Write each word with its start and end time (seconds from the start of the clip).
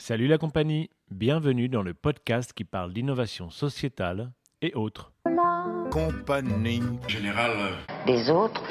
Salut 0.00 0.28
la 0.28 0.38
compagnie, 0.38 0.90
bienvenue 1.10 1.68
dans 1.68 1.82
le 1.82 1.92
podcast 1.92 2.52
qui 2.52 2.62
parle 2.62 2.92
d'innovation 2.92 3.50
sociétale 3.50 4.30
et 4.62 4.72
autres. 4.74 5.12
Compagnie. 5.90 6.80
général. 7.08 7.50
des 8.06 8.30
autres. 8.30 8.62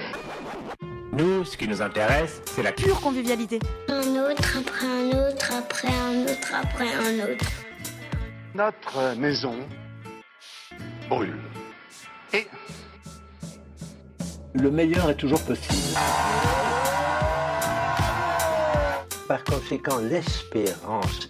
Nous, 1.11 1.43
ce 1.43 1.57
qui 1.57 1.67
nous 1.67 1.81
intéresse, 1.81 2.41
c'est 2.45 2.63
la 2.63 2.71
pure 2.71 3.01
convivialité. 3.01 3.59
Un 3.89 4.15
autre, 4.15 4.57
après 4.57 4.87
un 4.87 5.29
autre, 5.29 5.53
après 5.53 5.89
un 5.89 6.23
autre, 6.23 6.54
après 6.54 6.93
un 6.93 7.34
autre. 7.34 7.46
Notre 8.55 9.20
maison 9.20 9.59
brûle. 11.09 11.36
Et 12.34 12.48
le 14.54 14.71
meilleur 14.71 15.09
est 15.09 15.18
toujours 15.18 15.44
possible. 15.44 16.66
Par 19.28 19.44
conséquent, 19.44 20.00
l'espérance 20.00 21.27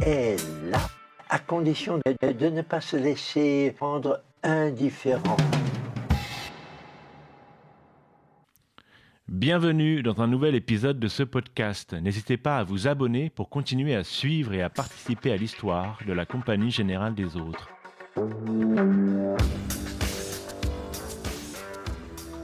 est 0.00 0.36
là, 0.70 0.88
à 1.28 1.40
condition 1.40 1.98
de, 1.98 2.48
ne 2.48 2.62
pas 2.62 2.80
se 2.80 2.96
laisser 2.96 3.74
rendre 3.80 4.22
indifférent. 4.44 5.36
Bienvenue 9.26 10.04
dans 10.04 10.20
un 10.20 10.28
nouvel 10.28 10.54
épisode 10.54 11.00
de 11.00 11.08
ce 11.08 11.24
podcast. 11.24 11.92
N'hésitez 11.92 12.36
pas 12.36 12.58
à 12.58 12.62
vous 12.62 12.86
abonner 12.86 13.30
pour 13.30 13.48
continuer 13.48 13.96
à 13.96 14.04
suivre 14.04 14.52
et 14.52 14.62
à 14.62 14.70
participer 14.70 15.32
à 15.32 15.36
l'histoire 15.36 15.98
de 16.06 16.12
la 16.12 16.26
Compagnie 16.26 16.70
Générale 16.70 17.16
des 17.16 17.36
Autres. 17.36 17.68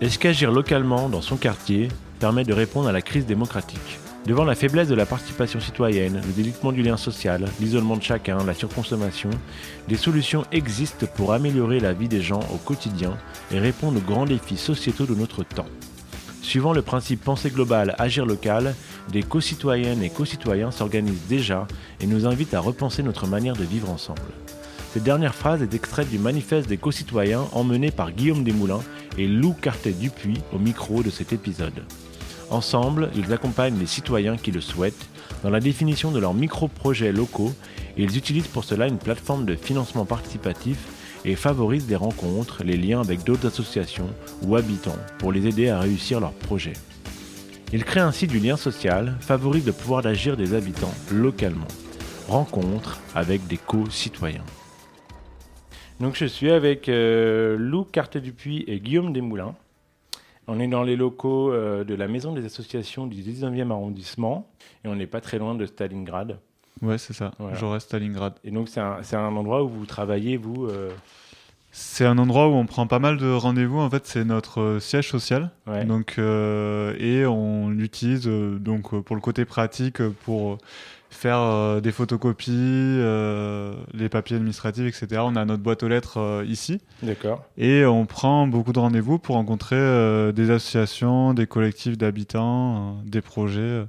Est-ce 0.01 0.19
qu'agir 0.19 0.51
localement 0.51 1.09
dans 1.09 1.23
son 1.23 1.37
quartier 1.37 1.89
permet 2.19 2.45
de 2.45 2.53
répondre 2.53 2.89
à 2.89 2.93
la 2.93 3.03
crise 3.03 3.27
démocratique? 3.27 4.01
Devant 4.27 4.45
la 4.45 4.57
faiblesse 4.57 4.89
de 4.89 4.97
la 4.97 5.07
participation 5.07 5.61
citoyenne, 5.61 6.21
le 6.27 6.33
délitement 6.33 6.73
du 6.73 6.83
lien 6.83 6.97
social, 6.97 7.45
l'isolement 7.61 7.97
de 7.97 8.03
chacun, 8.03 8.45
la 8.45 8.55
surconsommation, 8.55 9.31
des 9.87 9.97
solutions 9.97 10.45
existent 10.51 11.07
pour 11.15 11.33
améliorer 11.33 11.79
la 11.79 11.93
vie 11.93 12.09
des 12.09 12.23
gens 12.23 12.41
au 12.53 12.57
quotidien 12.57 13.17
et 13.53 13.61
répondre 13.61 13.99
aux 13.99 14.13
grands 14.13 14.25
défis 14.25 14.57
sociétaux 14.57 15.07
de 15.07 15.15
notre 15.15 15.45
temps. 15.45 15.69
Suivant 16.43 16.73
le 16.73 16.83
principe 16.83 17.23
pensée 17.23 17.51
globale, 17.51 17.95
agir 17.99 18.27
local, 18.27 18.75
des 19.13 19.23
co-citoyennes 19.23 20.03
et 20.03 20.11
co-citoyens 20.11 20.73
s'organisent 20.73 21.29
déjà 21.29 21.69
et 22.01 22.09
nous 22.09 22.27
invitent 22.27 22.55
à 22.55 22.61
repenser 22.61 23.05
notre 23.05 23.29
manière 23.29 23.55
de 23.55 23.63
vivre 23.63 23.91
ensemble. 23.91 24.21
Cette 24.93 25.05
dernière 25.05 25.37
phrase 25.37 25.63
est 25.63 25.75
extraite 25.75 26.11
du 26.11 26.19
manifeste 26.19 26.69
des 26.69 26.79
co-citoyens 26.79 27.45
emmené 27.53 27.93
par 27.93 28.11
Guillaume 28.11 28.43
Desmoulins 28.43 28.83
et 29.19 29.29
Lou 29.29 29.53
Cartet-Dupuis 29.53 30.41
au 30.53 30.59
micro 30.59 31.05
de 31.05 31.11
cet 31.11 31.33
épisode. 31.33 31.85
Ensemble, 32.51 33.11
ils 33.17 33.33
accompagnent 33.33 33.79
les 33.79 33.87
citoyens 33.87 34.37
qui 34.37 34.53
le 34.53 34.61
souhaitent 34.61 35.09
dans 35.43 35.51
la 35.51 35.61
définition 35.61 36.11
de 36.11 36.21
leurs 36.21 36.35
micro-projets 36.35 37.13
locaux 37.13 37.53
et 37.97 38.05
ils 38.05 38.17
utilisent 38.17 38.47
pour 38.47 38.65
cela 38.65 38.87
une 38.87 38.99
plateforme 38.99 39.45
de 39.45 39.57
financement 39.57 40.05
participatif 40.05 40.79
et 41.25 41.35
favorisent 41.35 41.87
des 41.87 41.97
rencontres, 41.97 42.63
les 42.63 42.77
liens 42.77 43.01
avec 43.01 43.25
d'autres 43.25 43.49
associations 43.49 44.09
ou 44.43 44.57
habitants 44.57 44.97
pour 45.19 45.33
les 45.33 45.47
aider 45.47 45.69
à 45.69 45.81
réussir 45.81 46.21
leurs 46.21 46.33
projets. 46.33 46.75
Ils 47.73 47.85
créent 47.85 48.01
ainsi 48.01 48.29
du 48.29 48.39
lien 48.39 48.57
social, 48.57 49.17
favorisent 49.21 49.67
le 49.67 49.73
pouvoir 49.73 50.03
d'agir 50.03 50.37
des 50.37 50.55
habitants 50.55 50.95
localement. 51.13 51.67
Rencontres 52.29 53.01
avec 53.15 53.47
des 53.49 53.57
co-citoyens. 53.57 54.45
Donc 55.99 56.15
je 56.15 56.27
suis 56.27 56.51
avec 56.51 56.89
euh, 56.89 57.57
Lou 57.59 57.85
Cartet-Dupuis 57.85 58.65
et 58.69 58.79
Guillaume 58.79 59.13
Desmoulins. 59.13 59.55
On 60.49 60.61
est 60.61 60.69
dans 60.69 60.83
les 60.83 60.97
locaux 60.97 61.53
euh, 61.53 61.85
de 61.85 61.95
la 61.95 62.09
Maison 62.09 62.33
des 62.33 62.45
associations 62.45 63.07
du 63.07 63.23
19e 63.23 63.71
arrondissement 63.71 64.49
et 64.85 64.89
on 64.89 64.95
n'est 64.95 65.07
pas 65.07 65.21
très 65.21 65.39
loin 65.39 65.55
de 65.55 65.67
Stalingrad. 65.67 66.39
Ouais, 66.83 66.99
c'est 66.99 67.15
ça. 67.15 67.33
Voilà. 67.39 67.75
À 67.75 67.81
Stalingrad. 67.81 68.35
Et 68.45 68.51
donc 68.51 68.69
c'est 68.69 68.81
un, 68.81 69.01
un 69.13 69.37
endroit 69.37 69.65
où 69.65 69.69
vous 69.69 69.87
travaillez, 69.87 70.37
vous 70.37 70.67
euh, 70.67 70.91
C'est 71.73 72.05
un 72.05 72.19
endroit 72.19 72.49
où 72.49 72.53
on 72.53 72.67
prend 72.67 72.87
pas 72.87 72.99
mal 72.99 73.17
de 73.17 73.31
rendez-vous. 73.33 73.79
En 73.79 73.91
fait, 73.91 74.07
c'est 74.07 74.25
notre 74.25 74.61
euh, 74.61 74.81
siège 74.81 75.09
social. 75.11 75.51
Ouais. 75.67 75.85
Donc, 75.85 76.15
euh, 76.19 76.95
et 76.99 77.27
on 77.27 77.71
l'utilise 77.71 78.27
euh, 78.27 78.59
donc 78.59 78.99
pour 79.03 79.17
le 79.17 79.23
côté 79.23 79.45
pratique 79.45 80.03
pour 80.25 80.59
faire 81.11 81.39
euh, 81.39 81.81
des 81.81 81.93
photocopies, 81.93 82.51
euh, 82.53 83.75
les 83.95 84.09
papiers 84.09 84.37
administratifs, 84.37 84.87
etc. 84.87 85.23
On 85.25 85.37
a 85.37 85.45
notre 85.45 85.63
boîte 85.63 85.83
aux 85.83 85.89
lettres 85.89 86.19
euh, 86.19 86.45
ici 86.47 86.81
D'accord. 87.03 87.45
et 87.57 87.85
on 87.85 88.07
prend 88.07 88.47
beaucoup 88.47 88.73
de 88.73 88.79
rendez-vous 88.79 89.19
pour 89.19 89.37
rencontrer 89.37 89.77
euh, 89.77 90.33
des 90.33 90.51
associations, 90.51 91.35
des 91.35 91.47
collectifs 91.47 91.97
d'habitants, 91.97 92.77
euh, 92.77 92.93
des 93.05 93.21
projets 93.21 93.61
euh, 93.61 93.85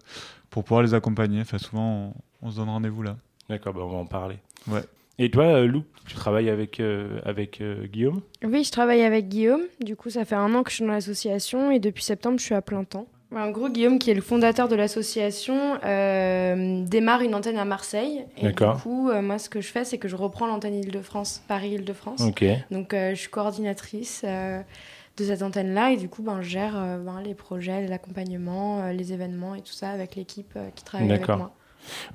pour 0.49 0.63
pouvoir 0.63 0.83
les 0.83 0.93
accompagner. 0.93 1.41
Enfin, 1.41 1.57
souvent, 1.57 2.13
on, 2.41 2.47
on 2.47 2.51
se 2.51 2.57
donne 2.57 2.69
rendez-vous 2.69 3.03
là. 3.03 3.17
D'accord, 3.49 3.73
bah, 3.73 3.81
on 3.83 3.89
va 3.89 3.97
en 3.97 4.05
parler. 4.05 4.37
Ouais. 4.67 4.83
Et 5.19 5.31
toi, 5.31 5.61
Lou, 5.65 5.83
tu 6.05 6.13
travailles 6.13 6.49
avec, 6.49 6.79
euh, 6.79 7.19
avec 7.25 7.59
euh, 7.59 7.87
Guillaume? 7.87 8.21
Oui, 8.43 8.63
je 8.63 8.71
travaille 8.71 9.01
avec 9.01 9.29
Guillaume. 9.29 9.61
Du 9.83 9.95
coup, 9.95 10.11
ça 10.11 10.25
fait 10.25 10.35
un 10.35 10.53
an 10.53 10.61
que 10.61 10.69
je 10.69 10.75
suis 10.75 10.85
dans 10.85 10.91
l'association 10.91 11.71
et 11.71 11.79
depuis 11.79 12.03
septembre, 12.03 12.37
je 12.37 12.43
suis 12.45 12.53
à 12.53 12.61
plein 12.61 12.83
temps. 12.83 13.07
En 13.35 13.49
gros, 13.51 13.69
Guillaume, 13.69 13.99
qui 13.99 14.09
est 14.09 14.13
le 14.13 14.21
fondateur 14.21 14.67
de 14.67 14.75
l'association, 14.75 15.77
euh, 15.83 16.83
démarre 16.85 17.21
une 17.21 17.35
antenne 17.35 17.57
à 17.57 17.65
Marseille. 17.65 18.23
Et 18.37 18.47
du 18.47 18.53
coup, 18.81 19.09
euh, 19.09 19.21
moi, 19.21 19.37
ce 19.37 19.49
que 19.49 19.59
je 19.59 19.67
fais, 19.67 19.83
c'est 19.83 19.97
que 19.97 20.07
je 20.07 20.15
reprends 20.15 20.47
l'antenne 20.47 20.75
Île-de-France, 20.75 21.43
Paris-Île-de-France. 21.47 22.21
Ok. 22.21 22.45
Donc, 22.71 22.93
euh, 22.93 23.11
je 23.11 23.19
suis 23.19 23.29
coordinatrice 23.29 24.23
de 24.23 25.23
cette 25.23 25.41
antenne-là 25.41 25.91
et 25.91 25.97
du 25.97 26.09
coup, 26.09 26.21
ben, 26.21 26.41
je 26.41 26.49
gère 26.49 26.73
ben, 26.73 27.21
les 27.23 27.33
projets, 27.33 27.85
l'accompagnement, 27.87 28.91
les 28.91 29.13
événements 29.13 29.55
et 29.55 29.61
tout 29.61 29.73
ça 29.73 29.89
avec 29.89 30.15
l'équipe 30.15 30.57
qui 30.75 30.83
travaille 30.83 31.09
avec 31.09 31.21
D'accord. 31.21 31.37
moi. 31.37 31.53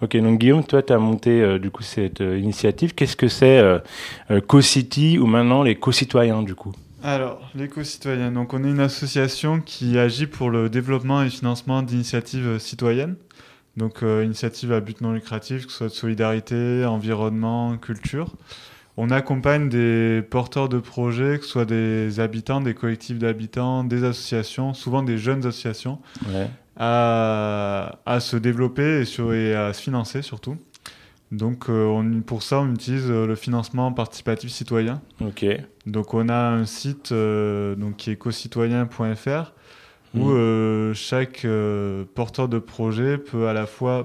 Ok, 0.00 0.16
donc 0.16 0.38
Guillaume, 0.38 0.64
toi, 0.64 0.82
tu 0.82 0.92
as 0.92 0.98
monté 0.98 1.30
euh, 1.30 1.58
du 1.58 1.70
coup 1.70 1.82
cette 1.82 2.20
euh, 2.20 2.38
initiative. 2.38 2.94
Qu'est-ce 2.94 3.16
que 3.16 3.28
c'est 3.28 3.58
euh, 3.58 3.78
Co-City 4.46 5.18
ou 5.18 5.26
maintenant 5.26 5.62
les 5.62 5.76
co-citoyens 5.76 6.42
du 6.42 6.54
coup? 6.54 6.72
Alors, 7.02 7.50
l'éco-citoyen. 7.54 8.30
Donc, 8.32 8.54
on 8.54 8.62
est 8.64 8.70
une 8.70 8.80
association 8.80 9.60
qui 9.60 9.98
agit 9.98 10.26
pour 10.26 10.50
le 10.50 10.68
développement 10.68 11.22
et 11.22 11.30
financement 11.30 11.82
d'initiatives 11.82 12.46
euh, 12.46 12.58
citoyennes. 12.58 13.16
Donc, 13.76 14.02
euh, 14.02 14.24
initiatives 14.24 14.72
à 14.72 14.80
but 14.80 15.00
non 15.00 15.12
lucratif, 15.12 15.66
que 15.66 15.72
ce 15.72 15.78
soit 15.78 15.88
de 15.88 15.92
solidarité, 15.92 16.84
environnement, 16.84 17.76
culture. 17.78 18.32
On 18.98 19.10
accompagne 19.10 19.68
des 19.70 20.22
porteurs 20.30 20.68
de 20.68 20.78
projets, 20.78 21.38
que 21.38 21.44
ce 21.44 21.50
soit 21.50 21.64
des 21.64 22.20
habitants, 22.20 22.60
des 22.60 22.74
collectifs 22.74 23.18
d'habitants, 23.18 23.84
des 23.84 24.04
associations, 24.04 24.74
souvent 24.74 25.02
des 25.02 25.16
jeunes 25.16 25.46
associations, 25.46 25.98
Ouais. 26.28 26.50
à, 26.76 27.98
à 28.04 28.20
se 28.20 28.36
développer 28.36 29.00
et, 29.00 29.04
sur- 29.06 29.32
et 29.32 29.54
à 29.54 29.72
se 29.72 29.80
financer 29.82 30.20
surtout. 30.20 30.56
Donc, 31.32 31.68
euh, 31.70 31.86
on, 31.86 32.20
pour 32.20 32.42
ça, 32.42 32.60
on 32.60 32.72
utilise 32.72 33.10
euh, 33.10 33.26
le 33.26 33.34
financement 33.34 33.90
participatif 33.92 34.50
citoyen. 34.50 35.00
Ok. 35.20 35.44
Donc 35.86 36.14
on 36.14 36.28
a 36.28 36.50
un 36.50 36.64
site 36.66 37.10
euh, 37.10 37.74
donc, 37.74 37.96
qui 37.96 38.10
est 38.12 38.16
cocitoyen.fr 38.16 39.52
où 40.14 40.18
Mhm. 40.28 40.36
euh, 40.36 40.94
chaque 40.94 41.46
porteur 42.14 42.48
de 42.48 42.58
projet 42.58 43.16
peut 43.18 43.48
à 43.48 43.52
la 43.54 43.66
fois 43.66 44.04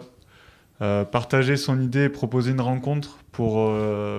partager 1.11 1.57
son 1.57 1.81
idée 1.81 2.03
et 2.03 2.09
proposer 2.09 2.51
une 2.51 2.61
rencontre 2.61 3.17
pour 3.31 3.71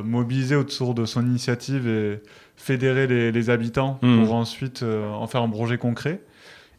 mobiliser 0.05 0.57
autour 0.57 0.93
de 0.95 1.05
son 1.05 1.25
initiative 1.25 1.87
et 1.89 2.21
fédérer 2.57 3.07
les, 3.07 3.31
les 3.33 3.51
habitants 3.51 3.99
Mhm. 4.03 4.25
pour 4.25 4.35
ensuite 4.35 4.83
en 4.85 5.27
faire 5.29 5.43
un 5.43 5.49
projet 5.49 5.79
concret. 5.79 6.21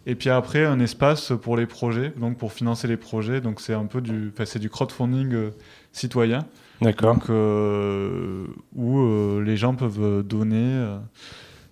Et 0.05 0.15
puis 0.15 0.29
après, 0.29 0.65
un 0.65 0.79
espace 0.79 1.31
pour 1.41 1.55
les 1.57 1.65
projets, 1.65 2.11
donc 2.17 2.37
pour 2.37 2.51
financer 2.51 2.87
les 2.87 2.97
projets. 2.97 3.39
Donc 3.41 3.61
c'est 3.61 3.73
un 3.73 3.85
peu 3.85 4.01
du, 4.01 4.31
du 4.59 4.69
crowdfunding 4.69 5.51
citoyen. 5.91 6.45
D'accord. 6.81 7.17
Euh, 7.29 8.45
où 8.75 8.99
euh, 8.99 9.41
les 9.43 9.57
gens 9.57 9.75
peuvent 9.75 10.23
donner 10.23 10.55
euh, 10.63 10.97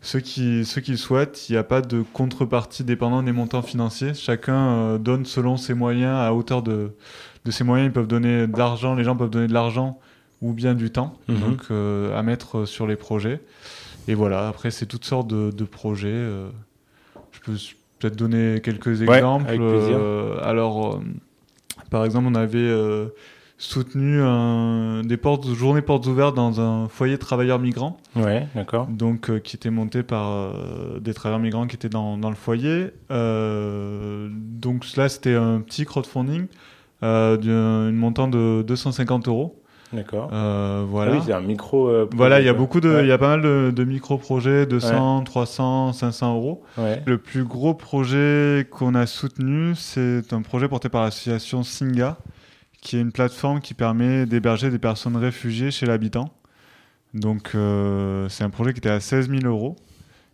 ceux 0.01 0.19
qu'ils 0.19 0.65
souhaitent. 0.97 1.47
Il 1.49 1.53
n'y 1.53 1.57
a 1.57 1.63
pas 1.63 1.81
de 1.81 2.03
contrepartie 2.13 2.83
dépendant 2.83 3.23
des 3.23 3.31
montants 3.31 3.61
financiers. 3.61 4.13
Chacun 4.13 4.97
donne 4.97 5.25
selon 5.25 5.55
ses 5.57 5.73
moyens, 5.73 6.17
à 6.17 6.33
hauteur 6.33 6.61
de, 6.61 6.91
de 7.45 7.51
ses 7.51 7.63
moyens. 7.63 7.89
Ils 7.89 7.93
peuvent 7.93 8.07
donner 8.07 8.47
de 8.47 8.57
l'argent, 8.57 8.95
les 8.95 9.03
gens 9.05 9.15
peuvent 9.15 9.29
donner 9.29 9.47
de 9.47 9.53
l'argent 9.53 9.99
ou 10.41 10.53
bien 10.53 10.73
du 10.75 10.91
temps 10.91 11.17
Mhm. 11.29 11.39
donc, 11.39 11.71
à 12.13 12.21
mettre 12.21 12.65
sur 12.65 12.85
les 12.85 12.95
projets. 12.97 13.39
Et 14.09 14.13
voilà, 14.13 14.47
après, 14.49 14.71
c'est 14.71 14.85
toutes 14.85 15.05
sortes 15.05 15.27
de, 15.27 15.51
de 15.51 15.63
projets. 15.63 16.25
je 17.31 17.39
peux 17.43 17.53
peut-être 17.99 18.15
donner 18.15 18.59
quelques 18.61 18.99
Ouais, 19.01 19.17
exemples. 19.17 19.47
avec 19.47 19.59
plaisir. 19.61 19.97
Alors, 20.43 21.01
par 21.89 22.03
exemple, 22.05 22.27
on 22.29 22.35
avait 22.35 22.69
soutenu 23.59 24.21
un- 24.21 25.01
des 25.03 25.17
portes, 25.17 25.47
journées 25.53 25.81
portes 25.81 26.05
ouvertes 26.05 26.35
dans 26.35 26.61
un 26.61 26.87
foyer 26.89 27.13
de 27.15 27.21
travailleurs 27.21 27.57
migrants, 27.59 27.97
Ouais, 28.15 28.47
d'accord. 28.53 28.85
donc 28.87 29.29
euh, 29.29 29.39
qui 29.39 29.55
était 29.55 29.71
monté 29.71 30.03
par 30.03 30.29
euh, 30.31 30.99
des 30.99 31.13
travailleurs 31.13 31.39
migrants 31.41 31.65
qui 31.67 31.75
étaient 31.75 31.89
dans, 31.89 32.17
dans 32.17 32.29
le 32.29 32.35
foyer. 32.35 32.91
Euh, 33.09 34.29
donc 34.31 34.85
là, 34.95 35.09
c'était 35.09 35.33
un 35.35 35.59
petit 35.61 35.85
crowdfunding 35.85 36.47
euh, 37.03 37.37
d'un 37.37 37.91
montant 37.91 38.27
de 38.27 38.63
250 38.67 39.27
euros. 39.27 39.61
D'accord. 39.93 40.29
Euh, 40.33 40.81
Ah 40.81 40.85
voilà. 40.87 41.13
oui, 41.13 41.19
c'est 41.25 41.31
un 41.33 41.39
micro. 41.39 41.89
Voilà, 42.11 42.41
il 42.41 42.45
y 42.45 42.49
a 42.49 42.53
beaucoup 42.53 42.81
de, 42.81 42.99
il 43.01 43.07
y 43.07 43.11
a 43.11 43.17
pas 43.17 43.29
mal 43.29 43.41
de, 43.41 43.71
de 43.73 43.83
micro-projets 43.85 44.65
de 44.65 44.79
100, 44.79 45.23
300, 45.23 45.93
500 45.93 46.35
euros. 46.35 46.61
Ouais. 46.77 46.83
ouais. 46.83 47.03
Le 47.05 47.17
plus 47.17 47.43
gros 47.45 47.73
projet 47.73 48.67
qu'on 48.69 48.95
a 48.95 49.05
soutenu, 49.05 49.75
c'est 49.75 50.33
un 50.33 50.41
projet 50.41 50.67
porté 50.67 50.89
par 50.89 51.03
l'association 51.05 51.63
Singa, 51.63 52.17
qui 52.81 52.97
est 52.97 53.01
une 53.01 53.11
plateforme 53.11 53.61
qui 53.61 53.73
permet 53.73 54.25
d'héberger 54.25 54.69
des 54.69 54.79
personnes 54.79 55.15
réfugiées 55.17 55.71
chez 55.71 55.85
l'habitant. 55.85 56.31
Donc 57.13 57.51
euh, 57.55 58.29
c'est 58.29 58.43
un 58.43 58.49
projet 58.49 58.73
qui 58.73 58.79
était 58.79 58.89
à 58.89 58.99
16 58.99 59.29
000 59.29 59.41
euros 59.45 59.75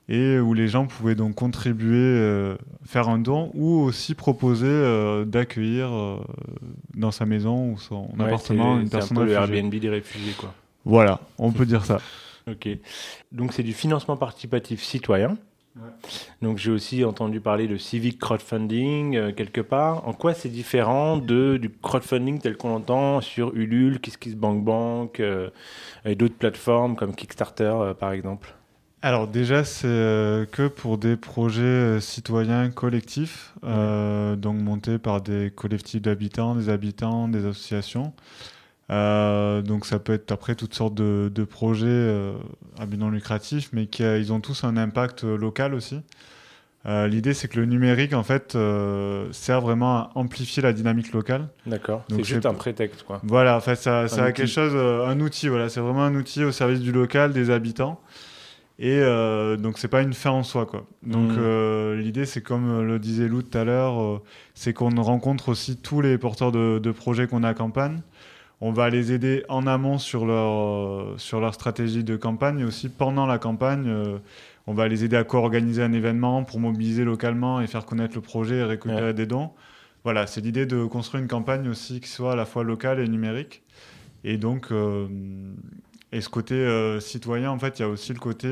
et 0.10 0.38
où 0.38 0.54
les 0.54 0.68
gens 0.68 0.86
pouvaient 0.86 1.16
donc 1.16 1.36
contribuer, 1.36 1.96
euh, 1.96 2.58
faire 2.86 3.08
un 3.08 3.20
don 3.20 3.52
ou 3.54 3.80
aussi 3.80 4.16
proposer 4.16 4.68
euh, 4.68 5.24
d'accueillir 5.24 5.92
dans 6.94 7.12
sa 7.12 7.26
maison 7.26 7.72
ou 7.72 7.80
son 7.80 8.10
Ouais, 8.18 8.26
appartement 8.26 8.80
une 8.80 8.88
c'est 8.88 8.96
un 8.96 9.00
personne 9.00 9.18
peu 9.18 9.26
le 9.26 9.38
réfugiée. 9.38 9.60
Airbnb 9.60 9.76
des 9.76 9.90
réfugiés, 9.90 10.34
quoi. 10.38 10.54
Voilà, 10.86 11.22
on 11.38 11.52
peut 11.52 11.66
dire 11.66 11.86
ça. 11.86 12.02
Ok. 12.50 12.68
Donc 13.32 13.54
c'est 13.54 13.64
du 13.64 13.72
financement 13.72 14.18
participatif 14.18 14.84
citoyen. 14.84 15.38
Donc 16.42 16.58
j'ai 16.58 16.72
aussi 16.72 17.04
entendu 17.04 17.40
parler 17.40 17.68
de 17.68 17.78
civic 17.78 18.20
crowdfunding 18.20 19.16
euh, 19.16 19.32
quelque 19.32 19.62
part. 19.62 20.08
En 20.08 20.14
quoi 20.14 20.34
c'est 20.34 20.50
différent 20.50 21.18
de 21.18 21.58
du 21.58 21.70
crowdfunding 21.70 22.40
tel 22.40 22.58
qu'on 22.58 22.70
l'entend 22.70 23.22
sur 23.22 23.56
Ulule, 23.56 24.00
KissKissBankBank 24.00 25.20
euh, 25.20 25.50
et 26.06 26.16
d'autres 26.16 26.36
plateformes 26.36 26.96
comme 26.96 27.16
Kickstarter 27.16 27.64
euh, 27.64 27.94
par 27.94 28.12
exemple? 28.12 28.54
Alors 29.02 29.28
déjà, 29.28 29.66
c'est 29.66 30.48
que 30.54 30.70
pour 30.70 30.98
des 30.98 31.18
projets 31.18 32.00
citoyens 32.00 32.70
collectifs, 32.70 33.54
donc 33.62 34.56
montés 34.62 34.98
par 34.98 35.20
des 35.20 35.52
collectifs 35.54 36.02
d'habitants, 36.02 36.56
des 36.56 36.70
habitants, 36.70 37.28
des 37.28 37.46
associations. 37.46 38.14
Euh, 38.94 39.62
donc 39.64 39.86
ça 39.86 39.98
peut 39.98 40.14
être 40.14 40.32
après 40.32 40.54
toutes 40.56 40.74
sortes 40.76 40.94
de, 40.94 41.32
de 41.34 41.44
projets 41.44 41.88
euh, 41.90 42.34
à 42.78 42.86
but 42.86 42.98
non 42.98 43.10
lucratif, 43.10 43.70
mais 43.74 43.88
qui 43.88 44.04
a- 44.04 44.18
ils 44.18 44.32
ont 44.32 44.40
tous 44.40 44.64
un 44.64 44.78
impact 44.78 45.24
euh, 45.24 45.36
local 45.36 45.74
aussi. 45.74 46.00
Euh, 46.86 47.08
L'idée, 47.08 47.34
c'est 47.34 47.48
que 47.48 47.60
le 47.60 47.66
numérique, 47.66 48.14
en 48.14 48.24
fait, 48.24 48.56
euh, 48.56 49.28
sert 49.32 49.62
vraiment 49.62 49.96
à 49.96 50.12
amplifier 50.16 50.62
la 50.62 50.74
dynamique 50.74 51.14
locale. 51.14 51.48
D'accord. 51.66 52.04
C'est 52.10 52.24
juste 52.26 52.46
un 52.46 52.54
prétexte 52.54 53.04
quoi. 53.04 53.22
Voilà, 53.24 53.56
en 53.56 53.62
fait, 53.62 53.76
ça, 53.76 54.08
ça 54.10 54.26
a 54.26 54.28
outil. 54.28 54.34
quelque 54.34 54.50
chose, 54.50 54.74
euh, 54.76 55.08
un 55.08 55.20
outil, 55.22 55.48
voilà, 55.48 55.70
c'est 55.70 55.80
vraiment 55.80 56.04
un 56.04 56.14
outil 56.14 56.44
au 56.44 56.52
service 56.52 56.82
du 56.82 56.92
local, 56.92 57.32
des 57.34 57.50
habitants. 57.50 58.00
Et 58.80 59.00
euh, 59.00 59.56
donc, 59.56 59.78
c'est 59.78 59.88
pas 59.88 60.02
une 60.02 60.14
fin 60.14 60.32
en 60.32 60.44
soi, 60.44 60.66
quoi. 60.66 60.86
Donc, 61.04 61.32
euh, 61.38 61.96
l'idée, 61.96 62.26
c'est 62.26 62.42
comme 62.42 62.70
euh, 62.70 62.84
le 62.84 63.00
disait 63.00 63.28
Lou 63.30 63.44
tout 63.44 63.58
à 63.58 63.64
l'heure, 63.64 64.02
euh, 64.02 64.22
c'est 64.56 64.74
qu'on 64.74 64.90
rencontre 65.02 65.50
aussi 65.50 65.78
tous 65.78 66.02
les 66.02 66.18
porteurs 66.18 66.52
de, 66.52 66.80
de 66.80 66.92
projets 66.92 67.28
qu'on 67.28 67.44
a 67.44 67.50
à 67.50 67.54
campagne. 67.54 68.02
On 68.66 68.72
va 68.72 68.90
les 68.90 69.12
aider 69.12 69.44
en 69.50 69.68
amont 69.68 69.98
sur 69.98 70.26
leur, 70.26 70.54
euh, 70.54 71.16
sur 71.18 71.42
leur 71.42 71.54
stratégie 71.54 72.06
de 72.06 72.16
campagne 72.16 72.60
et 72.60 72.64
aussi 72.64 72.88
pendant 72.88 73.26
la 73.26 73.38
campagne. 73.38 73.84
euh, 73.88 74.20
on 74.68 74.74
va 74.74 74.88
les 74.88 75.04
aider 75.04 75.18
à 75.18 75.26
co-organiser 75.26 75.84
un 75.84 75.92
événement 75.92 76.46
pour 76.46 76.62
mobiliser 76.62 77.04
localement 77.04 77.60
et 77.60 77.68
faire 77.68 77.86
connaître 77.86 78.16
le 78.16 78.22
projet 78.22 78.60
et 78.60 78.64
récupérer 78.64 79.08
Ouais. 79.08 79.14
des 79.14 79.26
dons. 79.26 79.50
Voilà, 80.06 80.28
c'est 80.28 80.40
l'idée 80.40 80.66
de 80.66 80.86
construire 80.86 81.22
une 81.22 81.28
campagne 81.28 81.68
aussi 81.68 82.00
qui 82.00 82.08
soit 82.08 82.32
à 82.32 82.36
la 82.38 82.46
fois 82.46 82.64
locale 82.64 83.02
et 83.02 83.08
numérique. 83.10 83.64
Et 84.24 84.38
donc, 84.38 84.72
euh, 84.72 85.08
et 86.14 86.22
ce 86.22 86.30
côté 86.30 86.56
euh, 86.56 87.02
citoyen, 87.02 87.52
en 87.52 87.60
fait, 87.60 87.80
il 87.80 87.82
y 87.82 87.86
a 87.86 87.90
aussi 87.90 88.14
le 88.14 88.20
côté 88.20 88.48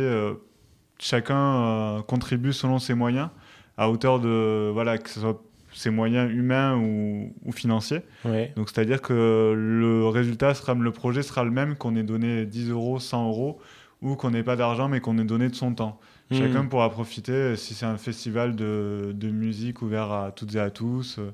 chacun 0.99 2.03
contribue 2.07 2.51
selon 2.53 2.79
ses 2.79 2.93
moyens, 2.93 3.29
à 3.77 3.89
hauteur 3.89 4.19
de, 4.19 4.69
voilà, 4.73 4.97
que 4.97 5.09
ce 5.09 5.21
soit 5.21 5.41
ses 5.73 5.89
moyens 5.89 6.31
humains 6.31 6.77
ou, 6.77 7.33
ou 7.45 7.51
financiers. 7.51 8.01
Ouais. 8.25 8.51
Donc, 8.55 8.69
c'est-à-dire 8.69 9.01
que 9.01 9.53
le 9.55 10.07
résultat 10.07 10.53
sera, 10.53 10.73
le 10.73 10.91
projet 10.91 11.23
sera 11.23 11.43
le 11.43 11.51
même 11.51 11.75
qu'on 11.75 11.95
ait 11.95 12.03
donné 12.03 12.45
10 12.45 12.69
euros, 12.71 12.99
100 12.99 13.27
euros, 13.29 13.59
ou 14.01 14.15
qu'on 14.15 14.31
n'ait 14.31 14.43
pas 14.43 14.55
d'argent, 14.55 14.89
mais 14.89 14.99
qu'on 14.99 15.17
ait 15.17 15.23
donné 15.23 15.47
de 15.49 15.55
son 15.55 15.73
temps. 15.73 15.99
Mhm. 16.31 16.37
Chacun 16.37 16.65
pourra 16.65 16.89
profiter, 16.89 17.55
si 17.55 17.73
c'est 17.73 17.85
un 17.85 17.97
festival 17.97 18.55
de, 18.55 19.11
de 19.13 19.29
musique 19.29 19.81
ouvert 19.81 20.11
à 20.11 20.31
toutes 20.31 20.55
et 20.55 20.59
à 20.59 20.69
tous, 20.69 21.17
euh, 21.19 21.31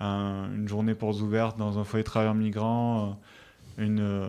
un- 0.00 0.48
une 0.54 0.68
journée 0.68 0.94
portes 0.94 1.20
ouvertes 1.20 1.58
dans 1.58 1.78
un 1.78 1.84
foyer 1.84 2.02
de 2.02 2.08
travailleurs 2.08 2.34
migrants, 2.34 3.18
euh, 3.78 3.84
une, 3.84 4.00
euh, 4.00 4.26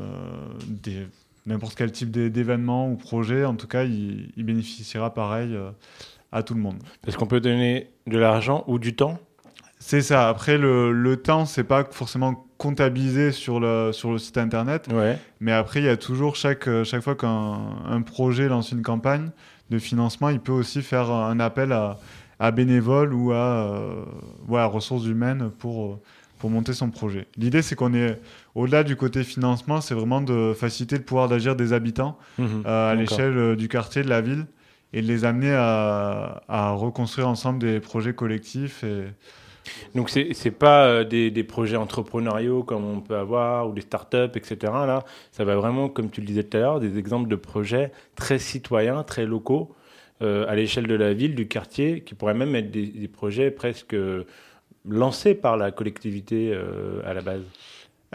des- 0.67 1.07
n'importe 1.45 1.75
quel 1.75 1.91
type 1.91 2.09
d'é- 2.11 2.29
d'événement 2.29 2.89
ou 2.89 2.95
projet, 2.95 3.43
en 3.43 3.55
tout 3.55 3.67
cas, 3.67 3.83
il, 3.83 4.31
il 4.37 4.43
bénéficiera 4.45 5.13
pareil 5.13 5.53
euh, 5.55 5.71
à 6.31 6.41
tout 6.43 6.53
le 6.53 6.61
monde. 6.61 6.77
Parce 7.01 7.17
qu'on 7.17 7.25
peut 7.27 7.41
donner 7.41 7.89
de 8.07 8.17
l'argent 8.17 8.63
ou 8.67 8.79
du 8.79 8.95
temps. 8.95 9.19
C'est 9.85 10.01
ça. 10.01 10.29
Après, 10.29 10.57
le, 10.57 10.93
le 10.93 11.17
temps, 11.17 11.45
c'est 11.45 11.65
pas 11.65 11.83
forcément 11.91 12.47
comptabilisé 12.57 13.33
sur 13.33 13.59
le, 13.59 13.91
sur 13.91 14.11
le 14.13 14.17
site 14.17 14.37
internet. 14.37 14.87
Ouais. 14.93 15.17
Mais 15.41 15.51
après, 15.51 15.81
il 15.81 15.85
y 15.85 15.89
a 15.89 15.97
toujours, 15.97 16.37
chaque, 16.37 16.67
euh, 16.69 16.85
chaque 16.85 17.01
fois 17.01 17.15
qu'un 17.15 17.59
un 17.85 18.01
projet 18.01 18.47
lance 18.47 18.71
une 18.71 18.81
campagne 18.81 19.29
de 19.69 19.77
financement, 19.79 20.29
il 20.29 20.39
peut 20.39 20.53
aussi 20.53 20.81
faire 20.81 21.11
un 21.11 21.37
appel 21.41 21.73
à, 21.73 21.97
à 22.39 22.51
bénévoles 22.51 23.13
ou 23.13 23.33
à, 23.33 23.35
euh, 23.35 24.05
ouais, 24.47 24.61
à 24.61 24.65
ressources 24.67 25.05
humaines 25.05 25.51
pour, 25.59 25.85
euh, 25.85 25.99
pour 26.39 26.49
monter 26.49 26.71
son 26.73 26.89
projet. 26.89 27.27
L'idée, 27.35 27.61
c'est 27.61 27.75
qu'on 27.75 27.93
est, 27.93 28.21
au-delà 28.55 28.83
du 28.85 28.95
côté 28.95 29.23
financement, 29.25 29.81
c'est 29.81 29.95
vraiment 29.95 30.21
de 30.21 30.53
faciliter 30.57 30.95
le 30.97 31.03
pouvoir 31.03 31.27
d'agir 31.27 31.57
des 31.57 31.73
habitants 31.73 32.17
Mhm. 32.37 32.63
euh, 32.65 32.91
à 32.91 32.95
l'échelle 32.95 33.55
du 33.57 33.67
quartier, 33.67 34.01
de 34.01 34.09
la 34.09 34.21
ville, 34.21 34.45
et 34.93 35.01
de 35.01 35.07
les 35.07 35.25
amener 35.25 35.53
à, 35.53 36.41
à 36.47 36.69
reconstruire 36.71 37.27
ensemble 37.27 37.59
des 37.59 37.81
projets 37.81 38.13
collectifs. 38.13 38.85
Et... 38.85 39.03
Donc 39.95 40.09
c'est 40.09 40.29
c'est 40.33 40.51
pas 40.51 40.85
euh, 40.85 41.03
des, 41.03 41.31
des 41.31 41.43
projets 41.43 41.77
entrepreneuriaux 41.77 42.63
comme 42.63 42.85
on 42.85 42.99
peut 43.01 43.15
avoir 43.15 43.67
ou 43.69 43.73
des 43.73 43.81
startups, 43.81 44.35
etc. 44.35 44.55
Là, 44.63 45.03
ça 45.31 45.43
va 45.45 45.55
vraiment, 45.55 45.89
comme 45.89 46.09
tu 46.09 46.21
le 46.21 46.27
disais 46.27 46.43
tout 46.43 46.57
à 46.57 46.59
l'heure, 46.59 46.79
des 46.79 46.97
exemples 46.97 47.29
de 47.29 47.35
projets 47.35 47.91
très 48.15 48.39
citoyens, 48.39 49.03
très 49.03 49.25
locaux, 49.25 49.73
euh, 50.21 50.45
à 50.47 50.55
l'échelle 50.55 50.87
de 50.87 50.95
la 50.95 51.13
ville, 51.13 51.35
du 51.35 51.47
quartier, 51.47 52.01
qui 52.01 52.13
pourraient 52.15 52.33
même 52.33 52.55
être 52.55 52.71
des, 52.71 52.85
des 52.87 53.07
projets 53.07 53.51
presque 53.51 53.93
euh, 53.93 54.23
lancés 54.87 55.33
par 55.33 55.55
la 55.57 55.71
collectivité 55.71 56.51
euh, 56.53 57.01
à 57.05 57.13
la 57.13 57.21
base. 57.21 57.41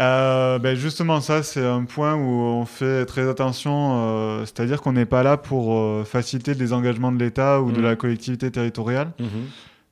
Euh, 0.00 0.60
ben 0.60 0.76
justement, 0.76 1.20
ça, 1.20 1.42
c'est 1.42 1.64
un 1.64 1.84
point 1.84 2.14
où 2.14 2.20
on 2.60 2.64
fait 2.66 3.04
très 3.04 3.28
attention. 3.28 3.96
euh, 3.98 4.44
C'est-à-dire 4.44 4.80
qu'on 4.80 4.92
n'est 4.92 5.06
pas 5.06 5.24
là 5.24 5.36
pour 5.36 5.74
euh, 5.76 6.04
faciliter 6.04 6.54
les 6.54 6.72
engagements 6.72 7.10
de 7.10 7.18
l'État 7.18 7.60
ou 7.60 7.72
de 7.72 7.78
Mhm. 7.78 7.84
la 7.84 7.96
collectivité 7.96 8.50
territoriale. 8.52 9.10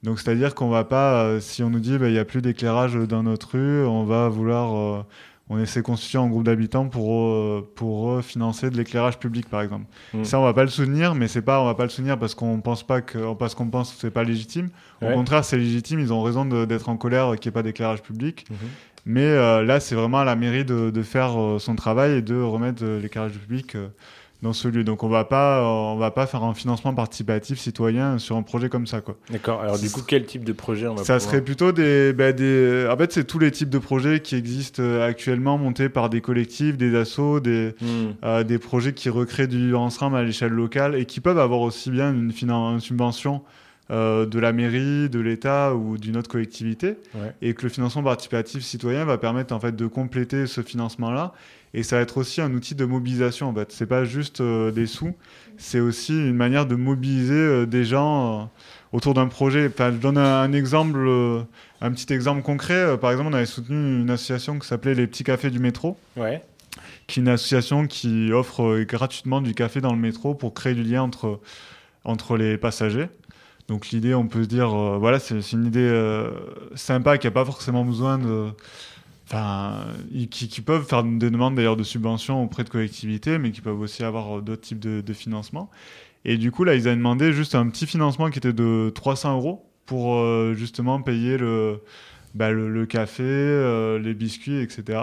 Donc, 0.06 0.20
c'est-à-dire 0.20 0.54
qu'on 0.54 0.68
va 0.68 0.84
pas, 0.84 1.24
euh, 1.24 1.40
si 1.40 1.64
on 1.64 1.68
nous 1.68 1.80
dit 1.80 1.98
ben, 1.98 2.06
il 2.06 2.12
n'y 2.12 2.18
a 2.18 2.24
plus 2.24 2.40
d'éclairage 2.40 2.94
dans 2.94 3.24
notre 3.24 3.56
rue, 3.56 3.84
on 3.84 4.04
va 4.04 4.28
vouloir. 4.28 4.74
euh, 4.76 5.02
on 5.48 5.60
essaie 5.60 5.80
de 5.80 5.84
constituer 5.84 6.18
un 6.18 6.26
groupe 6.28 6.42
d'habitants 6.44 6.88
pour, 6.88 7.22
euh, 7.22 7.68
pour 7.76 8.10
euh, 8.10 8.22
financer 8.22 8.68
de 8.68 8.76
l'éclairage 8.76 9.18
public, 9.18 9.48
par 9.48 9.62
exemple. 9.62 9.84
Mhm. 10.12 10.24
Ça, 10.24 10.40
on 10.40 10.44
va 10.44 10.52
pas 10.54 10.62
le 10.62 10.70
soutenir, 10.70 11.14
mais 11.14 11.28
c'est 11.28 11.42
pas, 11.42 11.60
on 11.60 11.64
va 11.66 11.74
pas 11.74 11.84
le 11.84 11.88
soutenir 11.88 12.18
parce 12.18 12.34
qu'on 12.34 12.60
pense 12.60 12.84
pas 12.84 13.00
que, 13.00 13.32
parce 13.34 13.54
qu'on 13.54 13.66
pense 13.68 13.92
que 13.92 14.00
c'est 14.00 14.10
pas 14.10 14.24
légitime. 14.24 14.70
Au 15.02 15.12
contraire, 15.12 15.44
c'est 15.44 15.56
légitime. 15.56 16.00
Ils 16.00 16.12
ont 16.12 16.22
raison 16.22 16.44
d'être 16.44 16.88
en 16.88 16.96
colère 16.96 17.36
qu'il 17.38 17.48
n'y 17.48 17.52
ait 17.52 17.60
pas 17.60 17.62
d'éclairage 17.62 18.02
public. 18.02 18.46
Mhm. 18.50 18.56
Mais 19.06 19.62
là, 19.64 19.78
c'est 19.78 19.94
vraiment 19.94 20.18
à 20.18 20.24
la 20.24 20.34
mairie 20.34 20.64
de, 20.64 20.90
de 20.90 21.02
faire 21.02 21.36
son 21.60 21.76
travail 21.76 22.18
et 22.18 22.22
de 22.22 22.40
remettre 22.40 22.84
l'éclairage 22.84 23.32
public 23.32 23.76
dans 24.42 24.52
ce 24.52 24.68
lieu. 24.68 24.84
Donc, 24.84 25.02
on 25.02 25.08
va 25.08 25.24
pas, 25.24 25.60
euh, 25.60 25.64
on 25.94 25.96
va 25.96 26.10
pas 26.10 26.26
faire 26.26 26.44
un 26.44 26.52
financement 26.54 26.92
participatif 26.94 27.58
citoyen 27.58 28.18
sur 28.18 28.36
un 28.36 28.42
projet 28.42 28.68
comme 28.68 28.86
ça, 28.86 29.00
quoi. 29.00 29.16
D'accord. 29.30 29.60
Alors 29.62 29.78
du 29.78 29.90
coup, 29.90 30.02
quel 30.06 30.24
type 30.26 30.44
de 30.44 30.52
projet 30.52 30.86
on 30.86 30.94
va 30.94 31.04
Ça 31.04 31.14
pouvoir- 31.14 31.20
serait 31.20 31.40
plutôt 31.42 31.72
des, 31.72 32.12
bah, 32.12 32.32
des. 32.32 32.86
En 32.92 32.96
fait, 32.96 33.12
c'est 33.12 33.24
tous 33.24 33.38
les 33.38 33.50
types 33.50 33.70
de 33.70 33.78
projets 33.78 34.20
qui 34.20 34.36
existent 34.36 34.82
euh, 34.82 35.06
actuellement, 35.08 35.56
montés 35.58 35.88
par 35.88 36.10
des 36.10 36.20
collectifs, 36.20 36.76
des 36.76 36.94
assos, 36.96 37.40
des, 37.40 37.74
Hmm. 37.80 38.12
euh, 38.24 38.44
des 38.44 38.58
projets 38.58 38.92
qui 38.92 39.08
recréent 39.08 39.46
du 39.48 39.58
vivre 39.58 39.80
ensemble 39.80 40.16
à 40.16 40.22
l'échelle 40.22 40.52
locale 40.52 40.94
et 40.96 41.06
qui 41.06 41.20
peuvent 41.20 41.38
avoir 41.38 41.60
aussi 41.60 41.90
bien 41.90 42.12
une, 42.12 42.30
subvention 42.80 43.42
euh, 43.90 44.26
de 44.26 44.38
la 44.40 44.52
mairie, 44.52 45.08
de 45.08 45.20
l'État 45.20 45.74
ou 45.74 45.96
d'une 45.96 46.16
autre 46.16 46.28
collectivité, 46.28 46.96
Ouais. 47.14 47.32
et 47.40 47.54
que 47.54 47.62
le 47.62 47.68
financement 47.68 48.02
participatif 48.02 48.62
citoyen 48.64 49.04
va 49.04 49.16
permettre 49.16 49.54
en 49.54 49.60
fait 49.60 49.74
de 49.76 49.86
compléter 49.86 50.46
ce 50.48 50.60
financement-là. 50.60 51.32
Et 51.76 51.82
ça 51.84 51.96
va 51.96 52.02
être 52.02 52.16
aussi 52.16 52.40
un 52.40 52.52
outil 52.54 52.74
de 52.74 52.84
mobilisation. 52.84 53.48
En 53.50 53.54
fait, 53.54 53.70
c'est 53.70 53.86
pas 53.86 54.04
juste 54.04 54.40
euh, 54.40 54.70
des 54.72 54.86
sous, 54.86 55.14
c'est 55.58 55.78
aussi 55.78 56.12
une 56.12 56.34
manière 56.34 56.66
de 56.66 56.74
mobiliser 56.74 57.34
euh, 57.34 57.66
des 57.66 57.84
gens 57.84 58.40
euh, 58.40 58.44
autour 58.92 59.14
d'un 59.14 59.28
projet. 59.28 59.68
Enfin, 59.68 59.92
je 59.92 59.98
donne 59.98 60.16
un, 60.18 60.40
un 60.40 60.52
exemple, 60.52 60.98
un 61.82 61.90
petit 61.92 62.12
exemple 62.12 62.42
concret. 62.42 62.96
Par 62.98 63.10
exemple, 63.12 63.28
on 63.30 63.34
avait 63.34 63.46
soutenu 63.46 64.00
une 64.00 64.10
association 64.10 64.58
qui 64.58 64.66
s'appelait 64.66 64.94
les 64.94 65.06
Petits 65.06 65.22
Cafés 65.22 65.50
du 65.50 65.58
métro 65.58 65.96
Ouais. 66.16 66.42
qui 67.06 67.20
est 67.20 67.22
une 67.22 67.28
association 67.28 67.86
qui 67.86 68.32
offre 68.32 68.80
gratuitement 68.88 69.42
du 69.42 69.52
café 69.54 69.80
dans 69.82 69.92
le 69.92 69.98
métro 70.00 70.34
pour 70.34 70.54
créer 70.54 70.74
du 70.74 70.82
lien 70.82 71.02
entre, 71.02 71.40
entre 72.04 72.38
les 72.38 72.56
passagers. 72.56 73.08
Donc 73.68 73.88
l'idée, 73.90 74.14
on 74.14 74.28
peut 74.28 74.44
se 74.44 74.48
dire, 74.48 74.72
euh, 74.72 74.96
voilà, 74.96 75.18
c'est 75.18 75.42
c'est 75.42 75.56
une 75.56 75.66
idée 75.66 75.80
euh, 75.80 76.30
sympa 76.74 77.18
qui 77.18 77.26
n'a 77.26 77.32
pas 77.32 77.44
forcément 77.44 77.84
besoin 77.84 78.16
de... 78.16 78.46
Enfin, 79.26 79.86
qui, 80.30 80.46
qui 80.48 80.60
peuvent 80.60 80.86
faire 80.86 81.02
des 81.02 81.30
demandes 81.30 81.56
d'ailleurs 81.56 81.76
de 81.76 81.82
subventions 81.82 82.44
auprès 82.44 82.62
de 82.62 82.68
collectivités, 82.68 83.38
mais 83.38 83.50
qui 83.50 83.60
peuvent 83.60 83.80
aussi 83.80 84.04
avoir 84.04 84.38
euh, 84.38 84.40
d'autres 84.40 84.62
types 84.62 84.78
de, 84.78 85.00
de 85.00 85.12
financement. 85.12 85.68
Et 86.24 86.36
du 86.36 86.52
coup, 86.52 86.62
là, 86.62 86.76
ils 86.76 86.86
avaient 86.86 86.96
demandé 86.96 87.32
juste 87.32 87.56
un 87.56 87.68
petit 87.68 87.86
financement 87.86 88.30
qui 88.30 88.38
était 88.38 88.52
de 88.52 88.92
300 88.94 89.36
euros 89.36 89.68
pour 89.84 90.14
euh, 90.14 90.54
justement 90.54 91.02
payer 91.02 91.38
le, 91.38 91.80
bah, 92.34 92.52
le, 92.52 92.68
le 92.68 92.86
café, 92.86 93.24
euh, 93.24 93.98
les 93.98 94.14
biscuits, 94.14 94.58
etc. 94.60 95.00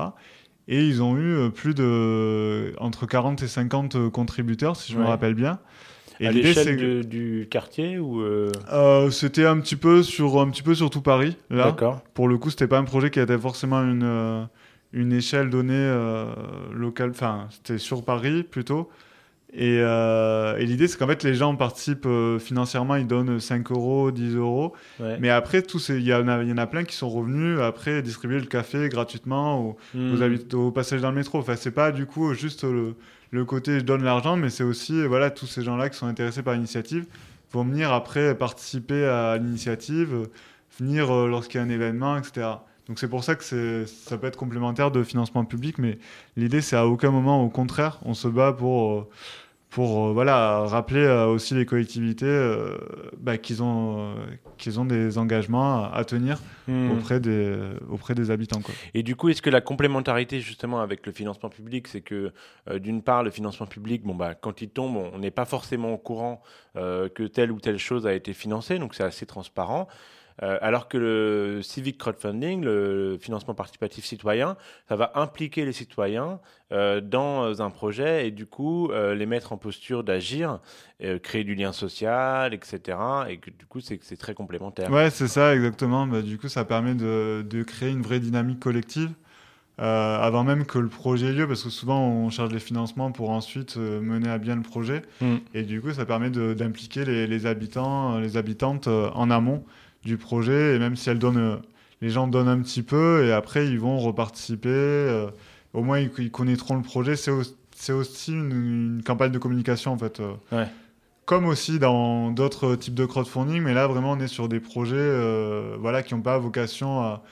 Et 0.69 0.87
ils 0.87 1.03
ont 1.03 1.17
eu 1.17 1.51
plus 1.51 1.75
de 1.75 2.73
entre 2.79 3.05
40 3.05 3.43
et 3.43 3.49
50 3.49 4.09
contributeurs, 4.09 4.77
si 4.77 4.93
je 4.93 4.97
me 4.97 5.03
rappelle 5.03 5.33
bien. 5.33 5.59
Et 6.19 6.27
à 6.27 6.31
l'échelle 6.31 6.77
de- 6.77 7.01
du 7.03 7.47
quartier 7.49 7.97
ou 7.99 8.21
euh, 8.21 8.51
Euh, 8.71 9.09
c'était 9.11 9.45
un 9.45 9.59
petit 9.59 9.75
peu 9.75 10.03
sur 10.03 10.39
un 10.39 10.49
petit 10.49 10.63
peu 10.63 10.75
sur 10.75 10.89
tout 10.89 11.01
Paris 11.01 11.37
là. 11.49 11.65
D'accord. 11.65 12.01
Pour 12.13 12.27
le 12.27 12.37
coup, 12.37 12.49
c'était 12.49 12.67
pas 12.67 12.77
un 12.77 12.83
projet 12.83 13.09
qui 13.09 13.19
avait 13.19 13.37
forcément 13.37 13.81
une 13.81 14.03
euh, 14.03 14.43
une 14.93 15.11
échelle 15.13 15.49
donnée 15.49 15.73
euh, 15.75 16.25
locale. 16.71 17.09
Enfin, 17.11 17.47
c'était 17.49 17.77
sur 17.79 18.03
Paris 18.05 18.43
plutôt. 18.43 18.89
Et, 19.55 19.75
et 19.77 20.65
l'idée, 20.65 20.87
c'est 20.87 20.97
qu'en 20.97 21.05
fait, 21.05 21.21
les 21.23 21.35
gens 21.35 21.55
participent 21.55 22.07
financièrement, 22.39 22.95
ils 22.95 23.05
donnent 23.05 23.39
5 23.39 23.71
euros, 23.71 24.09
10 24.09 24.35
euros. 24.35 24.73
Ouais. 24.99 25.17
Mais 25.19 25.29
après, 25.29 25.61
il 25.89 26.01
y, 26.01 26.11
en 26.13 26.27
a- 26.27 26.41
y 26.43 26.51
en 26.51 26.57
a 26.57 26.65
plein 26.65 26.83
qui 26.83 26.95
sont 26.95 27.07
revenus 27.09 27.59
après 27.59 28.01
distribuer 28.01 28.39
le 28.39 28.47
café 28.47 28.89
gratuitement 28.89 29.59
aux, 29.61 29.77
Hmm. 29.93 30.13
aux 30.15 30.21
habit- 30.23 30.55
au 30.55 30.71
passage 30.71 31.01
dans 31.01 31.09
le 31.11 31.15
métro. 31.17 31.37
Enfin, 31.37 31.55
c'est 31.55 31.69
pas 31.71 31.91
du 31.91 32.07
coup 32.07 32.33
juste 32.33 32.63
le, 32.63 32.95
le 33.33 33.45
côté 33.45 33.79
je 33.79 33.83
donne 33.83 34.03
l'argent, 34.03 34.37
mais 34.37 34.51
c'est 34.51 34.63
aussi 34.63 35.05
voilà 35.07 35.31
tous 35.31 35.47
ces 35.47 35.63
gens-là 35.63 35.89
qui 35.89 35.97
sont 35.97 36.05
intéressés 36.05 36.43
par 36.43 36.53
l'initiative 36.53 37.07
vont 37.51 37.63
venir 37.63 37.91
après 37.91 38.35
participer 38.35 39.05
à 39.05 39.37
l'initiative, 39.37 40.27
venir 40.79 41.13
euh, 41.13 41.27
lorsqu'il 41.27 41.59
y 41.59 41.63
a 41.63 41.65
un 41.65 41.69
événement, 41.69 42.17
etc. 42.17 42.47
Donc 42.87 42.99
c'est 42.99 43.07
pour 43.07 43.23
ça 43.23 43.35
que 43.35 43.85
ça 43.85 44.17
peut 44.17 44.27
être 44.27 44.37
complémentaire 44.37 44.91
de 44.91 45.03
financement 45.03 45.45
public, 45.45 45.77
mais 45.77 45.97
l'idée 46.35 46.61
c'est 46.61 46.75
à 46.75 46.85
aucun 46.85 47.11
moment, 47.11 47.43
au 47.43 47.49
contraire, 47.49 47.99
on 48.03 48.13
se 48.13 48.27
bat 48.27 48.53
pour 48.53 48.93
euh, 48.93 49.09
pour 49.73 50.05
euh, 50.05 50.13
voilà 50.13 50.59
rappeler 50.65 51.03
euh, 51.03 51.25
aussi 51.25 51.55
les 51.55 51.65
collectivités 51.65 52.25
euh, 52.27 52.77
bah, 53.17 53.39
qu'ils 53.39 53.63
ont 53.63 54.15
qu'ils 54.57 54.79
ont 54.79 54.85
des 54.85 55.17
engagements 55.17 55.83
à, 55.83 55.91
à 55.95 56.03
tenir 56.05 56.39
Hmm. 56.65 56.91
auprès 56.91 57.19
des 57.19 57.57
auprès 57.89 58.15
des 58.15 58.31
habitants 58.31 58.61
quoi. 58.61 58.73
Et 58.93 59.03
du 59.03 59.17
coup, 59.17 59.27
est-ce 59.27 59.41
que 59.41 59.49
la 59.49 59.59
complémentarité 59.59 60.39
justement 60.39 60.79
avec 60.79 61.05
le 61.05 61.11
financement 61.11 61.49
public, 61.49 61.89
c'est 61.89 61.99
que 61.99 62.31
d'une 62.75 63.01
part, 63.01 63.21
le 63.21 63.31
financement 63.31 63.65
public, 63.65 64.03
bon 64.03 64.15
bah 64.15 64.33
quand 64.33 64.61
il 64.61 64.69
tombe, 64.69 64.95
on 64.95 65.19
n'est 65.19 65.29
pas 65.29 65.43
forcément 65.43 65.91
au 65.91 65.97
courant 65.97 66.41
que 66.75 67.27
telle 67.27 67.51
ou 67.51 67.59
telle 67.59 67.79
chose 67.79 68.07
a 68.07 68.13
été 68.13 68.31
financée, 68.31 68.79
donc 68.79 68.95
c'est 68.95 69.03
assez 69.03 69.25
transparent. 69.25 69.89
Euh, 70.41 70.57
alors 70.61 70.87
que 70.87 70.97
le 70.97 71.61
civic 71.61 71.97
crowdfunding, 71.97 72.63
le 72.63 73.17
financement 73.19 73.53
participatif 73.53 74.05
citoyen, 74.05 74.57
ça 74.89 74.95
va 74.95 75.11
impliquer 75.15 75.65
les 75.65 75.73
citoyens 75.73 76.39
euh, 76.71 77.01
dans 77.01 77.61
un 77.61 77.69
projet 77.69 78.27
et 78.27 78.31
du 78.31 78.45
coup 78.45 78.89
euh, 78.89 79.13
les 79.13 79.27
mettre 79.27 79.53
en 79.53 79.57
posture 79.57 80.03
d'agir, 80.03 80.59
euh, 81.03 81.19
créer 81.19 81.43
du 81.43 81.53
lien 81.53 81.71
social, 81.71 82.53
etc. 82.53 82.97
Et 83.29 83.37
que 83.37 83.51
du 83.51 83.65
coup 83.67 83.79
c'est 83.79 83.99
très 84.17 84.33
complémentaire. 84.33 84.89
Ouais, 84.91 85.09
c'est 85.09 85.27
ça, 85.27 85.55
exactement. 85.55 86.07
Bah, 86.07 86.21
du 86.21 86.37
coup, 86.37 86.47
ça 86.47 86.65
permet 86.65 86.95
de, 86.95 87.45
de 87.47 87.63
créer 87.63 87.91
une 87.91 88.01
vraie 88.01 88.19
dynamique 88.19 88.59
collective 88.59 89.11
euh, 89.79 90.19
avant 90.19 90.43
même 90.43 90.65
que 90.65 90.77
le 90.77 90.87
projet 90.87 91.27
ait 91.27 91.33
lieu, 91.33 91.47
parce 91.47 91.63
que 91.63 91.69
souvent 91.69 91.99
on 92.07 92.29
charge 92.29 92.53
les 92.53 92.59
financements 92.59 93.11
pour 93.11 93.31
ensuite 93.31 93.77
euh, 93.77 94.01
mener 94.01 94.29
à 94.29 94.37
bien 94.37 94.55
le 94.55 94.61
projet. 94.61 95.01
Mm. 95.19 95.35
Et 95.55 95.63
du 95.63 95.81
coup, 95.81 95.91
ça 95.91 96.05
permet 96.05 96.29
d'impliquer 96.29 97.05
les, 97.05 97.25
les 97.25 97.45
habitants, 97.45 98.15
euh, 98.15 98.21
les 98.21 98.37
habitantes 98.37 98.87
euh, 98.87 99.09
en 99.15 99.31
amont 99.31 99.63
du 100.03 100.17
projet. 100.17 100.75
Et 100.75 100.79
même 100.79 100.95
si 100.95 101.09
elles 101.09 101.19
donnent, 101.19 101.37
euh, 101.37 101.55
les 102.01 102.09
gens 102.09 102.27
donnent 102.27 102.47
un 102.49 102.59
petit 102.61 102.83
peu, 102.83 103.25
et 103.25 103.31
après 103.31 103.67
ils 103.67 103.79
vont 103.79 103.97
reparticiper. 103.99 104.69
euh, 104.69 105.27
au 105.73 105.81
moins, 105.83 105.99
ils, 105.99 106.11
ils 106.19 106.31
connaîtront 106.31 106.75
le 106.75 106.81
projet. 106.83 107.15
C'est 107.15 107.31
au- 107.31 107.41
c'est 107.75 107.93
aussi 107.93 108.31
une, 108.31 108.51
une 108.97 109.03
campagne 109.03 109.31
de 109.31 109.39
communication 109.39 109.91
en 109.93 109.97
fait. 109.97 110.19
euh, 110.19 110.33
Ouais. 110.51 110.67
comme 111.25 111.45
aussi 111.45 111.79
dans 111.79 112.31
d'autres 112.31 112.75
types 112.75 112.93
de 112.95 113.05
crowdfunding, 113.05 113.61
mais 113.63 113.73
là 113.73 113.87
vraiment 113.87 114.11
on 114.11 114.19
est 114.19 114.27
sur 114.27 114.47
des 114.49 114.59
projets 114.59 114.95
euh, 114.97 115.75
voilà, 115.79 116.03
qui 116.03 116.13
n'ont 116.13 116.21
pas 116.21 116.37
vocation 116.37 117.01
à, 117.01 117.23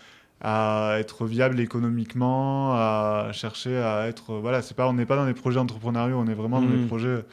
à 0.42 0.96
être 1.00 1.25
viables 1.25 1.60
économiquement, 1.60 2.74
à 2.74 3.30
chercher 3.34 3.78
à 3.78 4.08
être... 4.08 4.34
Voilà, 4.36 4.62
c'est 4.62 4.75
pas, 4.75 4.88
on 4.88 4.94
n'est 4.94 5.06
pas 5.06 5.16
dans 5.18 5.25
des 5.28 5.34
projets 5.36 5.60
entrepreneuriaux, 5.60 6.18
on 6.18 6.28
est 6.28 6.34
vraiment 6.34 6.62
dans 6.62 6.68
des 6.70 6.86
projets 6.88 7.24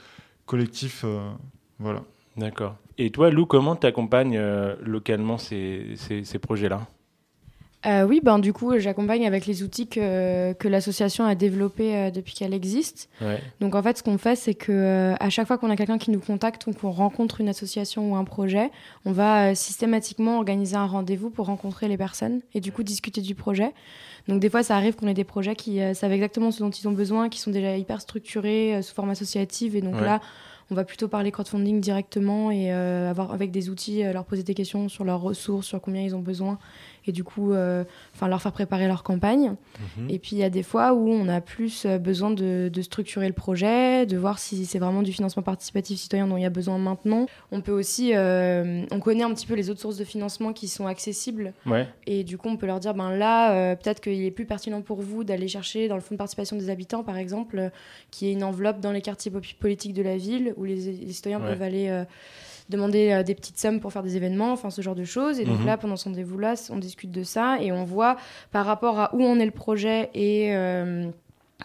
collectifs. 0.46 1.02
euh, 1.04 1.20
voilà. 1.78 2.02
D'accord. 2.36 2.76
Et 2.98 3.10
toi, 3.10 3.30
Lou, 3.30 3.46
comment 3.46 3.76
tu 3.76 3.86
accompagnes 3.86 4.40
localement 4.84 5.38
ces, 5.38 5.92
ces, 5.96 6.24
ces 6.24 6.38
projets-là? 6.38 6.80
Euh, 7.86 8.02
oui, 8.02 8.20
ben, 8.20 8.40
du 8.40 8.52
coup, 8.52 8.76
j'accompagne 8.80 9.24
avec 9.24 9.46
les 9.46 9.62
outils 9.62 9.86
que, 9.86 10.52
que 10.54 10.66
l'association 10.66 11.24
a 11.24 11.36
développés 11.36 11.94
euh, 11.94 12.10
depuis 12.10 12.34
qu'elle 12.34 12.52
existe. 12.52 13.08
ouais. 13.22 13.40
Donc 13.60 13.76
en 13.76 13.82
fait, 13.84 13.98
ce 13.98 14.02
qu'on 14.02 14.18
fait, 14.18 14.34
c'est 14.34 14.54
que 14.54 14.72
euh, 14.72 15.14
à 15.20 15.30
chaque 15.30 15.46
fois 15.46 15.58
qu'on 15.58 15.70
a 15.70 15.76
quelqu'un 15.76 15.96
qui 15.96 16.10
nous 16.10 16.18
contacte 16.18 16.66
ou 16.66 16.72
qu'on 16.72 16.90
rencontre 16.90 17.40
une 17.40 17.48
association 17.48 18.10
ou 18.10 18.16
un 18.16 18.24
projet, 18.24 18.72
on 19.04 19.12
va 19.12 19.50
euh, 19.50 19.54
systématiquement 19.54 20.38
organiser 20.38 20.74
un 20.74 20.86
rendez-vous 20.86 21.30
pour 21.30 21.46
rencontrer 21.46 21.86
les 21.86 21.96
personnes 21.96 22.40
et 22.52 22.60
du 22.60 22.72
coup 22.72 22.82
discuter 22.82 23.20
du 23.20 23.36
projet. 23.36 23.70
Donc 24.26 24.40
des 24.40 24.50
fois, 24.50 24.64
ça 24.64 24.74
arrive 24.74 24.96
qu'on 24.96 25.06
ait 25.06 25.14
des 25.14 25.22
projets 25.22 25.54
qui 25.54 25.80
euh, 25.80 25.94
savent 25.94 26.10
exactement 26.12 26.50
ce 26.50 26.58
dont 26.58 26.70
ils 26.70 26.88
ont 26.88 26.92
besoin, 26.92 27.28
qui 27.28 27.38
sont 27.38 27.52
déjà 27.52 27.76
hyper 27.76 28.00
structurés 28.00 28.74
euh, 28.74 28.82
sous 28.82 28.92
forme 28.92 29.10
associative 29.10 29.76
et 29.76 29.82
donc 29.82 29.94
Ouais. 29.94 30.04
là, 30.04 30.20
on 30.70 30.74
va 30.74 30.84
plutôt 30.84 31.08
parler 31.08 31.30
crowdfunding 31.30 31.80
directement 31.80 32.50
et 32.50 32.72
euh, 32.72 33.08
avoir 33.10 33.32
avec 33.32 33.50
des 33.50 33.70
outils 33.70 34.04
euh, 34.04 34.12
leur 34.12 34.24
poser 34.24 34.42
des 34.42 34.54
questions 34.54 34.88
sur 34.88 35.04
leurs 35.04 35.20
ressources, 35.20 35.66
sur 35.66 35.80
combien 35.80 36.02
ils 36.02 36.14
ont 36.14 36.20
besoin 36.20 36.58
et 37.08 37.12
du 37.12 37.24
coup, 37.24 37.52
euh, 37.52 37.84
enfin 38.14 38.28
leur 38.28 38.40
faire 38.42 38.52
préparer 38.52 38.86
leur 38.86 39.02
campagne. 39.02 39.54
Mhm. 39.98 40.10
Et 40.10 40.18
puis 40.18 40.36
il 40.36 40.38
y 40.38 40.44
a 40.44 40.50
des 40.50 40.62
fois 40.62 40.92
où 40.94 41.08
on 41.08 41.28
a 41.28 41.40
plus 41.40 41.84
euh, 41.86 41.98
besoin 41.98 42.30
de, 42.30 42.68
de 42.72 42.82
structurer 42.82 43.26
le 43.26 43.32
projet, 43.34 44.06
de 44.06 44.16
voir 44.16 44.38
si 44.38 44.66
c'est 44.66 44.78
vraiment 44.78 45.02
du 45.02 45.12
financement 45.12 45.42
participatif 45.42 45.98
citoyen 45.98 46.26
dont 46.26 46.36
il 46.36 46.42
y 46.42 46.46
a 46.46 46.50
besoin 46.50 46.78
maintenant. 46.78 47.26
On 47.52 47.60
peut 47.60 47.72
aussi, 47.72 48.12
euh, 48.14 48.82
on 48.90 49.00
connaît 49.00 49.24
un 49.24 49.32
petit 49.34 49.46
peu 49.46 49.54
les 49.54 49.70
autres 49.70 49.80
sources 49.80 49.96
de 49.96 50.04
financement 50.04 50.52
qui 50.52 50.68
sont 50.68 50.86
accessibles 50.86 51.52
Ouais. 51.66 51.86
et 52.06 52.24
du 52.24 52.36
coup 52.38 52.48
on 52.48 52.56
peut 52.56 52.66
leur 52.66 52.80
dire 52.80 52.94
ben 52.94 53.10
là 53.16 53.74
peut-être 53.76 54.00
qu'il 54.00 54.22
est 54.24 54.30
plus 54.30 54.44
pertinent 54.46 54.82
pour 54.82 55.00
vous 55.00 55.24
d'aller 55.24 55.48
chercher 55.48 55.88
dans 55.88 55.94
le 55.94 56.00
fonds 56.00 56.14
de 56.14 56.18
participation 56.18 56.56
des 56.56 56.70
habitants 56.70 57.02
par 57.04 57.16
exemple, 57.16 57.70
qui 58.10 58.28
est 58.28 58.32
une 58.32 58.44
enveloppe 58.44 58.80
dans 58.80 58.92
les 58.92 59.00
quartiers 59.02 59.32
politiques 59.60 59.94
de 59.94 60.02
la 60.02 60.16
ville 60.16 60.52
où 60.56 60.64
les, 60.64 60.76
les 60.76 61.12
citoyens 61.12 61.38
Ouais. 61.40 61.46
peuvent 61.48 61.62
aller 61.62 62.04
demander 62.68 63.12
euh, 63.12 63.22
des 63.22 63.34
petites 63.34 63.58
sommes 63.58 63.80
pour 63.80 63.92
faire 63.92 64.02
des 64.02 64.16
événements, 64.16 64.52
enfin 64.52 64.70
ce 64.70 64.82
genre 64.82 64.94
de 64.94 65.04
choses. 65.04 65.40
Et 65.40 65.44
donc 65.44 65.60
Mhm. 65.60 65.66
là, 65.66 65.76
pendant 65.76 65.96
ce 65.96 66.04
rendez-vous-là, 66.04 66.54
on 66.70 66.76
discute 66.78 67.10
de 67.10 67.22
ça 67.22 67.58
et 67.60 67.72
on 67.72 67.84
voit 67.84 68.16
par 68.52 68.66
rapport 68.66 68.98
à 69.00 69.14
où 69.14 69.24
en 69.24 69.38
est 69.38 69.46
le 69.46 69.50
projet 69.52 70.10
et 70.14 70.54
euh, 70.54 71.08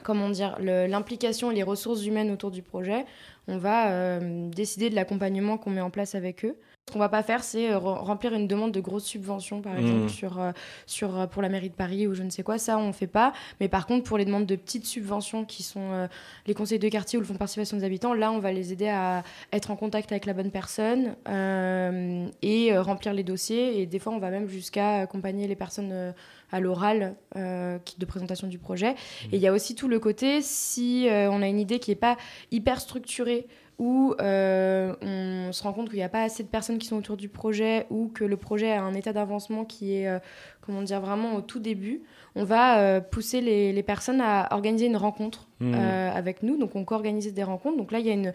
comment 0.04 0.30
dire 0.30 0.56
le- 0.60 0.88
l'implication 0.88 1.52
et 1.52 1.56
les 1.56 1.64
ressources 1.64 2.06
humaines 2.06 2.32
autour 2.32 2.52
du 2.52 2.62
projet, 2.62 3.06
on 3.48 3.58
va 3.58 3.92
euh, 3.92 4.50
décider 4.50 4.90
de 4.90 4.96
l'accompagnement 4.96 5.58
qu'on 5.58 5.70
met 5.72 5.82
en 5.82 5.90
place 5.90 6.16
avec 6.16 6.46
eux. 6.46 6.56
Ce 6.90 6.92
qu'on 6.92 7.00
va 7.00 7.08
pas 7.08 7.24
faire, 7.24 7.46
c'est 7.46 7.72
euh, 7.72 7.78
re- 7.78 8.00
remplir 8.04 8.34
une 8.34 8.46
demande 8.46 8.74
de 8.74 8.82
grosse 8.82 9.06
subvention, 9.06 9.62
par 9.62 9.78
exemple, 9.78 10.02
Mhm. 10.02 10.10
sur, 10.10 10.40
euh, 10.42 10.52
sur, 10.86 11.18
euh, 11.18 11.28
pour 11.28 11.42
la 11.42 11.48
mairie 11.48 11.70
de 11.70 11.74
Paris 11.76 12.08
ou 12.08 12.14
je 12.14 12.24
ne 12.24 12.30
sais 12.30 12.44
quoi. 12.44 12.58
Ça, 12.58 12.78
on 12.78 12.92
fait 12.92 13.08
pas. 13.08 13.32
Mais 13.62 13.70
par 13.70 13.88
contre, 13.88 14.04
pour 14.04 14.18
les 14.18 14.26
demandes 14.26 14.46
de 14.46 14.56
petites 14.58 14.86
subventions 14.86 15.46
qui 15.46 15.64
sont 15.64 15.92
euh, 15.94 16.08
les 16.46 16.54
conseils 16.54 16.80
de 16.80 16.90
quartier 16.90 17.18
ou 17.18 17.22
le 17.22 17.26
fonds 17.26 17.34
de 17.36 17.40
participation 17.40 17.78
des 17.78 17.86
habitants, 17.86 18.14
là, 18.14 18.34
on 18.34 18.40
va 18.40 18.52
les 18.52 18.74
aider 18.74 18.90
à 18.90 19.24
être 19.54 19.72
en 19.72 19.78
contact 19.78 20.12
avec 20.12 20.26
la 20.26 20.34
bonne 20.34 20.52
personne 20.52 21.16
euh, 21.30 22.28
et 22.42 22.78
remplir 22.78 23.14
les 23.14 23.24
dossiers. 23.24 23.80
Et 23.82 23.86
des 23.86 23.98
fois, 24.00 24.12
on 24.12 24.20
va 24.20 24.30
même 24.30 24.50
jusqu'à 24.50 24.98
accompagner 24.98 25.48
les 25.48 25.56
personnes 25.56 25.92
euh, 25.94 26.12
à 26.52 26.60
l'oral 26.60 27.16
de 27.36 28.06
présentation 28.06 28.46
du 28.48 28.60
projet. 28.60 28.92
Et 29.32 29.38
il 29.38 29.40
y 29.40 29.48
a 29.48 29.54
aussi 29.54 29.74
tout 29.74 29.88
le 29.88 29.98
côté, 30.00 30.42
si 30.44 31.08
on 31.10 31.42
a 31.42 31.48
une 31.48 31.60
idée 31.60 31.80
qui 31.80 31.90
n'est 31.90 31.96
pas 31.96 32.16
hyper 32.52 32.80
structurée, 32.80 33.48
où 33.80 34.14
euh, 34.22 34.94
on 35.02 35.52
se 35.52 35.64
rend 35.64 35.74
compte 35.74 35.90
qu'il 35.90 35.98
n'y 35.98 36.04
a 36.04 36.10
pas 36.10 36.24
assez 36.24 36.44
de 36.44 36.48
personnes 36.48 36.78
qui 36.78 36.88
sont 36.88 36.98
autour 36.98 37.18
du 37.18 37.30
projet 37.30 37.86
ou 37.90 38.10
que 38.14 38.24
le 38.24 38.38
projet 38.38 38.72
a 38.72 38.84
un 38.84 38.94
état 38.94 39.14
d'avancement 39.14 39.66
qui 39.66 39.96
est, 39.96 40.08
euh, 40.08 40.20
comment 40.62 40.82
dire, 40.82 41.02
vraiment 41.02 41.36
au 41.36 41.42
tout 41.42 41.60
début, 41.60 42.02
on 42.36 42.44
va 42.44 42.80
euh, 42.80 43.02
pousser 43.02 43.42
les, 43.42 43.74
les 43.74 43.84
personnes 43.84 44.22
à 44.22 44.48
organiser 44.52 44.86
une 44.86 44.98
rencontre 44.98 45.48
euh, 45.62 46.12
avec 46.12 46.44
nous. 46.44 46.58
Donc 46.58 46.76
on 46.76 46.84
co-organise 46.84 47.34
des 47.34 47.44
rencontres. 47.44 47.78
Donc 47.78 47.92
là, 47.92 48.00
il 48.00 48.06
y 48.06 48.10
a 48.10 48.14
une 48.14 48.34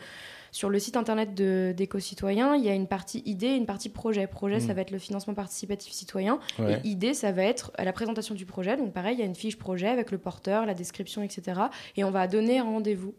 sur 0.51 0.71
le 0.71 0.79
site 0.79 0.97
internet 0.97 1.35
d'éco-citoyens, 1.35 2.57
il 2.57 2.65
y 2.65 2.71
a 2.71 2.75
une 2.75 2.87
partie 2.87 3.23
idée 3.27 3.49
et 3.49 3.57
une 3.57 3.67
partie 3.67 3.91
projet. 3.91 4.27
Projet, 4.27 4.61
ça 4.61 4.73
va 4.73 4.81
être 4.81 4.91
le 4.91 4.99
financement 4.99 5.35
participatif 5.35 5.93
citoyen. 5.93 6.39
Ouais. 6.59 6.81
Et 6.83 6.89
idée, 6.89 7.13
ça 7.13 7.33
va 7.33 7.43
être 7.43 7.71
la 7.79 7.93
présentation 7.93 8.35
du 8.35 8.47
projet. 8.47 8.79
Donc 8.79 8.95
pareil, 8.95 9.17
il 9.17 9.21
y 9.21 9.23
a 9.23 9.27
une 9.27 9.35
fiche 9.35 9.59
projet 9.59 9.89
avec 9.89 10.11
le 10.11 10.17
porteur, 10.17 10.65
la 10.65 10.73
description, 10.73 11.23
etc. 11.23 11.61
Et 11.99 12.05
on 12.05 12.11
va 12.11 12.27
donner 12.29 12.61
un 12.61 12.65
rendez-vous. 12.65 13.15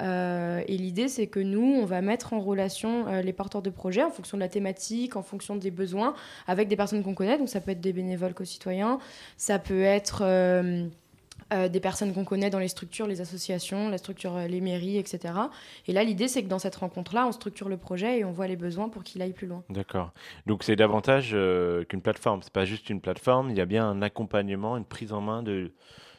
Euh, 0.00 0.62
et 0.66 0.76
l'idée, 0.76 1.08
c'est 1.08 1.26
que 1.26 1.40
nous, 1.40 1.74
on 1.80 1.84
va 1.84 2.00
mettre 2.00 2.32
en 2.32 2.40
relation 2.40 3.06
euh, 3.08 3.22
les 3.22 3.32
porteurs 3.32 3.62
de 3.62 3.70
projets 3.70 4.02
en 4.02 4.10
fonction 4.10 4.36
de 4.36 4.42
la 4.42 4.48
thématique, 4.48 5.16
en 5.16 5.22
fonction 5.22 5.56
des 5.56 5.70
besoins, 5.70 6.14
avec 6.46 6.68
des 6.68 6.76
personnes 6.76 7.02
qu'on 7.02 7.14
connaît. 7.14 7.38
Donc 7.38 7.48
ça 7.48 7.60
peut 7.60 7.72
être 7.72 7.80
des 7.80 7.92
bénévoles 7.92 8.34
co-citoyens, 8.34 8.98
ça 9.36 9.58
peut 9.58 9.82
être 9.82 10.22
euh, 10.22 10.88
des 11.68 11.80
personnes 11.80 12.14
qu'on 12.14 12.24
connaît 12.24 12.50
dans 12.50 12.60
les 12.60 12.68
structures, 12.68 13.06
les 13.06 13.20
associations, 13.20 13.88
la 13.88 13.98
structure, 13.98 14.38
les 14.38 14.60
mairies, 14.60 14.98
etc. 14.98 15.34
Et 15.88 15.92
là, 15.92 16.04
l'idée, 16.04 16.28
c'est 16.28 16.42
que 16.42 16.48
dans 16.48 16.60
cette 16.60 16.76
rencontre-là, 16.76 17.26
on 17.26 17.32
structure 17.32 17.68
le 17.68 17.76
projet 17.76 18.20
et 18.20 18.24
on 18.24 18.30
voit 18.30 18.46
les 18.46 18.56
besoins 18.56 18.88
pour 18.88 19.02
qu'il 19.02 19.20
aille 19.20 19.32
plus 19.32 19.48
loin. 19.48 19.64
D'accord. 19.68 20.12
Donc 20.46 20.62
c'est 20.62 20.76
davantage 20.76 21.36
qu'une 21.88 22.02
plateforme. 22.02 22.42
C'est 22.42 22.52
pas 22.52 22.64
juste 22.64 22.88
une 22.88 23.00
plateforme. 23.00 23.50
Il 23.50 23.56
y 23.56 23.60
a 23.60 23.66
bien 23.66 23.84
un 23.84 24.00
accompagnement, 24.00 24.76
une 24.76 24.84
prise 24.84 25.12
en 25.12 25.20
main 25.20 25.42
de 25.42 25.72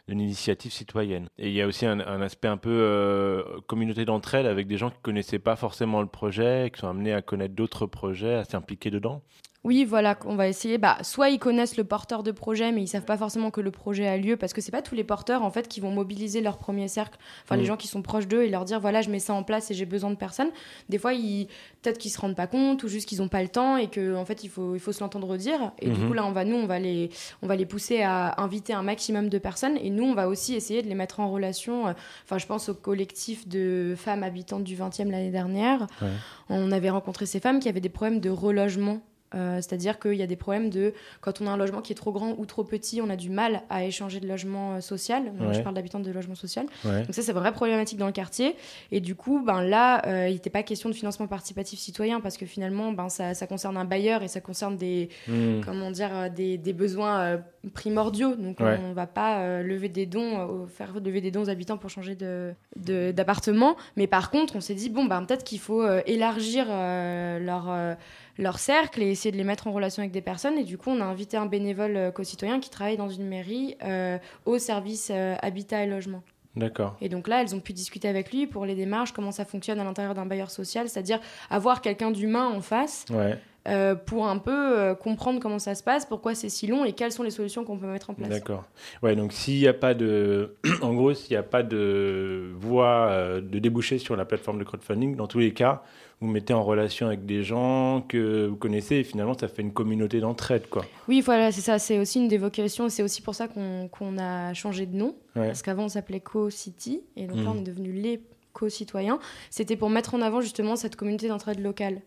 d'une 0.08 0.20
initiative 0.20 0.72
citoyenne. 0.72 1.27
Et 1.38 1.48
il 1.50 1.53
y 1.53 1.62
a 1.62 1.67
aussi 1.67 1.86
un, 1.86 2.00
aspect 2.00 2.48
un 2.48 2.58
peu 2.58 2.70
euh, 2.70 3.43
communauté 3.67 4.05
d'entraide 4.05 4.46
avec 4.46 4.67
des 4.67 4.77
gens 4.77 4.89
qui 4.89 5.00
connaissaient 5.01 5.39
pas 5.39 5.55
forcément 5.55 6.01
le 6.01 6.08
projet, 6.08 6.72
qui 6.74 6.81
sont 6.81 6.88
amenés 6.88 7.13
à 7.13 7.22
connaître 7.22 7.55
d'autres 7.55 7.86
projets, 7.86 8.36
à 8.36 8.43
s'impliquer 8.43 8.91
dedans. 8.91 9.22
Oui, 9.63 9.86
voilà, 9.86 10.18
on 10.25 10.36
va 10.36 10.48
essayer. 10.48 10.80
Bah, 10.80 10.98
soit 11.03 11.30
ils 11.30 11.38
connaissent 11.38 11.77
le 11.77 11.84
porteur 11.84 12.24
de 12.24 12.32
projet, 12.32 12.72
mais 12.72 12.82
ils 12.82 12.88
savent 12.88 13.06
pas 13.06 13.15
forcément 13.18 13.51
que 13.51 13.62
le 13.62 13.70
projet 13.70 14.08
a 14.08 14.18
lieu, 14.18 14.36
parce 14.36 14.53
que 14.53 14.60
c'est 14.62 14.72
pas 14.72 14.82
tous 14.82 14.96
les 14.96 15.03
porteurs 15.03 15.44
en 15.44 15.51
fait 15.51 15.68
qui 15.68 15.80
vont 15.80 15.91
mobiliser 15.91 16.41
leur 16.41 16.58
premier 16.58 16.88
cercle. 16.88 17.20
Enfin, 17.44 17.58
les 17.58 17.62
Mm. 17.62 17.65
gens 17.68 17.77
qui 17.77 17.88
sont 17.88 18.01
proches 18.01 18.27
d'eux 18.27 18.41
et 18.41 18.50
leur 18.50 18.65
dire 18.65 18.80
voilà, 18.80 19.03
je 19.03 19.12
mets 19.12 19.20
ça 19.20 19.36
en 19.36 19.44
place 19.44 19.70
et 19.70 19.75
j'ai 19.75 19.86
besoin 19.86 20.10
de 20.10 20.15
personnes. 20.15 20.50
Des 20.89 20.98
fois, 20.98 21.13
ils 21.13 21.46
peut-être 21.84 22.00
qu'ils 22.00 22.10
se 22.10 22.20
rendent 22.20 22.36
pas 22.36 22.48
compte 22.48 22.84
ou 22.84 22.88
juste 22.88 23.08
qu'ils 23.08 23.22
ont 23.22 23.27
pas 23.27 23.44
le 23.44 23.50
temps 23.50 23.77
et 23.77 23.88
que 23.88 24.15
en 24.15 24.25
fait 24.25 24.44
il 24.44 24.50
faut 24.50 24.74
il 24.74 24.80
faut 24.80 24.94
se 24.94 25.00
l'entendre 25.01 25.38
dire. 25.38 25.72
Et 25.80 25.91
du 25.91 26.08
coup 26.08 26.13
là, 26.13 26.25
on 26.25 26.32
va 26.32 26.44
nous 26.44 26.56
on 26.56 26.65
va 26.65 26.80
les 26.80 27.12
on 27.44 27.48
va 27.48 27.56
les 27.56 27.68
pousser 27.68 28.01
à 28.01 28.41
inviter 28.41 28.74
un 28.74 28.82
maximum 28.84 29.30
de 29.30 29.38
personnes 29.38 29.77
et 29.77 29.91
nous 29.91 30.06
on 30.06 30.15
va 30.15 30.27
aussi 30.27 30.56
essayer 30.56 30.82
de 30.82 30.88
les 30.88 30.96
mettre 30.96 31.20
en 31.20 31.30
relation. 31.32 31.88
euh, 31.88 31.94
Enfin, 32.25 32.39
je 32.39 32.48
pense 32.48 32.68
au 32.70 32.74
collectif 32.74 33.48
de 33.48 33.94
femmes 33.96 34.24
habitantes 34.24 34.63
du 34.63 34.75
20e 34.75 35.12
l'année 35.12 35.30
dernière. 35.30 35.86
Ouais. 36.01 36.08
On 36.50 36.72
avait 36.72 36.89
rencontré 36.89 37.27
ces 37.27 37.39
femmes 37.39 37.60
qui 37.60 37.70
avaient 37.70 37.80
des 37.80 37.89
problèmes 37.89 38.20
de 38.20 38.32
relogement. 38.32 39.01
Euh, 39.33 39.57
C'est-à-dire 39.57 40.00
qu'il 40.00 40.13
y 40.15 40.21
a 40.21 40.27
des 40.27 40.35
problèmes 40.35 40.69
de 40.69 40.93
quand 41.21 41.41
on 41.41 41.47
a 41.47 41.51
un 41.51 41.57
logement 41.57 41.81
qui 41.81 41.93
est 41.93 41.95
trop 41.95 42.11
grand 42.11 42.35
ou 42.38 42.45
trop 42.45 42.63
petit, 42.63 43.01
on 43.01 43.09
a 43.09 43.15
du 43.15 43.29
mal 43.29 43.61
à 43.69 43.85
échanger 43.85 44.19
de 44.19 44.27
logement 44.27 44.75
euh, 44.75 44.79
social. 44.81 45.31
Moi, 45.38 45.47
Ouais. 45.47 45.53
Je 45.53 45.61
parle 45.61 45.75
d'habitants 45.75 46.00
de 46.00 46.11
logement 46.11 46.35
social. 46.35 46.65
Ouais. 46.85 47.03
Donc 47.03 47.13
ça, 47.15 47.21
c'est 47.21 47.31
vraie 47.33 47.51
problématique 47.51 47.97
dans 47.97 48.07
le 48.07 48.11
quartier. 48.11 48.55
Et 48.91 49.00
du 49.00 49.15
coup, 49.15 49.41
ben 49.45 49.61
là, 49.61 50.05
euh, 50.07 50.27
il 50.29 50.33
n'était 50.33 50.50
pas 50.50 50.63
question 50.63 50.89
de 50.89 50.93
financement 50.95 51.27
participatif 51.27 51.79
citoyen 51.79 52.19
parce 52.19 52.38
que 52.38 52.45
finalement, 52.45 52.91
ben 52.91 53.09
ça, 53.09 53.33
ça 53.33 53.47
concerne 53.47 53.77
un 53.77 53.85
bailleur 53.85 54.23
et 54.23 54.27
ça 54.27 54.41
concerne 54.41 54.75
des, 54.77 55.09
Hmm. 55.27 55.61
comment 55.63 55.91
dire, 55.91 56.29
des, 56.35 56.57
des 56.57 56.73
besoins 56.73 57.41
primordiaux. 57.73 58.35
Donc 58.35 58.59
Ouais. 58.59 58.79
on 58.83 58.93
va 58.93 59.07
pas 59.07 59.61
lever 59.61 59.88
des 59.89 60.05
dons, 60.05 60.67
faire 60.67 60.93
lever 61.00 61.21
des 61.21 61.31
dons 61.31 61.43
aux 61.43 61.50
habitants 61.50 61.77
pour 61.77 61.89
changer 61.89 62.15
de 62.15 62.53
de- 62.75 63.11
d'appartement. 63.11 63.75
Mais 63.95 64.07
par 64.07 64.31
contre, 64.31 64.55
on 64.55 64.61
s'est 64.61 64.73
dit 64.73 64.89
bon, 64.89 65.05
ben 65.05 65.23
peut-être 65.23 65.43
qu'il 65.43 65.59
faut 65.59 65.85
élargir 66.05 66.65
leur 66.67 67.95
leur 68.41 68.60
cercle 68.60 69.01
et 69.01 69.10
essayer 69.10 69.31
de 69.31 69.38
les 69.38 69.43
mettre 69.45 69.67
en 69.67 69.71
relation 69.71 70.01
avec 70.01 70.12
des 70.12 70.21
personnes. 70.21 70.57
Et 70.57 70.63
du 70.63 70.77
coup, 70.77 70.89
on 70.89 71.00
a 71.00 71.05
invité 71.05 71.38
un 71.38 71.45
bénévole 71.45 71.95
euh, 71.95 72.12
co-citoyen 72.12 72.60
qui 72.60 72.69
travaille 72.69 72.98
dans 72.98 73.07
une 73.10 73.27
mairie 73.27 73.77
euh, 73.83 74.17
au 74.45 74.57
service 74.57 75.10
euh, 75.13 75.36
habitat 75.41 75.83
et 75.83 75.88
logement. 75.88 76.24
D'accord. 76.55 76.98
Et 77.00 77.07
donc 77.07 77.29
là, 77.29 77.41
elles 77.41 77.55
ont 77.55 77.62
pu 77.62 77.71
discuter 77.71 78.10
avec 78.10 78.33
lui 78.33 78.45
pour 78.48 78.65
les 78.65 78.75
démarches, 78.75 79.13
comment 79.13 79.31
ça 79.31 79.45
fonctionne 79.45 79.79
à 79.79 79.86
l'intérieur 79.86 80.13
d'un 80.15 80.25
bailleur 80.25 80.51
social, 80.51 80.89
c'est-à-dire 80.89 81.19
avoir 81.50 81.79
quelqu'un 81.81 82.12
d'humain 82.12 82.48
en 82.50 82.60
face 82.60 83.05
Ouais. 83.10 83.38
euh, 83.69 83.95
pour 83.95 84.27
un 84.27 84.38
peu 84.38 84.51
euh, 84.77 84.93
comprendre 84.93 85.39
comment 85.39 85.60
ça 85.60 85.75
se 85.75 85.83
passe, 85.83 86.05
pourquoi 86.05 86.36
c'est 86.36 86.50
si 86.50 86.67
long 86.67 86.83
et 86.83 86.91
quelles 86.91 87.13
sont 87.13 87.24
les 87.24 87.29
solutions 87.31 87.63
qu'on 87.63 87.77
peut 87.77 87.88
mettre 87.88 88.10
en 88.10 88.15
place. 88.15 88.27
D'accord. 88.27 88.65
Ouais, 89.01 89.15
donc 89.15 89.31
s'il 89.31 89.60
n'y 89.60 89.67
a 89.67 89.74
pas 89.74 89.93
de. 89.93 90.57
en 90.81 90.93
gros, 90.93 91.13
s'il 91.13 91.31
n'y 91.31 91.38
a 91.38 91.43
pas 91.43 91.63
de 91.63 92.51
voie 92.60 93.07
euh, 93.12 93.39
de 93.39 93.60
déboucher 93.60 93.98
sur 93.98 94.17
la 94.17 94.25
plateforme 94.25 94.60
de 94.60 94.65
crowdfunding, 94.65 95.15
dans 95.15 95.27
tous 95.27 95.39
les 95.39 95.53
cas, 95.53 95.83
vous 96.22 96.28
mettez 96.28 96.54
en 96.54 96.63
relation 96.63 97.08
avec 97.08 97.25
des 97.25 97.44
gens 97.44 98.01
que 98.08 98.46
vous 98.48 98.56
connaissez 98.56 98.98
et 98.98 99.04
finalement, 99.04 99.36
ça 99.38 99.48
fait 99.48 99.63
une 99.63 99.74
communauté 99.74 100.20
d'entraide, 100.20 100.68
quoi. 100.70 100.86
Oui, 101.08 101.20
voilà, 101.22 101.51
c'est 101.51 101.62
ça, 101.62 101.80
c'est 101.80 101.98
aussi 102.00 102.20
une 102.20 102.28
des 102.28 102.38
vocations, 102.38 102.86
et 102.86 102.90
c'est 102.92 103.01
aussi 103.04 103.22
pour 103.24 103.34
ça 103.34 103.48
qu'on 103.48 104.18
a 104.20 104.54
changé 104.54 104.86
de 104.86 104.96
nom, 104.96 105.16
Ouais. 105.36 105.48
parce 105.48 105.62
qu'avant 105.63 105.86
on 105.86 105.90
s'appelait 105.90 106.20
Co-City, 106.20 107.01
et 107.16 107.25
donc 107.25 107.38
là 107.38 107.44
Mhm. 107.44 107.50
on 107.50 107.56
est 107.58 107.63
devenu 107.63 107.92
les 107.92 108.22
co-citoyens. 108.54 109.18
C'était 109.50 109.75
pour 109.75 109.90
mettre 109.90 110.13
en 110.13 110.22
avant 110.22 110.42
justement 110.42 110.75
cette 110.75 110.96
communauté 110.96 111.28
d'entraide 111.28 111.60
locale. 111.60 112.01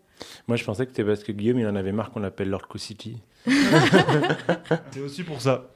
Moi, 0.47 0.57
je 0.57 0.65
pensais 0.65 0.85
que 0.87 0.93
c'était 0.93 1.05
parce 1.05 1.25
que 1.25 1.33
Guillaume, 1.33 1.59
il 1.59 1.67
en 1.67 1.75
avait 1.75 1.91
marre 1.91 2.13
qu'on 2.13 2.21
l'appelle 2.21 2.49
Lord 2.51 2.69
Co 2.69 2.79
City. 2.79 3.17
C'est 4.91 5.01
aussi 5.01 5.23
pour 5.23 5.41
ça. 5.41 5.67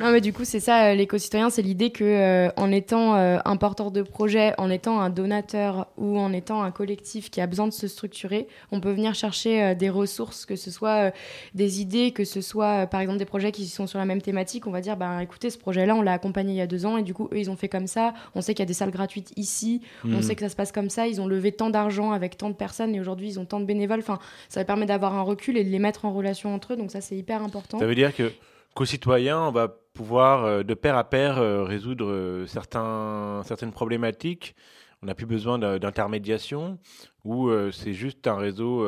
Non, 0.00 0.12
mais 0.12 0.20
du 0.20 0.32
coup, 0.32 0.44
c'est 0.44 0.60
ça, 0.60 0.86
euh, 0.90 0.94
l'éco-citoyen, 0.94 1.50
c'est 1.50 1.62
l'idée 1.62 1.90
que 1.90 2.04
euh, 2.04 2.50
en 2.56 2.70
étant 2.72 3.14
euh, 3.16 3.38
un 3.44 3.56
porteur 3.56 3.90
de 3.90 4.02
projet, 4.02 4.54
en 4.58 4.70
étant 4.70 5.00
un 5.00 5.10
donateur 5.10 5.88
ou 5.98 6.18
en 6.18 6.32
étant 6.32 6.62
un 6.62 6.70
collectif 6.70 7.30
qui 7.30 7.40
a 7.40 7.46
besoin 7.46 7.66
de 7.66 7.72
se 7.72 7.88
structurer, 7.88 8.46
on 8.72 8.80
peut 8.80 8.92
venir 8.92 9.14
chercher 9.14 9.62
euh, 9.62 9.74
des 9.74 9.90
ressources, 9.90 10.46
que 10.46 10.56
ce 10.56 10.70
soit 10.70 11.06
euh, 11.06 11.10
des 11.54 11.80
idées, 11.80 12.12
que 12.12 12.24
ce 12.24 12.40
soit 12.40 12.82
euh, 12.82 12.86
par 12.86 13.00
exemple 13.00 13.18
des 13.18 13.24
projets 13.24 13.52
qui 13.52 13.66
sont 13.66 13.86
sur 13.86 13.98
la 13.98 14.04
même 14.04 14.22
thématique. 14.22 14.66
On 14.66 14.70
va 14.70 14.80
dire, 14.80 14.96
ben 14.96 15.20
écoutez, 15.20 15.50
ce 15.50 15.58
projet-là, 15.58 15.94
on 15.94 16.02
l'a 16.02 16.12
accompagné 16.12 16.52
il 16.52 16.56
y 16.56 16.60
a 16.62 16.66
deux 16.66 16.86
ans 16.86 16.96
et 16.96 17.02
du 17.02 17.14
coup, 17.14 17.28
eux, 17.32 17.38
ils 17.38 17.50
ont 17.50 17.56
fait 17.56 17.68
comme 17.68 17.86
ça. 17.86 18.14
On 18.34 18.40
sait 18.40 18.54
qu'il 18.54 18.62
y 18.62 18.66
a 18.66 18.66
des 18.66 18.74
salles 18.74 18.90
gratuites 18.90 19.32
ici, 19.36 19.82
on 20.04 20.08
Hmm. 20.08 20.22
sait 20.22 20.34
que 20.34 20.40
ça 20.42 20.48
se 20.48 20.56
passe 20.56 20.72
comme 20.72 20.90
ça. 20.90 21.06
Ils 21.06 21.20
ont 21.20 21.26
levé 21.26 21.52
tant 21.52 21.70
d'argent 21.70 22.12
avec 22.12 22.36
tant 22.36 22.48
de 22.48 22.54
personnes 22.54 22.94
et 22.94 23.00
aujourd'hui, 23.00 23.28
ils 23.28 23.38
ont 23.40 23.44
tant 23.44 23.60
de 23.60 23.64
bénévoles. 23.64 24.00
Enfin, 24.00 24.18
ça 24.48 24.64
permet 24.64 24.86
d'avoir 24.86 25.14
un 25.14 25.22
recul 25.22 25.56
et 25.56 25.64
de 25.64 25.68
les 25.70 25.78
mettre 25.78 26.04
en 26.04 26.12
relation 26.12 26.54
entre 26.54 26.69
Donc 26.76 26.90
ça, 26.90 27.00
c'est 27.00 27.16
hyper 27.16 27.42
important. 27.42 27.78
Ça 27.78 27.86
veut 27.86 27.94
dire 27.94 28.14
que 28.14 28.32
co-citoyen, 28.74 29.40
on 29.40 29.50
va 29.50 29.68
pouvoir 29.92 30.44
euh, 30.44 30.62
de 30.62 30.74
pair 30.74 30.96
à 30.96 31.04
pair 31.04 31.38
euh, 31.38 31.64
résoudre 31.64 32.06
euh, 32.06 32.46
certaines 32.46 33.72
problématiques. 33.72 34.54
On 35.02 35.06
n'a 35.06 35.14
plus 35.14 35.26
besoin 35.26 35.58
d'intermédiation 35.58 36.78
ou 37.24 37.50
c'est 37.72 37.94
juste 37.94 38.26
un 38.26 38.36
réseau 38.36 38.86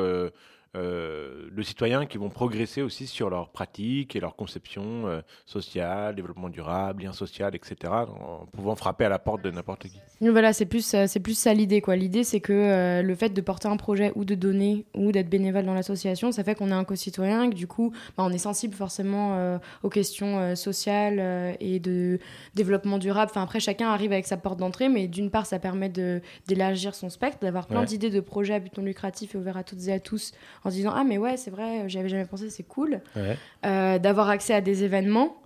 euh, 0.77 1.49
de 1.53 1.63
citoyens 1.63 2.07
qui 2.07 2.17
vont 2.19 2.31
progresser 2.31 2.81
aussi 2.83 3.07
sur 3.07 3.29
leurs 3.31 3.51
pratiques 3.51 4.17
et 4.17 4.21
leurs 4.21 4.37
conceptions 4.37 5.07
euh, 5.07 5.21
sociales, 5.45 6.15
développement 6.15 6.49
durable, 6.49 7.03
lien 7.03 7.13
social, 7.13 7.55
etc. 7.55 7.93
en 7.93 8.47
pouvant 8.53 8.75
frapper 8.75 9.05
à 9.05 9.09
la 9.09 9.19
porte 9.19 9.43
de 9.43 9.51
n'importe 9.51 9.89
qui. 9.89 10.01
Voilà, 10.21 10.53
c'est 10.53 10.65
plus, 10.67 10.95
euh, 10.95 11.07
c'est 11.07 11.21
plus 11.21 11.37
ça 11.39 11.53
l'idée. 11.53 11.81
quoi. 11.81 11.97
L'idée, 11.97 12.25
c'est 12.25 12.41
que 12.41 12.53
euh, 12.53 13.03
le 13.03 13.15
fait 13.15 13.31
de 13.31 13.41
porter 13.41 13.69
un 13.69 13.77
projet 13.77 14.13
ou 14.15 14.25
de 14.25 14.35
donner 14.35 14.87
ou 14.95 15.13
d'être 15.13 15.29
bénévole 15.29 15.65
dans 15.67 15.75
l'association, 15.75 16.33
ça 16.33 16.43
fait 16.45 16.55
qu'on 16.55 16.71
est 16.71 16.75
un 16.75 16.85
co-citoyen 16.85 17.51
que 17.51 17.55
du 17.55 17.67
coup, 17.67 17.93
bah, 18.17 18.25
on 18.27 18.31
est 18.31 18.39
sensible 18.39 18.75
forcément 18.75 19.35
euh, 19.37 19.59
aux 19.83 19.89
questions 19.91 20.57
sociales 20.57 21.57
et 21.61 21.81
de 21.81 22.19
développement 22.55 22.99
durable. 22.99 23.31
Enfin, 23.31 23.43
après, 23.43 23.61
chacun 23.61 23.89
arrive 23.89 24.13
avec 24.13 24.27
sa 24.27 24.37
porte 24.37 24.59
d'entrée, 24.59 24.89
mais 24.89 25.09
d'une 25.09 25.31
part, 25.31 25.47
ça 25.47 25.59
permet 25.59 25.91
d'élargir 26.47 26.95
son 26.95 27.11
spectre, 27.11 27.39
d'avoir 27.41 27.67
plein 27.67 27.81
Ouais. 27.81 27.87
d'idées 27.87 28.11
de 28.11 28.21
projets 28.21 28.55
à 28.55 28.59
but 28.61 28.77
non 28.79 28.85
lucratif 28.85 29.35
et 29.35 29.39
ouverts 29.39 29.57
à 29.57 29.65
toutes 29.65 29.89
et 29.89 29.93
à 29.93 30.01
tous 30.01 30.33
en 30.65 30.71
se 30.71 30.75
disant 30.77 30.93
Ah, 30.95 31.05
mais 31.05 31.19
ouais, 31.19 31.37
c'est 31.37 31.51
vrai, 31.51 31.89
j'y 31.89 31.99
avais 31.99 32.09
jamais 32.09 32.25
pensé, 32.25 32.51
c'est 32.51 32.63
cool. 32.63 33.01
Ouais. 33.17 33.37
Euh, 33.67 33.99
d'avoir 33.99 34.29
accès 34.29 34.55
à 34.55 34.61
des 34.61 34.85
événements 34.85 35.37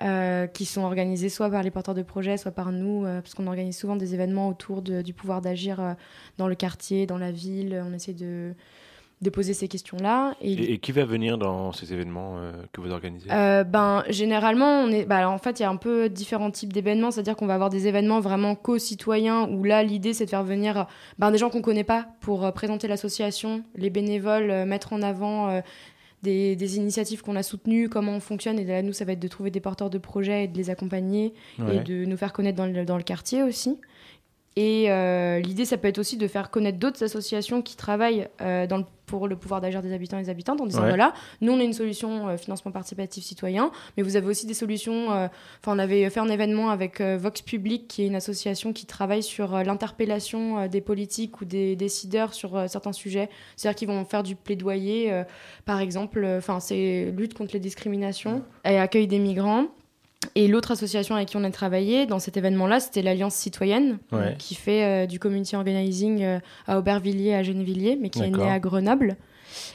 euh, 0.00 0.46
qui 0.48 0.64
sont 0.64 0.82
organisés 0.82 1.28
soit 1.28 1.48
par 1.50 1.62
les 1.62 1.70
porteurs 1.70 1.94
de 1.94 2.02
projets, 2.02 2.36
soit 2.36 2.50
par 2.50 2.72
nous, 2.72 3.04
euh, 3.04 3.20
parce 3.20 3.34
qu'on 3.34 3.46
organise 3.46 3.76
souvent 3.76 3.94
des 3.96 4.14
événements 4.14 4.48
autour 4.48 4.82
de- 4.82 5.00
du 5.02 5.12
pouvoir 5.12 5.40
d'agir 5.40 5.80
euh, 5.80 5.92
dans 6.38 6.48
le 6.48 6.54
quartier, 6.56 7.06
dans 7.06 7.18
la 7.18 7.30
ville. 7.30 7.80
On 7.88 7.92
essaie 7.92 8.12
de, 8.14 8.52
de 9.22 9.30
poser 9.30 9.54
ces 9.54 9.68
questions-là. 9.68 10.34
Et, 10.40 10.52
Et, 10.52 10.72
et 10.72 10.78
qui 10.78 10.92
va 10.92 11.04
venir 11.04 11.38
dans 11.38 11.72
ces 11.72 11.92
événements 11.92 12.34
euh, 12.38 12.52
que 12.72 12.80
vous 12.80 12.90
organisez? 12.90 13.30
Euh, 13.30 13.62
ben, 13.62 14.02
généralement, 14.08 14.80
on 14.80 14.88
est, 14.88 15.04
bah, 15.04 15.30
en 15.30 15.38
fait, 15.38 15.60
il 15.60 15.62
y 15.62 15.64
a 15.64 15.70
un 15.70 15.76
peu 15.76 16.08
différents 16.08 16.50
types 16.50 16.72
d'événements, 16.72 17.12
c'est-à-dire 17.12 17.36
qu'on 17.36 17.46
va 17.46 17.54
avoir 17.54 17.70
des 17.70 17.86
événements 17.86 18.20
vraiment 18.20 18.56
co-citoyens 18.56 19.48
où 19.48 19.62
là, 19.62 19.82
l'idée, 19.84 20.12
c'est 20.12 20.24
de 20.24 20.30
faire 20.30 20.42
venir 20.42 20.86
ben, 21.18 21.30
des 21.30 21.38
gens 21.38 21.50
qu'on 21.50 21.62
connaît 21.62 21.84
pas 21.84 22.08
pour 22.20 22.44
euh, 22.44 22.50
présenter 22.50 22.88
l'association, 22.88 23.62
les 23.76 23.90
bénévoles, 23.90 24.50
euh, 24.50 24.66
mettre 24.66 24.92
en 24.92 25.02
avant 25.02 25.48
euh, 25.48 25.60
des, 26.22 26.56
des 26.56 26.76
initiatives 26.76 27.22
qu'on 27.22 27.36
a 27.36 27.44
soutenues, 27.44 27.88
comment 27.88 28.12
on 28.12 28.20
fonctionne. 28.20 28.58
Et 28.58 28.64
là, 28.64 28.82
nous, 28.82 28.92
ça 28.92 29.04
va 29.04 29.12
être 29.12 29.20
de 29.20 29.28
trouver 29.28 29.50
des 29.50 29.60
porteurs 29.60 29.90
de 29.90 29.98
projets 29.98 30.44
et 30.44 30.48
de 30.48 30.56
les 30.56 30.68
accompagner 30.70 31.32
et 31.72 31.78
de 31.78 32.04
nous 32.04 32.16
faire 32.16 32.32
connaître 32.32 32.56
dans 32.56 32.66
le, 32.66 32.84
dans 32.84 32.96
le 32.96 33.02
quartier 33.02 33.42
aussi. 33.42 33.78
Et 34.56 34.90
euh, 34.90 35.40
l'idée, 35.40 35.64
ça 35.64 35.78
peut 35.78 35.88
être 35.88 35.98
aussi 35.98 36.18
de 36.18 36.28
faire 36.28 36.50
connaître 36.50 36.78
d'autres 36.78 37.02
associations 37.02 37.62
qui 37.62 37.74
travaillent 37.76 38.28
euh, 38.42 38.66
dans 38.66 38.76
le- 38.78 38.84
pour 39.06 39.26
le 39.28 39.36
pouvoir 39.36 39.60
d'agir 39.60 39.82
des 39.82 39.92
habitants 39.92 40.18
et 40.18 40.22
des 40.22 40.30
habitantes 40.30 40.60
en 40.60 40.66
disant 40.66 40.82
Ouais. 40.82 40.88
voilà, 40.88 41.12
nous 41.42 41.52
on 41.52 41.58
a 41.60 41.62
une 41.62 41.72
solution 41.74 42.28
euh, 42.28 42.36
financement 42.38 42.70
participatif 42.70 43.24
citoyen, 43.24 43.70
mais 43.96 44.02
vous 44.02 44.16
avez 44.16 44.26
aussi 44.26 44.46
des 44.46 44.54
solutions. 44.54 45.08
Enfin, 45.08 45.28
on 45.68 45.78
avait 45.78 46.08
fait 46.10 46.20
un 46.20 46.28
événement 46.28 46.70
avec 46.70 47.00
Vox 47.00 47.42
Public, 47.42 47.88
qui 47.88 48.02
est 48.02 48.06
une 48.06 48.14
association 48.14 48.72
qui 48.72 48.84
travaille 48.86 49.22
sur 49.22 49.56
l'interpellation 49.64 50.66
des 50.66 50.80
politiques 50.80 51.40
ou 51.40 51.44
des 51.44 51.76
décideurs 51.76 52.32
sur 52.34 52.68
certains 52.68 52.92
sujets. 52.92 53.28
C'est-à-dire 53.56 53.76
qu'ils 53.76 53.88
vont 53.88 54.04
faire 54.04 54.22
du 54.22 54.36
plaidoyer, 54.36 55.22
par 55.64 55.80
exemple, 55.80 56.24
enfin, 56.38 56.60
c'est 56.60 57.12
lutte 57.16 57.34
contre 57.34 57.52
les 57.54 57.60
discriminations 57.60 58.42
et 58.64 58.78
accueil 58.78 59.06
des 59.06 59.18
migrants. 59.18 59.66
Et 60.34 60.48
l'autre 60.48 60.70
association 60.70 61.14
avec 61.14 61.28
qui 61.28 61.36
on 61.36 61.44
a 61.44 61.50
travaillé 61.50 62.06
dans 62.06 62.18
cet 62.18 62.36
événement-là, 62.36 62.80
c'était 62.80 63.02
l'Alliance 63.02 63.34
citoyenne, 63.34 63.98
Ouais. 64.12 64.36
qui 64.38 64.54
fait 64.54 64.84
euh, 64.84 65.06
du 65.06 65.18
community 65.18 65.56
organizing 65.56 66.22
euh, 66.22 66.38
à 66.66 66.78
Aubervilliers, 66.78 67.34
à 67.34 67.42
Gennevilliers, 67.42 67.98
mais 68.00 68.08
qui 68.08 68.22
est 68.22 68.30
née 68.30 68.48
à 68.48 68.58
Grenoble. 68.58 69.16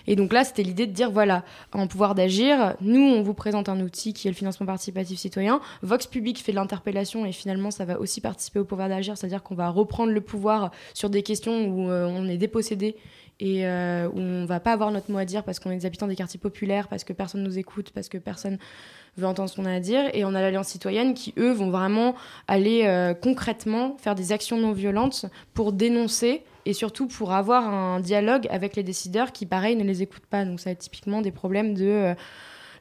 Et 0.08 0.16
donc 0.16 0.34
là, 0.34 0.44
c'était 0.44 0.64
l'idée 0.64 0.88
de 0.88 0.92
dire 0.92 1.12
voilà, 1.12 1.44
en 1.74 1.86
pouvoir 1.86 2.16
d'agir, 2.16 2.74
nous, 2.82 3.00
on 3.00 3.22
vous 3.22 3.36
présente 3.36 3.70
un 3.70 3.80
outil 3.82 4.14
qui 4.14 4.28
est 4.28 4.32
le 4.32 4.36
financement 4.36 4.66
participatif 4.66 5.20
citoyen. 5.20 5.60
Vox 5.84 6.08
Public 6.08 6.42
fait 6.42 6.52
de 6.52 6.58
l'interpellation 6.58 7.26
et 7.28 7.32
finalement, 7.32 7.70
ça 7.70 7.86
va 7.86 8.00
aussi 8.00 8.20
participer 8.20 8.58
au 8.60 8.66
pouvoir 8.66 8.90
d'agir, 8.90 9.16
c'est-à-dire 9.18 9.44
qu'on 9.44 9.54
va 9.54 9.70
reprendre 9.70 10.12
le 10.12 10.22
pouvoir 10.22 10.72
sur 10.96 11.12
des 11.12 11.22
questions 11.22 11.68
où 11.68 11.92
euh, 11.92 12.08
on 12.08 12.28
est 12.28 12.38
dépossédé 12.38 12.96
et 13.40 13.68
euh, 13.68 14.08
où 14.10 14.20
on 14.20 14.46
va 14.46 14.60
pas 14.60 14.74
avoir 14.74 14.92
notre 14.92 15.12
mot 15.12 15.18
à 15.18 15.26
dire 15.26 15.44
parce 15.44 15.60
qu'on 15.60 15.72
est 15.72 15.78
des 15.78 15.86
habitants 15.86 16.08
des 16.08 16.16
quartiers 16.16 16.40
populaires, 16.40 16.88
parce 16.88 17.04
que 17.04 17.14
personne 17.14 17.44
nous 17.44 17.58
écoute, 17.58 17.92
parce 17.92 18.10
que 18.10 18.18
personne 18.18 18.58
veut 19.18 19.28
entendre 19.28 19.50
ce 19.50 19.56
qu'on 19.56 19.66
a 19.66 19.74
à 19.74 19.80
dire. 19.80 20.10
Et 20.14 20.26
on 20.26 20.34
a 20.34 20.42
l'Alliance 20.42 20.68
citoyenne 20.68 21.14
qui, 21.14 21.34
eux, 21.38 21.52
vont 21.52 21.70
vraiment 21.70 22.16
aller 22.48 22.84
euh, 22.86 23.14
concrètement 23.14 23.98
faire 23.98 24.16
des 24.16 24.32
actions 24.32 24.58
non 24.58 24.72
violentes 24.72 25.26
pour 25.54 25.72
dénoncer 25.72 26.44
et 26.66 26.74
surtout 26.74 27.08
pour 27.08 27.32
avoir 27.32 27.68
un 27.68 28.00
dialogue 28.00 28.48
avec 28.50 28.76
les 28.76 28.84
décideurs 28.84 29.32
qui, 29.32 29.46
pareil, 29.46 29.76
ne 29.76 29.84
les 29.84 30.02
écoutent 30.02 30.26
pas. 30.26 30.46
Donc 30.46 30.60
ça 30.60 30.72
être 30.72 30.80
typiquement 30.80 31.22
des 31.22 31.32
problèmes 31.32 31.74
de... 31.74 31.86
euh, 31.86 32.14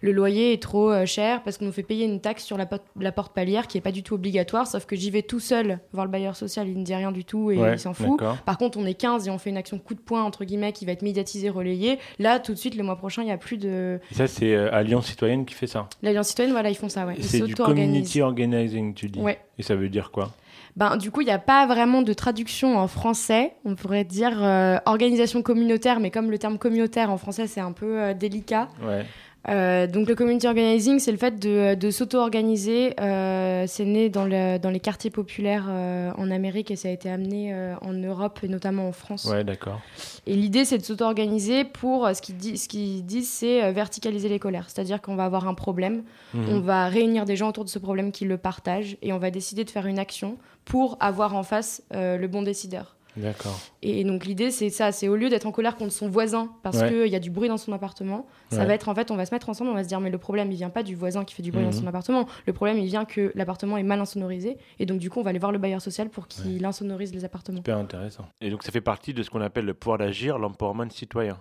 le 0.00 0.12
loyer 0.12 0.52
est 0.52 0.62
trop 0.62 0.90
euh, 0.90 1.06
cher 1.06 1.42
parce 1.42 1.58
qu'on 1.58 1.64
nous 1.66 1.72
fait 1.72 1.82
payer 1.82 2.04
une 2.04 2.20
taxe 2.20 2.44
sur 2.44 2.56
la, 2.58 2.66
porte- 2.66 2.84
la 3.00 3.12
porte 3.12 3.34
palière 3.34 3.66
qui 3.66 3.78
est 3.78 3.80
pas 3.80 3.92
du 3.92 4.02
tout 4.02 4.14
obligatoire, 4.14 4.66
sauf 4.66 4.86
que 4.86 4.96
j'y 4.96 5.10
vais 5.10 5.22
tout 5.22 5.40
seul 5.40 5.78
voir 5.92 6.04
le 6.06 6.10
bailleur 6.10 6.36
social, 6.36 6.68
il 6.68 6.78
ne 6.78 6.84
dit 6.84 6.94
rien 6.94 7.12
du 7.12 7.24
tout 7.24 7.50
et 7.50 7.56
Ouais, 7.58 7.72
il 7.74 7.78
s'en 7.78 7.94
fout. 7.94 8.20
Par 8.44 8.58
contre, 8.58 8.78
on 8.78 8.86
est 8.86 8.94
15 8.94 9.26
et 9.28 9.30
on 9.30 9.38
fait 9.38 9.50
une 9.50 9.56
action 9.56 9.78
coup 9.78 9.94
de 9.94 10.00
poing, 10.00 10.22
entre 10.22 10.44
guillemets, 10.44 10.72
qui 10.72 10.84
va 10.86 10.92
être 10.92 11.02
médiatisée, 11.02 11.48
relayée. 11.50 11.98
Là, 12.18 12.38
tout 12.38 12.52
de 12.52 12.58
suite, 12.58 12.74
le 12.76 12.82
mois 12.82 12.96
prochain, 12.96 13.22
il 13.22 13.26
n'y 13.26 13.32
a 13.32 13.38
plus 13.38 13.56
de. 13.58 14.00
Et 14.10 14.14
ça, 14.14 14.26
c'est 14.26 14.54
euh, 14.54 14.72
Alliance 14.72 15.06
Citoyenne 15.06 15.44
qui 15.46 15.54
fait 15.54 15.66
ça. 15.66 15.88
L'Alliance 16.02 16.28
citoyenne, 16.28 16.52
voilà, 16.52 16.70
ils 16.70 16.76
font 16.76 16.88
ça, 16.88 17.06
ouais. 17.06 17.14
C'est 17.20 17.40
du 17.42 17.54
community 17.54 18.20
organizing, 18.22 18.94
tu 18.94 19.08
dis. 19.08 19.20
Ouais. 19.20 19.38
Et 19.58 19.62
ça 19.62 19.74
veut 19.74 19.88
dire 19.88 20.10
quoi? 20.10 20.32
Ben, 20.76 20.98
du 20.98 21.10
coup, 21.10 21.22
il 21.22 21.24
n'y 21.24 21.30
a 21.30 21.38
pas 21.38 21.66
vraiment 21.66 22.02
de 22.02 22.12
traduction 22.12 22.76
en 22.76 22.86
français. 22.86 23.52
On 23.64 23.74
pourrait 23.74 24.04
dire 24.04 24.42
euh, 24.44 24.76
organisation 24.84 25.40
communautaire, 25.40 26.00
mais 26.00 26.10
comme 26.10 26.30
le 26.30 26.36
terme 26.38 26.58
communautaire 26.58 27.10
en 27.10 27.16
français, 27.16 27.46
c'est 27.46 27.60
un 27.62 27.72
peu 27.72 27.98
euh, 27.98 28.12
délicat. 28.14 28.68
Ouais. 28.86 29.06
Euh, 29.48 29.86
donc, 29.86 30.08
le 30.08 30.14
community 30.14 30.46
organizing, 30.46 30.98
c'est 30.98 31.12
le 31.12 31.18
fait 31.18 31.38
de, 31.38 31.74
de 31.74 31.90
s'auto-organiser. 31.90 32.94
Euh, 33.00 33.64
c'est 33.68 33.84
né 33.84 34.08
dans, 34.08 34.24
le- 34.24 34.58
dans 34.58 34.70
les 34.70 34.80
quartiers 34.80 35.10
populaires 35.10 35.66
euh, 35.68 36.10
en 36.18 36.30
Amérique 36.30 36.70
et 36.70 36.76
ça 36.76 36.88
a 36.88 36.90
été 36.90 37.08
amené 37.08 37.54
en 37.80 37.92
Europe 37.92 38.40
et 38.42 38.48
notamment 38.48 38.88
en 38.88 38.92
France. 38.92 39.24
Ouais, 39.26 39.44
d'accord. 39.44 39.80
Et 40.26 40.34
l'idée, 40.34 40.64
c'est 40.64 40.78
de 40.78 40.82
s'auto-organiser 40.82 41.64
pour, 41.64 42.08
ce 42.12 42.20
qu'ils 42.20 42.36
disent, 42.36 42.64
ce 42.64 42.68
qu'ils 42.68 43.04
disent, 43.06 43.28
c'est 43.30 43.70
verticaliser 43.72 44.28
les 44.28 44.38
colères. 44.38 44.66
C'est-à-dire 44.68 45.00
qu'on 45.00 45.14
va 45.16 45.24
avoir 45.24 45.46
un 45.46 45.54
problème, 45.54 46.02
Mhm. 46.34 46.48
on 46.50 46.60
va 46.60 46.88
réunir 46.88 47.24
des 47.24 47.36
gens 47.36 47.48
autour 47.50 47.64
de 47.64 47.68
ce 47.70 47.78
problème 47.78 48.10
qui 48.12 48.24
le 48.24 48.36
partagent 48.38 48.96
et 49.02 49.12
on 49.12 49.18
va 49.18 49.30
décider 49.30 49.64
de 49.64 49.70
faire 49.70 49.86
une 49.86 49.98
action 50.00 50.36
pour 50.64 50.96
avoir 51.00 51.36
en 51.36 51.44
face 51.44 51.82
le 51.92 52.26
bon 52.26 52.42
décideur. 52.42 52.95
D'accord. 53.16 53.58
Et 53.82 54.04
donc 54.04 54.24
l'idée, 54.26 54.50
c'est 54.50 54.68
ça, 54.70 54.92
c'est 54.92 55.08
au 55.08 55.16
lieu 55.16 55.28
d'être 55.28 55.46
en 55.46 55.52
colère 55.52 55.76
contre 55.76 55.92
son 55.92 56.08
voisin 56.08 56.50
parce 56.62 56.76
Ouais. 56.78 56.88
qu'il 56.88 57.06
y 57.12 57.16
a 57.16 57.18
du 57.20 57.30
bruit 57.30 57.48
dans 57.48 57.56
son 57.56 57.72
appartement, 57.72 58.26
ça 58.50 58.58
Ouais. 58.60 58.66
va 58.66 58.74
être 58.74 58.88
en 58.88 58.94
fait, 58.94 59.10
on 59.10 59.16
va 59.16 59.24
se 59.26 59.34
mettre 59.34 59.48
ensemble, 59.48 59.70
on 59.70 59.74
va 59.74 59.82
se 59.84 59.88
dire, 59.88 60.00
mais 60.00 60.10
le 60.10 60.18
problème, 60.18 60.50
il 60.52 60.56
vient 60.56 60.70
pas 60.70 60.82
du 60.82 60.94
voisin 60.94 61.24
qui 61.24 61.34
fait 61.34 61.42
du 61.42 61.50
bruit 61.50 61.64
Mhm. 61.64 61.70
dans 61.70 61.76
son 61.76 61.86
appartement, 61.86 62.26
le 62.46 62.52
problème, 62.52 62.78
il 62.78 62.86
vient 62.86 63.04
que 63.04 63.32
l'appartement 63.34 63.76
est 63.78 63.82
mal 63.82 64.00
insonorisé, 64.00 64.58
et 64.78 64.86
donc 64.86 64.98
du 64.98 65.08
coup, 65.10 65.20
on 65.20 65.22
va 65.22 65.30
aller 65.30 65.38
voir 65.38 65.52
le 65.52 65.58
bailleur 65.58 65.80
social 65.80 66.08
pour 66.10 66.28
qu'il 66.28 66.64
insonorise 66.64 67.14
les 67.14 67.24
appartements. 67.24 67.58
Super 67.58 67.78
intéressant. 67.78 68.26
Et 68.40 68.50
donc, 68.50 68.62
ça 68.62 68.70
fait 68.72 68.80
partie 68.80 69.14
de 69.14 69.22
ce 69.22 69.30
qu'on 69.30 69.40
appelle 69.40 69.64
le 69.64 69.74
pouvoir 69.74 69.98
d'agir, 69.98 70.38
l'empowerment 70.38 70.90
citoyen. 70.90 71.38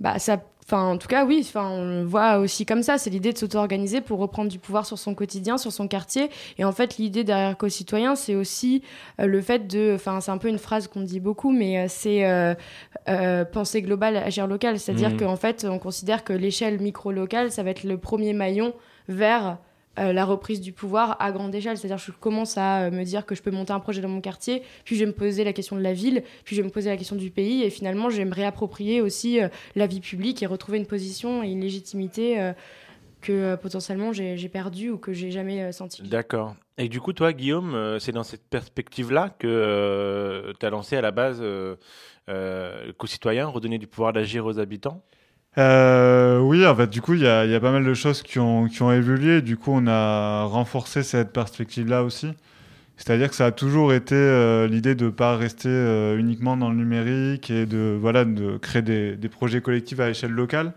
Bah 0.00 0.18
ça, 0.18 0.42
enfin 0.64 0.82
en 0.88 0.98
tout 0.98 1.06
cas 1.06 1.24
oui, 1.24 1.38
enfin 1.46 1.68
on 1.70 1.84
le 2.00 2.04
voit 2.04 2.38
aussi 2.38 2.66
comme 2.66 2.82
ça. 2.82 2.98
C'est 2.98 3.10
l'idée 3.10 3.32
de 3.32 3.38
s'auto-organiser 3.38 4.00
pour 4.00 4.18
reprendre 4.18 4.50
du 4.50 4.58
pouvoir 4.58 4.84
sur 4.86 4.98
son 4.98 5.14
quotidien, 5.14 5.56
sur 5.56 5.72
son 5.72 5.86
quartier. 5.86 6.30
Et 6.58 6.64
en 6.64 6.72
fait 6.72 6.98
l'idée 6.98 7.22
derrière 7.22 7.56
co-citoyen, 7.56 8.16
c'est 8.16 8.34
aussi 8.34 8.82
euh, 9.20 9.26
le 9.26 9.40
fait 9.40 9.66
de, 9.68 9.92
enfin 9.94 10.20
c'est 10.20 10.32
un 10.32 10.38
peu 10.38 10.48
une 10.48 10.58
phrase 10.58 10.88
qu'on 10.88 11.02
dit 11.02 11.20
beaucoup, 11.20 11.52
mais 11.52 11.78
euh, 11.78 11.86
c'est 11.88 12.24
euh, 13.08 13.44
penser 13.44 13.82
global, 13.82 14.16
agir 14.16 14.46
local. 14.48 14.78
C'est-à-dire 14.80 15.10
Mhm. 15.10 15.18
qu'en 15.20 15.36
fait 15.36 15.64
on 15.68 15.78
considère 15.78 16.24
que 16.24 16.32
l'échelle 16.32 16.80
micro-locale, 16.80 17.52
ça 17.52 17.62
va 17.62 17.70
être 17.70 17.84
le 17.84 17.96
premier 17.96 18.32
maillon 18.32 18.74
vers 19.08 19.58
euh, 19.98 20.12
la 20.12 20.24
reprise 20.24 20.60
du 20.60 20.72
pouvoir 20.72 21.16
à 21.20 21.32
grande 21.32 21.54
échelle. 21.54 21.76
C'est-à-dire 21.76 22.04
que 22.04 22.12
je 22.12 22.18
commence 22.18 22.58
à 22.58 22.84
euh, 22.84 22.90
me 22.90 23.04
dire 23.04 23.26
que 23.26 23.34
je 23.34 23.42
peux 23.42 23.50
monter 23.50 23.72
un 23.72 23.80
projet 23.80 24.00
dans 24.00 24.08
mon 24.08 24.20
quartier, 24.20 24.62
puis 24.84 24.96
je 24.96 25.00
vais 25.00 25.06
me 25.06 25.14
poser 25.14 25.44
la 25.44 25.52
question 25.52 25.76
de 25.76 25.82
la 25.82 25.92
ville, 25.92 26.22
puis 26.44 26.56
je 26.56 26.62
vais 26.62 26.66
me 26.66 26.72
poser 26.72 26.90
la 26.90 26.96
question 26.96 27.16
du 27.16 27.30
pays, 27.30 27.62
et 27.62 27.70
finalement 27.70 28.10
je 28.10 28.16
vais 28.16 28.24
me 28.24 28.34
réapproprier 28.34 29.00
aussi 29.00 29.40
euh, 29.40 29.48
la 29.76 29.86
vie 29.86 30.00
publique 30.00 30.42
et 30.42 30.46
retrouver 30.46 30.78
une 30.78 30.86
position 30.86 31.42
et 31.42 31.48
une 31.48 31.60
légitimité 31.60 32.52
que 33.20 33.54
potentiellement 33.56 34.12
j'ai 34.12 34.48
perdu 34.48 34.90
ou 34.90 34.98
que 34.98 35.12
j'ai 35.12 35.30
jamais 35.30 35.72
senti. 35.72 36.02
D'accord. 36.02 36.54
Et 36.76 36.88
du 36.88 37.00
coup, 37.00 37.12
toi, 37.12 37.32
Guillaume, 37.32 37.98
c'est 38.00 38.12
dans 38.12 38.24
cette 38.24 38.46
perspective-là 38.48 39.30
que 39.38 40.52
tu 40.58 40.66
as 40.66 40.70
lancé 40.70 40.96
à 40.96 41.00
la 41.00 41.10
base 41.10 41.42
euh, 42.28 42.92
Co-Citoyen, 42.96 43.46
redonner 43.46 43.78
du 43.78 43.86
pouvoir 43.86 44.12
d'agir 44.12 44.46
aux 44.46 44.58
habitants? 44.58 45.02
Euh, 45.58 46.40
oui, 46.40 46.66
en 46.66 46.74
fait, 46.74 46.88
du 46.90 47.00
coup, 47.00 47.14
il 47.14 47.20
y 47.20 47.26
a, 47.28 47.44
y 47.46 47.54
a 47.54 47.60
pas 47.60 47.70
mal 47.70 47.84
de 47.84 47.94
choses 47.94 48.22
qui 48.22 48.38
ont, 48.38 48.66
qui 48.68 48.82
ont 48.82 48.92
évolué. 48.92 49.40
Du 49.42 49.56
coup, 49.56 49.70
on 49.74 49.86
a 49.86 50.44
renforcé 50.44 51.02
cette 51.02 51.32
perspective-là 51.32 52.02
aussi. 52.02 52.32
C'est-à-dire 52.96 53.28
que 53.28 53.34
ça 53.36 53.46
a 53.46 53.52
toujours 53.52 53.92
été 53.92 54.14
euh, 54.14 54.66
l'idée 54.68 54.94
de 54.94 55.06
ne 55.06 55.10
pas 55.10 55.36
rester 55.36 55.68
euh, 55.68 56.16
uniquement 56.18 56.56
dans 56.56 56.70
le 56.70 56.76
numérique 56.76 57.50
et 57.50 57.66
de, 57.66 57.96
voilà, 58.00 58.24
de 58.24 58.56
créer 58.56 58.82
des, 58.82 59.16
des 59.16 59.28
projets 59.28 59.60
collectifs 59.60 59.98
à 60.00 60.08
l'échelle 60.08 60.30
locale. 60.30 60.72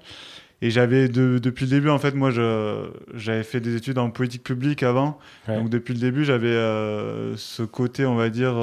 Et 0.64 0.72
j'avais, 0.72 1.08
de- 1.08 1.38
depuis 1.38 1.66
le 1.66 1.72
début, 1.72 1.90
en 1.90 2.00
fait, 2.00 2.16
moi, 2.16 2.32
je- 2.32 2.90
j'avais 3.16 3.44
fait 3.44 3.60
des 3.60 3.76
études 3.76 4.00
en 4.00 4.10
politique 4.10 4.44
publique 4.44 4.82
avant. 4.82 5.20
Ouais. 5.48 5.56
Donc, 5.58 5.70
depuis 5.70 5.94
le 5.94 6.00
début, 6.00 6.24
j'avais 6.26 6.48
euh, 6.48 7.36
ce 7.38 7.62
côté, 7.62 8.06
on 8.08 8.16
va 8.16 8.30
dire, 8.30 8.54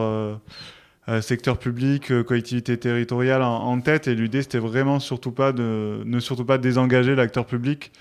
euh, 1.06 1.20
secteur 1.20 1.58
public, 1.58 2.10
euh, 2.10 2.22
collectivité 2.22 2.78
territoriale 2.78 3.42
en, 3.42 3.78
tête. 3.82 4.08
Et 4.08 4.14
l'idée, 4.14 4.40
c'était 4.40 4.58
vraiment 4.58 5.00
surtout 5.00 5.32
pas 5.32 5.52
de 5.52 6.00
ne 6.06 6.18
surtout 6.18 6.46
pas 6.46 6.56
désengager 6.56 7.14
l'acteur 7.14 7.44
public. 7.44 7.92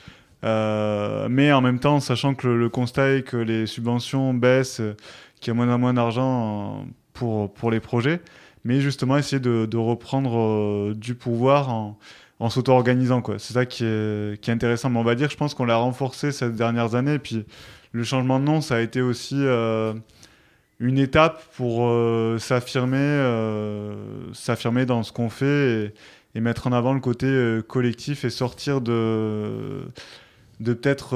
Euh, 0.46 1.28
mais 1.30 1.52
en 1.52 1.60
même 1.60 1.80
temps, 1.80 2.00
sachant 2.00 2.34
que 2.34 2.48
le, 2.48 2.70
constat 2.70 3.16
est 3.16 3.24
que 3.24 3.36
les 3.36 3.66
subventions 3.66 4.34
baissent, 4.34 4.82
qu'il 5.42 5.50
y 5.50 5.52
a 5.52 5.54
moins 5.54 5.74
en 5.74 5.78
moins 5.78 5.94
d'argent 5.94 6.86
pour, 7.12 7.54
pour 7.54 7.72
les 7.72 7.82
projets, 7.82 8.22
mais 8.63 8.80
justement 8.80 9.18
essayer 9.18 9.42
de, 9.42 9.78
reprendre 9.78 10.94
du 10.94 11.16
pouvoir 11.16 11.70
en, 11.70 12.50
s'auto-organisant. 12.50 13.22
C'est 13.38 13.54
ça 13.54 13.66
qui 13.66 13.84
est, 13.84 14.39
qui 14.42 14.50
est 14.50 14.54
intéressant. 14.54 14.89
Mais 14.89 15.00
on 15.00 15.04
va 15.04 15.16
dire, 15.16 15.30
je 15.30 15.38
pense 15.38 15.54
qu'on 15.54 15.66
l'a 15.66 15.76
renforcé 15.76 16.32
ces 16.32 16.50
dernières 16.50 16.96
années. 16.96 17.16
Et 17.16 17.20
puis 17.20 17.46
le 17.92 18.04
changement 18.06 18.39
de 18.39 18.46
nom, 18.46 18.62
ça 18.62 18.76
a 18.76 18.80
été 18.80 19.02
aussi 19.02 19.44
une 20.80 20.98
étape 20.98 21.42
pour 21.56 21.88
euh, 21.88 22.38
s'affirmer, 22.40 22.98
euh, 22.98 23.94
s'affirmer 24.34 24.86
dans 24.86 25.04
ce 25.04 25.12
qu'on 25.12 25.30
fait 25.30 25.94
et, 26.36 26.38
et 26.38 26.42
mettre 26.42 26.68
en 26.68 26.72
avant 26.72 26.94
le 26.94 27.00
côté 27.00 27.26
euh, 27.28 27.62
collectif 27.62 28.26
et 28.26 28.30
sortir 28.30 28.82
de 28.82 29.82
de 30.60 30.74
peut-être 30.74 31.14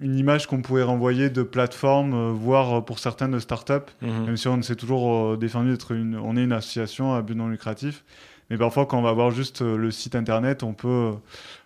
une 0.00 0.16
image 0.18 0.48
qu'on 0.48 0.60
pourrait 0.60 0.82
renvoyer 0.82 1.30
de 1.30 1.42
plateforme, 1.42 2.32
voire 2.32 2.84
pour 2.84 2.98
certains 2.98 3.28
de 3.28 3.38
start-up, 3.38 3.90
Mhm. 4.02 4.24
même 4.26 4.36
si 4.36 4.48
on 4.48 4.60
s'est 4.60 4.74
toujours 4.76 5.38
défendu 5.38 5.70
d'être 5.70 5.92
une, 5.92 6.16
on 6.16 6.36
est 6.36 6.42
une 6.44 6.52
association 6.52 7.14
à 7.14 7.22
but 7.22 7.36
non 7.36 7.48
lucratif. 7.48 8.04
Mais 8.50 8.58
parfois, 8.58 8.84
quand 8.86 8.98
on 8.98 9.02
va 9.02 9.12
voir 9.12 9.30
juste 9.30 9.62
le 9.62 9.90
site 9.90 10.14
internet, 10.14 10.62
on 10.62 10.74
peut, 10.74 11.12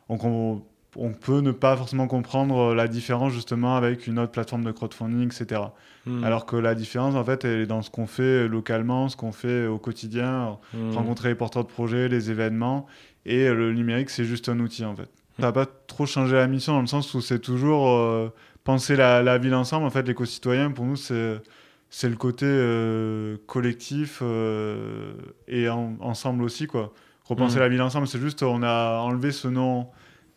on, 0.08 0.18
on- 0.22 0.62
on 0.96 1.12
peut 1.12 1.40
ne 1.40 1.52
pas 1.52 1.76
forcément 1.76 2.06
comprendre 2.06 2.58
euh, 2.72 2.74
la 2.74 2.86
différence 2.88 3.32
justement 3.32 3.76
avec 3.76 4.06
une 4.06 4.18
autre 4.18 4.32
plateforme 4.32 4.64
de 4.64 4.72
crowdfunding, 4.72 5.26
etc. 5.26 5.60
Mhm. 6.06 6.22
Alors 6.24 6.44
que 6.46 6.56
la 6.56 6.74
différence, 6.74 7.14
en 7.14 7.24
fait, 7.24 7.44
elle 7.44 7.60
est 7.60 7.66
dans 7.66 7.80
ce 7.82 7.90
qu'on 7.90 8.06
fait 8.06 8.46
localement, 8.48 9.08
ce 9.08 9.16
qu'on 9.16 9.32
fait 9.32 9.66
au 9.66 9.78
quotidien, 9.78 10.58
Mhm. 10.74 10.94
rencontrer 10.94 11.28
les 11.30 11.34
porteurs 11.34 11.64
de 11.64 11.68
projets, 11.70 12.08
les 12.08 12.30
événements. 12.30 12.86
Et 13.24 13.48
le 13.48 13.72
numérique, 13.72 14.10
c'est 14.10 14.24
juste 14.24 14.48
un 14.48 14.58
outil, 14.60 14.84
en 14.84 14.94
fait. 14.96 15.08
Ça 15.38 15.46
n'a 15.46 15.52
pas 15.52 15.66
trop 15.86 16.04
changé 16.06 16.34
la 16.36 16.46
mission 16.46 16.74
dans 16.74 16.80
le 16.82 16.86
sens 16.86 17.14
où 17.14 17.20
c'est 17.20 17.38
toujours 17.38 17.88
euh, 17.88 18.28
penser 18.64 18.96
la, 18.96 19.22
la 19.22 19.38
ville 19.38 19.54
ensemble. 19.54 19.86
En 19.86 19.90
fait, 19.90 20.06
l'éco-citoyen, 20.06 20.72
pour 20.72 20.84
nous, 20.84 20.96
c'est, 20.96 21.40
c'est 21.88 22.08
le 22.10 22.16
côté 22.16 22.44
euh, 22.46 23.36
collectif 23.46 24.18
euh, 24.22 25.14
et 25.48 25.68
en- 25.68 25.94
ensemble 26.00 26.42
aussi, 26.44 26.66
quoi. 26.66 26.92
Repenser 27.24 27.60
la 27.60 27.68
ville 27.68 27.80
ensemble, 27.80 28.06
c'est 28.08 28.18
juste, 28.20 28.42
on 28.42 28.62
a 28.62 28.98
enlevé 28.98 29.30
ce 29.32 29.48
nom 29.48 29.86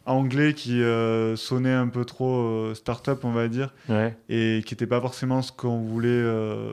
anglais 0.06 0.54
qui 0.54 0.82
euh, 0.84 1.36
sonnait 1.36 1.74
un 1.74 1.88
peu 1.88 2.06
trop 2.06 2.40
euh, 2.42 2.74
start-up, 2.74 3.22
on 3.24 3.32
va 3.32 3.48
dire 3.48 3.74
Ouais. 3.90 4.16
et 4.30 4.62
qui 4.66 4.74
n'était 4.74 4.88
pas 4.88 5.02
forcément 5.02 5.42
ce 5.42 5.52
qu'on 5.52 5.80
voulait 5.80 6.08
euh, 6.10 6.72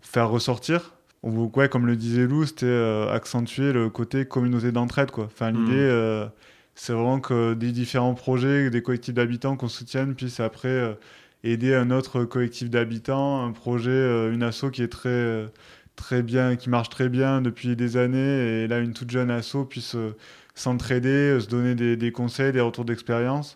faire 0.00 0.28
ressortir. 0.30 0.92
On 1.22 1.30
vou- 1.30 1.50
ouais, 1.56 1.68
comme 1.68 1.86
le 1.86 1.96
disait 1.96 2.26
Lou, 2.26 2.44
c'était 2.46 2.66
euh, 2.66 3.08
accentuer 3.12 3.72
le 3.72 3.90
côté 3.90 4.24
communauté 4.24 4.72
d'entraide. 4.72 5.10
Quoi. 5.10 5.24
Enfin, 5.26 5.52
Mhm. 5.52 5.64
L'idée, 5.66 6.26
c'est 6.74 6.92
vraiment 6.92 7.20
que 7.20 7.54
des 7.54 7.70
différents 7.72 8.14
projets, 8.14 8.70
des 8.70 8.82
collectifs 8.82 9.14
d'habitants 9.14 9.56
qu'on 9.56 9.68
soutienne 9.68 10.14
puissent 10.14 10.40
après 10.40 10.96
aider 11.44 11.74
un 11.74 11.90
autre 11.90 12.24
collectif 12.24 12.70
d'habitants, 12.70 13.44
un 13.44 13.52
projet, 13.52 14.30
une 14.32 14.42
asso 14.42 14.70
qui 14.72 14.82
est 14.82 14.88
très, 14.88 15.46
très 15.96 16.22
bien, 16.22 16.56
qui 16.56 16.70
marche 16.70 16.88
très 16.88 17.08
bien 17.08 17.42
depuis 17.42 17.76
des 17.76 17.96
années, 17.96 18.62
et 18.62 18.68
là, 18.68 18.78
une 18.78 18.94
toute 18.94 19.10
jeune 19.10 19.30
asso 19.30 19.64
puisse 19.68 19.96
s'entraider, 20.54 21.08
euh, 21.08 21.40
se 21.40 21.48
donner 21.48 21.74
des, 21.74 22.12
conseils, 22.12 22.52
des 22.52 22.60
retours 22.60 22.84
d'expérience. 22.84 23.54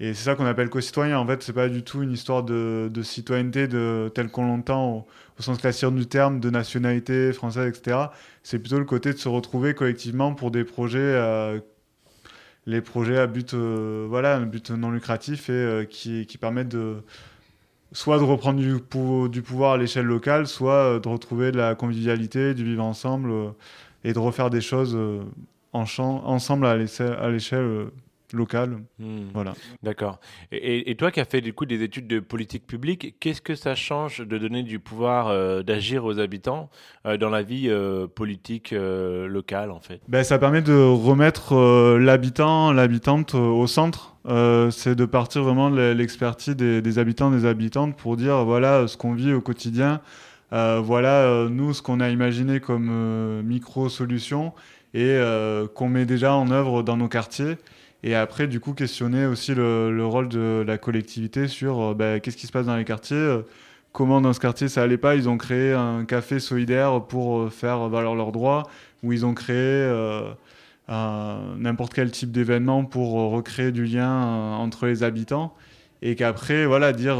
Et 0.00 0.14
c'est 0.14 0.24
ça 0.24 0.34
qu'on 0.34 0.46
appelle 0.46 0.68
co-citoyen. 0.68 1.18
En 1.18 1.26
fait, 1.26 1.42
c'est 1.42 1.52
pas 1.52 1.68
du 1.68 1.82
tout 1.84 2.02
une 2.02 2.12
histoire 2.12 2.42
de, 2.42 2.90
citoyenneté 3.02 3.68
telle 4.14 4.28
qu'on 4.30 4.46
l'entend 4.46 5.06
au, 5.38 5.42
sens 5.42 5.58
classique 5.58 5.94
du 5.94 6.06
terme, 6.06 6.40
de 6.40 6.50
nationalité 6.50 7.32
française, 7.32 7.68
etc. 7.68 7.98
C'est 8.42 8.58
plutôt 8.58 8.78
le 8.78 8.84
côté 8.84 9.12
de 9.12 9.18
se 9.18 9.28
retrouver 9.28 9.74
collectivement 9.74 10.34
pour 10.34 10.50
des 10.50 10.64
projets, 10.64 11.16
les 12.66 12.80
projets 12.80 13.18
à 13.18 13.26
but, 13.26 13.54
euh, 13.54 14.06
voilà, 14.08 14.36
un 14.36 14.46
but 14.46 14.70
non 14.70 14.90
lucratif 14.90 15.48
et 15.48 15.52
euh, 15.52 15.84
qui, 15.84 16.26
qui 16.26 16.38
permettent 16.38 16.68
de 16.68 17.02
soit 17.92 18.18
de 18.18 18.24
reprendre 18.24 18.60
du, 18.60 18.78
pou- 18.80 19.28
du 19.28 19.42
pouvoir 19.42 19.72
à 19.72 19.78
l'échelle 19.78 20.06
locale, 20.06 20.46
soit 20.46 21.00
de 21.00 21.08
retrouver 21.08 21.52
de 21.52 21.58
la 21.58 21.74
convivialité, 21.74 22.54
du 22.54 22.64
vivre 22.64 22.84
ensemble 22.84 23.30
et 24.04 24.12
de 24.14 24.18
refaire 24.18 24.50
des 24.50 24.62
choses 24.62 24.96
en 25.72 25.84
ensemble 25.98 26.66
à 26.66 26.76
l'échelle 26.76 27.16
euh, 27.60 27.90
locales. 28.32 28.78
Hmm. 28.98 29.28
Voilà. 29.34 29.54
D'accord. 29.82 30.18
Et, 30.50 30.90
et 30.90 30.94
toi 30.94 31.10
qui 31.10 31.20
as 31.20 31.24
fait 31.24 31.40
du 31.40 31.52
coup 31.52 31.66
des 31.66 31.82
études 31.82 32.06
de 32.06 32.20
politique 32.20 32.66
publique, 32.66 33.16
qu'est-ce 33.20 33.42
que 33.42 33.54
ça 33.54 33.74
change 33.74 34.26
de 34.26 34.38
donner 34.38 34.62
du 34.62 34.78
pouvoir 34.78 35.28
euh, 35.28 35.62
d'agir 35.62 36.04
aux 36.04 36.18
habitants 36.18 36.70
euh, 37.06 37.16
dans 37.16 37.30
la 37.30 37.42
vie 37.42 37.68
euh, 37.68 38.06
politique 38.06 38.72
locale 38.72 39.70
en 39.70 39.80
fait? 39.80 40.00
Ben, 40.08 40.24
ça 40.24 40.38
permet 40.38 40.62
de 40.62 40.72
remettre 40.72 41.54
l'habitant, 41.98 42.72
l'habitante 42.72 43.34
au 43.34 43.66
centre. 43.66 44.16
C'est 44.70 44.94
de 44.94 45.04
partir 45.04 45.42
vraiment 45.42 45.70
de 45.70 45.92
l'expertise 45.92 46.56
des, 46.56 46.80
des 46.80 46.98
habitants, 46.98 47.30
des 47.30 47.44
habitantes 47.44 47.96
pour 47.96 48.16
dire 48.16 48.44
voilà 48.44 48.86
ce 48.86 48.96
qu'on 48.96 49.14
vit 49.14 49.32
au 49.32 49.40
quotidien. 49.40 50.00
Voilà 50.50 51.48
nous 51.50 51.72
ce 51.72 51.82
qu'on 51.82 52.00
a 52.00 52.08
imaginé 52.10 52.60
comme 52.60 53.42
micro-solution 53.42 54.52
et 54.94 55.04
euh, 55.04 55.66
qu'on 55.66 55.88
met 55.88 56.04
déjà 56.04 56.34
en 56.34 56.50
œuvre 56.50 56.82
dans 56.82 56.96
nos 56.96 57.08
quartiers. 57.08 57.56
Et 58.02 58.14
après, 58.14 58.46
du 58.46 58.60
coup, 58.60 58.72
questionner 58.72 59.26
aussi 59.26 59.54
le, 59.54 59.94
le 59.94 60.04
rôle 60.04 60.28
de 60.28 60.64
la 60.66 60.76
collectivité 60.76 61.48
sur 61.48 61.80
euh, 61.80 61.94
ben, 61.94 62.20
qu'est-ce 62.20 62.36
qui 62.36 62.46
se 62.46 62.52
passe 62.52 62.66
dans 62.66 62.76
les 62.76 62.84
quartiers, 62.84 63.16
euh, 63.16 63.42
comment 63.92 64.20
dans 64.20 64.32
ce 64.32 64.40
quartier 64.40 64.68
ça 64.68 64.82
allait 64.82 64.98
pas. 64.98 65.14
Ils 65.14 65.28
ont 65.28 65.38
créé 65.38 65.72
un 65.72 66.04
café 66.04 66.40
solidaire 66.40 67.02
pour 67.04 67.52
faire 67.52 67.88
valoir 67.88 68.14
leurs 68.14 68.32
droits, 68.32 68.64
ou 69.02 69.12
ils 69.12 69.24
ont 69.24 69.34
créé 69.34 69.88
n'importe 70.88 71.94
quel 71.94 72.10
type 72.10 72.32
d'événement 72.32 72.84
pour 72.84 73.12
recréer 73.30 73.72
du 73.72 73.84
lien 73.84 74.10
entre 74.56 74.86
les 74.86 75.02
habitants. 75.02 75.54
Et 76.02 76.16
qu'après, 76.16 76.66
voilà, 76.66 76.92
dire. 76.92 77.16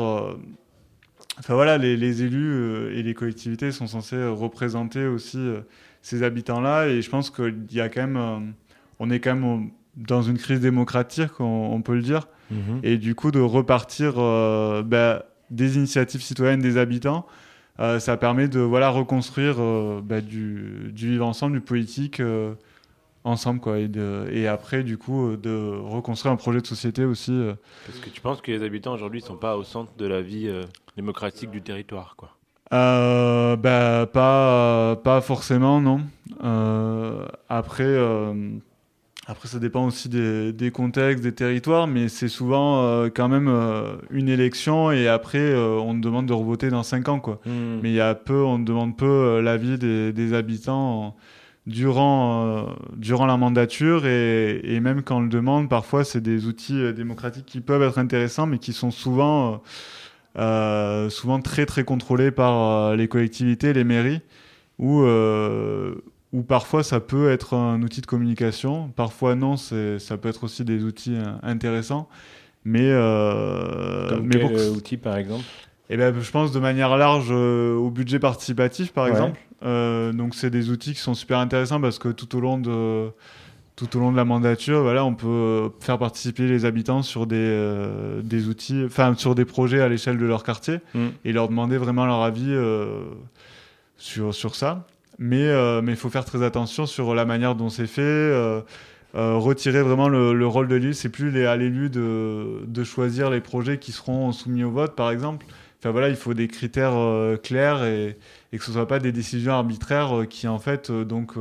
Enfin 1.39 1.55
voilà, 1.55 1.79
les, 1.79 2.23
élus 2.23 2.95
et 2.95 3.03
les 3.03 3.15
collectivités 3.15 3.73
sont 3.73 3.87
censés 3.87 4.23
représenter 4.27 5.07
aussi 5.07 5.39
ces 6.03 6.23
habitants-là. 6.23 6.89
Et 6.89 7.01
je 7.03 7.09
pense 7.11 7.31
qu'il 7.31 7.65
y 7.73 7.81
a 7.81 7.89
quand 7.89 8.03
même. 8.03 8.17
euh, 8.17 8.39
on 8.99 9.11
est 9.11 9.19
quand 9.21 9.35
même 9.35 9.71
dans 9.97 10.23
une 10.23 10.39
crise 10.39 10.61
démocratique, 10.61 11.41
on, 11.41 11.71
on 11.73 11.83
peut 11.83 11.95
le 11.95 12.03
dire. 12.03 12.29
Et 12.83 12.99
du 12.99 13.15
coup, 13.15 13.31
de 13.31 13.41
repartir 13.41 14.15
euh, 14.19 14.83
bah, 14.83 15.25
des 15.51 15.77
initiatives 15.77 16.21
citoyennes 16.23 16.61
des 16.61 16.77
habitants, 16.77 17.27
euh, 17.81 17.99
ça 17.99 18.17
permet 18.19 18.47
de 18.49 18.61
voilà, 18.61 18.91
reconstruire 18.91 19.57
euh, 19.59 20.01
bah, 20.05 20.21
du, 20.21 20.91
du 20.93 21.09
vivre 21.09 21.27
ensemble, 21.27 21.55
du 21.55 21.61
politique 21.63 22.21
euh, 22.21 22.53
ensemble. 23.25 23.61
Quoi, 23.61 23.79
et, 23.79 23.89
de- 23.89 24.29
et 24.31 24.47
après, 24.49 24.83
du 24.83 24.99
coup, 24.99 25.37
de 25.37 25.51
reconstruire 25.83 26.33
un 26.33 26.37
projet 26.37 26.61
de 26.61 26.67
société 26.67 27.05
aussi. 27.05 27.33
euh. 27.33 27.55
Parce 27.87 27.99
que 27.99 28.11
tu 28.11 28.21
penses 28.21 28.41
que 28.43 28.51
les 28.53 28.63
habitants 28.63 28.93
aujourd'hui 28.93 29.21
ne 29.23 29.27
sont 29.27 29.37
pas 29.37 29.57
au 29.57 29.63
centre 29.65 29.93
de 29.97 30.07
la 30.07 30.21
vie 30.21 30.49
euh, 30.49 30.65
démocratique 30.97 31.51
du 31.51 31.63
territoire 31.63 32.15
quoi. 32.17 32.37
Euh, 32.73 33.57
bah, 33.57 34.07
pas, 34.13 34.97
pas 35.05 35.21
forcément, 35.21 35.81
non. 35.81 36.01
Euh, 36.43 37.27
après, 37.49 37.85
euh, 37.85 38.33
après, 39.27 39.47
ça 39.47 39.59
dépend 39.59 39.87
aussi 39.87 40.09
des, 40.09 40.53
des 40.53 40.71
contextes, 40.71 41.23
des 41.23 41.33
territoires, 41.33 41.87
mais 41.87 42.09
c'est 42.09 42.29
souvent 42.29 42.83
euh, 42.83 43.09
quand 43.15 43.29
même 43.29 43.49
euh, 43.49 43.95
une 44.11 44.29
élection 44.29 44.91
et 44.91 45.07
après, 45.07 45.39
euh, 45.39 45.77
on 45.79 45.95
te 45.95 46.01
demande 46.01 46.27
de 46.27 46.33
revoter 46.33 46.71
dans 46.71 46.83
5 46.83 47.09
ans. 47.09 47.21
Quoi. 47.21 47.41
Hmm. 47.47 47.81
Mais 47.83 47.91
il 47.91 47.95
y 47.95 48.01
a 48.01 48.15
peu, 48.15 48.43
on 48.43 48.59
demande 48.59 48.97
peu 48.97 49.41
l'avis 49.41 49.79
des, 49.79 50.13
des 50.13 50.33
habitants 50.35 51.15
durant, 51.67 52.47
euh, 52.47 52.63
durant 52.97 53.27
la 53.27 53.37
mandature 53.37 54.07
et, 54.07 54.61
et 54.65 54.81
même 54.81 55.03
quand 55.03 55.19
on 55.19 55.21
le 55.21 55.29
demande, 55.29 55.69
parfois, 55.69 56.05
c'est 56.05 56.21
des 56.21 56.47
outils 56.47 56.93
démocratiques 56.95 57.47
qui 57.47 57.61
peuvent 57.61 57.83
être 57.83 57.99
intéressants, 57.99 58.47
mais 58.47 58.59
qui 58.59 58.73
sont 58.73 58.91
souvent. 58.91 59.63
Euh, 60.39 61.11
souvent 61.11 61.41
très 61.41 61.67
très 61.67 61.85
contrôlés 61.85 62.31
par 62.31 62.55
euh, 62.91 62.97
les 62.97 63.09
collectivités, 63.09 63.73
les 63.73 63.85
mairies, 63.85 64.21
où, 64.79 65.03
euh, 65.03 65.95
où 66.33 66.43
parfois 66.43 66.83
ça 66.83 67.01
peut 67.01 67.31
être 67.31 67.55
un 67.55 67.83
outil 67.83 68.01
de 68.01 68.07
communication, 68.07 68.89
parfois 68.97 69.35
non, 69.35 69.57
ça 69.57 70.17
peut 70.17 70.29
être 70.29 70.45
aussi 70.45 70.65
des 70.65 70.83
outils 70.85 71.17
intéressants. 71.43 72.09
Mais, 72.65 72.91
Comme 74.09 74.27
mais 74.27 74.39
quel 74.39 74.41
pour- 74.41 74.77
outil 74.77 74.97
par 74.97 75.17
exemple? 75.17 75.45
Eh 75.91 75.97
ben, 75.97 76.15
je 76.19 76.31
pense 76.31 76.53
de 76.53 76.59
manière 76.61 76.97
large 76.97 77.29
euh, 77.31 77.75
au 77.75 77.91
budget 77.91 78.19
participatif, 78.19 78.93
par 78.93 79.05
Ouais. 79.05 79.11
exemple. 79.11 79.41
Euh, 79.63 80.13
donc, 80.13 80.35
c'est 80.35 80.49
des 80.49 80.71
outils 80.71 80.95
qui 80.95 81.01
sont 81.01 81.13
super 81.15 81.39
intéressants 81.39 81.81
parce 81.81 81.99
que 81.99 82.09
tout 82.09 82.35
au 82.37 82.41
long 82.41 82.57
de, 82.59 83.11
tout 83.89 83.97
au 83.97 84.01
long 84.01 84.13
de 84.13 84.17
la 84.17 84.25
mandature, 84.25 84.83
voilà, 84.83 85.05
on 85.05 85.15
peut 85.15 85.71
faire 85.81 85.99
participer 85.99 86.47
les 86.47 86.65
habitants 86.65 87.03
sur 87.03 87.27
des, 87.27 87.37
euh, 87.39 88.23
des 88.23 88.49
outils, 88.49 88.83
enfin, 88.87 89.15
sur 89.17 89.35
des 89.35 89.45
projets 89.45 89.81
à 89.81 89.89
l'échelle 89.89 90.19
de 90.19 90.27
leur 90.27 90.45
quartier 90.45 90.79
Mm. 90.95 91.07
et 91.25 91.33
leur 91.33 91.49
demander 91.49 91.77
vraiment 91.79 92.07
leur 92.07 92.23
avis 92.23 92.47
euh, 92.53 93.05
sur, 93.97 94.35
sur 94.35 94.55
ça. 94.55 94.87
Mais 95.19 95.43
euh, 95.47 95.83
mais 95.83 95.93
il 95.93 95.97
faut 95.99 96.11
faire 96.11 96.25
très 96.25 96.43
attention 96.43 96.87
sur 96.87 97.15
la 97.15 97.25
manière 97.25 97.55
dont 97.55 97.69
c'est 97.69 97.87
fait. 97.87 98.33
retirer 99.15 99.83
vraiment 99.83 100.09
le, 100.09 100.33
le 100.33 100.47
rôle 100.47 100.69
de 100.69 100.77
l'élu, 100.77 100.95
c'est 100.95 101.11
plus 101.11 101.31
les, 101.31 101.45
à 101.45 101.57
l'élu 101.57 101.91
de, 101.91 102.63
de 102.67 102.85
choisir 102.85 103.31
les 103.31 103.41
projets 103.41 103.79
qui 103.79 103.93
seront 103.93 104.33
soumis 104.33 104.65
au 104.65 104.71
vote, 104.71 104.95
par 104.97 105.11
exemple. 105.11 105.45
Enfin 105.81 105.91
voilà, 105.91 106.09
il 106.09 106.17
faut 106.17 106.33
des 106.35 106.49
critères 106.49 106.97
clairs 107.43 107.85
et, 107.85 108.17
et 108.53 108.59
que 108.59 108.65
ce 108.65 108.73
soit 108.73 108.87
pas 108.87 109.01
des 109.01 109.13
décisions 109.13 109.53
arbitraires 109.53 110.23
qui 110.31 110.47
en 110.49 110.59
fait 110.59 110.91
donc 110.91 111.33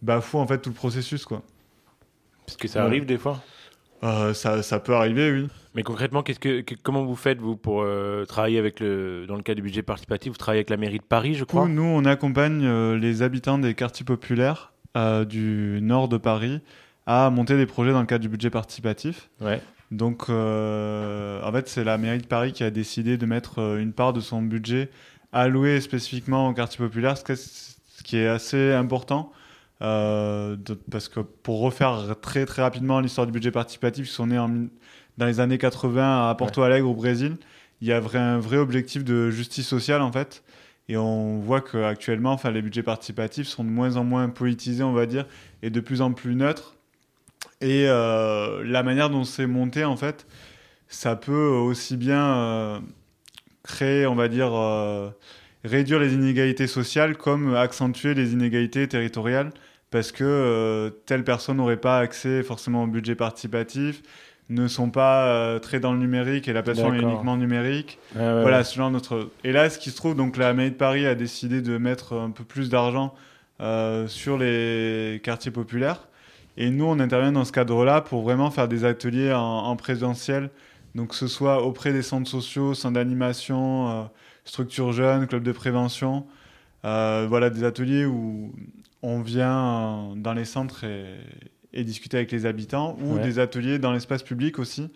bafouent 0.00 0.38
en 0.38 0.46
fait 0.46 0.58
tout 0.58 0.70
le 0.70 0.74
processus 0.74 1.24
quoi. 1.24 1.42
Parce 2.46 2.56
que 2.56 2.68
ça 2.68 2.80
Ouais. 2.80 2.86
arrive 2.86 3.06
des 3.06 3.18
fois. 3.18 3.42
Euh, 4.02 4.34
ça, 4.34 4.62
ça 4.62 4.80
peut 4.80 4.94
arriver, 4.94 5.32
oui. 5.32 5.48
Mais 5.74 5.82
concrètement, 5.82 6.22
qu'est-ce 6.22 6.38
que, 6.40 6.60
que- 6.60 6.74
comment 6.82 7.04
vous 7.04 7.16
faites 7.16 7.38
vous 7.40 7.56
pour 7.56 7.82
euh, 7.82 8.24
travailler 8.26 8.58
avec 8.58 8.80
le 8.80 9.24
dans 9.26 9.36
le 9.36 9.42
cadre 9.42 9.56
du 9.56 9.62
budget 9.62 9.82
participatif 9.82 10.32
Vous 10.32 10.36
travaillez 10.38 10.58
avec 10.60 10.68
la 10.70 10.76
mairie 10.76 10.98
de 10.98 11.04
Paris, 11.04 11.34
je 11.34 11.44
crois? 11.44 11.66
nous 11.68 11.82
on 11.82 12.04
accompagne 12.04 12.64
euh, 12.64 12.98
les 12.98 13.22
habitants 13.22 13.56
des 13.58 13.74
quartiers 13.74 14.04
populaires 14.04 14.72
du 15.28 15.80
nord 15.82 16.08
de 16.08 16.18
Paris 16.18 16.60
à 17.06 17.28
monter 17.30 17.56
des 17.56 17.66
projets 17.66 17.90
dans 17.92 18.00
le 18.00 18.06
cadre 18.06 18.22
du 18.22 18.28
budget 18.28 18.50
participatif. 18.50 19.28
Ouais. 19.40 19.60
Donc, 19.90 20.28
en 20.28 21.52
fait, 21.52 21.68
c'est 21.68 21.82
la 21.84 21.98
mairie 21.98 22.18
de 22.18 22.26
Paris 22.26 22.52
qui 22.52 22.62
a 22.64 22.70
décidé 22.70 23.16
de 23.16 23.26
mettre 23.26 23.58
une 23.78 23.92
part 23.92 24.12
de 24.12 24.20
son 24.20 24.40
budget 24.42 24.90
alloué 25.32 25.80
spécifiquement 25.80 26.48
au 26.48 26.52
quartier 26.54 26.78
populaire, 26.78 27.16
ce 27.18 27.24
que- 27.24 27.34
ce 27.34 28.02
qui 28.04 28.16
est 28.18 28.28
assez 28.28 28.72
important. 28.72 29.32
Euh, 29.82 30.56
de- 30.56 30.74
parce 30.90 31.08
que 31.08 31.20
pour 31.20 31.60
refaire 31.60 32.14
très 32.20 32.46
très 32.46 32.62
rapidement 32.62 33.00
l'histoire 33.00 33.26
du 33.26 33.32
budget 33.32 33.50
participatif, 33.50 34.18
nés 34.20 34.38
en 34.38 34.48
mille- 34.48 34.68
dans 35.18 35.26
les 35.26 35.40
années 35.40 35.58
80 35.58 36.28
à 36.30 36.34
Porto 36.34 36.62
Alegre 36.62 36.88
au 36.88 36.94
Brésil, 36.94 37.36
il 37.80 37.88
y 37.88 37.92
a 37.92 38.00
vrai- 38.00 38.18
un 38.18 38.38
vrai 38.38 38.56
objectif 38.56 39.04
de 39.04 39.30
justice 39.30 39.66
sociale 39.66 40.02
en 40.02 40.12
fait. 40.12 40.42
Et 40.88 40.96
on 40.98 41.38
voit 41.38 41.60
qu'actuellement, 41.62 42.32
enfin, 42.32 42.50
les 42.50 42.60
budgets 42.60 42.82
participatifs 42.82 43.46
sont 43.48 43.64
de 43.64 43.70
moins 43.70 43.96
en 43.96 44.04
moins 44.04 44.28
politisés, 44.28 44.82
on 44.84 44.92
va 44.92 45.06
dire, 45.06 45.24
et 45.62 45.70
de 45.70 45.80
plus 45.80 46.02
en 46.02 46.12
plus 46.12 46.34
neutres. 46.34 46.76
Et 47.62 47.86
euh, 47.88 48.62
la 48.64 48.82
manière 48.82 49.08
dont 49.08 49.24
c'est 49.24 49.46
monté, 49.46 49.84
en 49.84 49.96
fait, 49.96 50.26
ça 50.88 51.16
peut 51.16 51.46
aussi 51.48 51.96
bien 51.96 52.22
euh, 52.36 52.80
créer, 53.62 54.06
on 54.06 54.14
va 54.14 54.28
dire, 54.28 54.50
réduire 55.64 55.98
les 55.98 56.14
inégalités 56.14 56.66
sociales 56.66 57.16
comme 57.16 57.54
accentuer 57.54 58.14
les 58.14 58.32
inégalités 58.32 58.86
territoriales 58.86 59.50
parce 59.90 60.12
que 60.12 60.24
euh, 60.24 60.90
telle 61.06 61.24
personne 61.24 61.56
n'aurait 61.58 61.76
pas 61.76 61.98
accès 61.98 62.42
forcément 62.42 62.82
au 62.82 62.86
budget 62.86 63.14
participatif, 63.14 64.02
ne 64.50 64.66
sont 64.66 64.90
pas 64.90 65.26
euh, 65.26 65.58
très 65.60 65.78
dans 65.80 65.92
le 65.92 65.98
numérique 66.00 66.48
et 66.48 66.52
la 66.52 66.62
plateforme 66.62 66.96
est 66.96 67.00
uniquement 67.00 67.36
numérique. 67.36 67.98
Ah 68.16 68.18
ouais, 68.18 68.42
Voilà, 68.42 68.58
ouais. 68.58 68.64
ce 68.64 68.74
genre 68.76 68.90
notre. 68.90 69.30
Et 69.44 69.52
là, 69.52 69.70
ce 69.70 69.78
qui 69.78 69.90
se 69.90 69.96
trouve, 69.96 70.16
donc 70.16 70.36
la 70.36 70.52
mairie 70.52 70.72
de 70.72 70.76
Paris 70.76 71.06
a 71.06 71.14
décidé 71.14 71.62
de 71.62 71.78
mettre 71.78 72.14
un 72.14 72.30
peu 72.30 72.42
plus 72.44 72.68
d'argent 72.70 73.14
euh, 73.60 74.06
sur 74.08 74.36
les 74.36 75.20
quartiers 75.22 75.52
populaires. 75.52 76.08
Et 76.56 76.70
nous, 76.70 76.84
on 76.84 76.98
intervient 76.98 77.32
dans 77.32 77.44
ce 77.44 77.52
cadre-là 77.52 78.00
pour 78.00 78.22
vraiment 78.22 78.50
faire 78.50 78.66
des 78.68 78.84
ateliers 78.84 79.32
en, 79.32 79.40
en 79.40 79.76
présentiel. 79.76 80.50
Donc, 80.96 81.10
que 81.10 81.14
ce 81.16 81.26
soit 81.28 81.62
auprès 81.62 81.92
des 81.92 82.02
centres 82.02 82.28
sociaux, 82.28 82.74
centres 82.74 82.94
d'animation, 82.94 84.08
structures 84.44 84.92
jeunes, 84.92 85.26
clubs 85.26 85.42
de 85.42 85.52
prévention. 85.52 86.26
Euh, 86.84 87.26
voilà, 87.28 87.50
des 87.50 87.64
ateliers 87.64 88.04
où 88.04 88.52
on 89.02 89.20
vient 89.20 90.12
dans 90.16 90.34
les 90.34 90.44
centres 90.44 90.84
et, 90.84 91.04
et 91.72 91.84
discuter 91.84 92.16
avec 92.18 92.30
les 92.32 92.46
habitants, 92.46 92.96
ou 93.02 93.14
Ouais. 93.16 93.22
des 93.22 93.38
ateliers 93.38 93.78
dans 93.78 93.92
l'espace 93.92 94.22
public 94.22 94.58
aussi, 94.58 94.90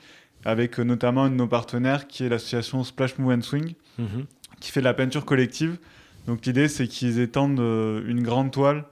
avec 0.44 0.78
notamment 0.78 1.24
un 1.24 1.30
de 1.30 1.34
nos 1.34 1.46
partenaires 1.48 2.06
qui 2.06 2.24
est 2.24 2.28
l'association 2.28 2.84
Splash 2.84 3.18
Move 3.18 3.32
and 3.32 3.42
Swing, 3.42 3.74
Mhm. 3.98 4.26
qui 4.61 4.70
fait 4.70 4.80
de 4.80 4.84
la 4.84 4.94
peinture 4.94 5.24
collective. 5.24 5.78
Donc 6.26 6.44
l'idée, 6.46 6.68
c'est 6.68 6.87
qu'ils 6.87 7.20
étendent 7.20 7.61
euh, 7.61 8.02
une 8.06 8.22
grande 8.22 8.50
toile 8.50 8.84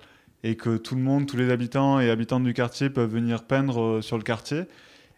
et 0.43 0.57
que 0.57 0.77
tout 0.79 0.95
le 0.95 1.03
monde, 1.03 1.27
tous 1.27 1.37
les 1.37 1.51
habitants 1.51 2.01
et 2.01 2.09
habitantes 2.11 2.45
du 2.45 2.55
quartier 2.55 2.89
peuvent 2.89 3.11
venir 3.13 3.43
peindre 3.45 3.81
euh, 3.83 4.01
sur 4.03 4.17
le 4.17 4.23
quartier. 4.25 4.63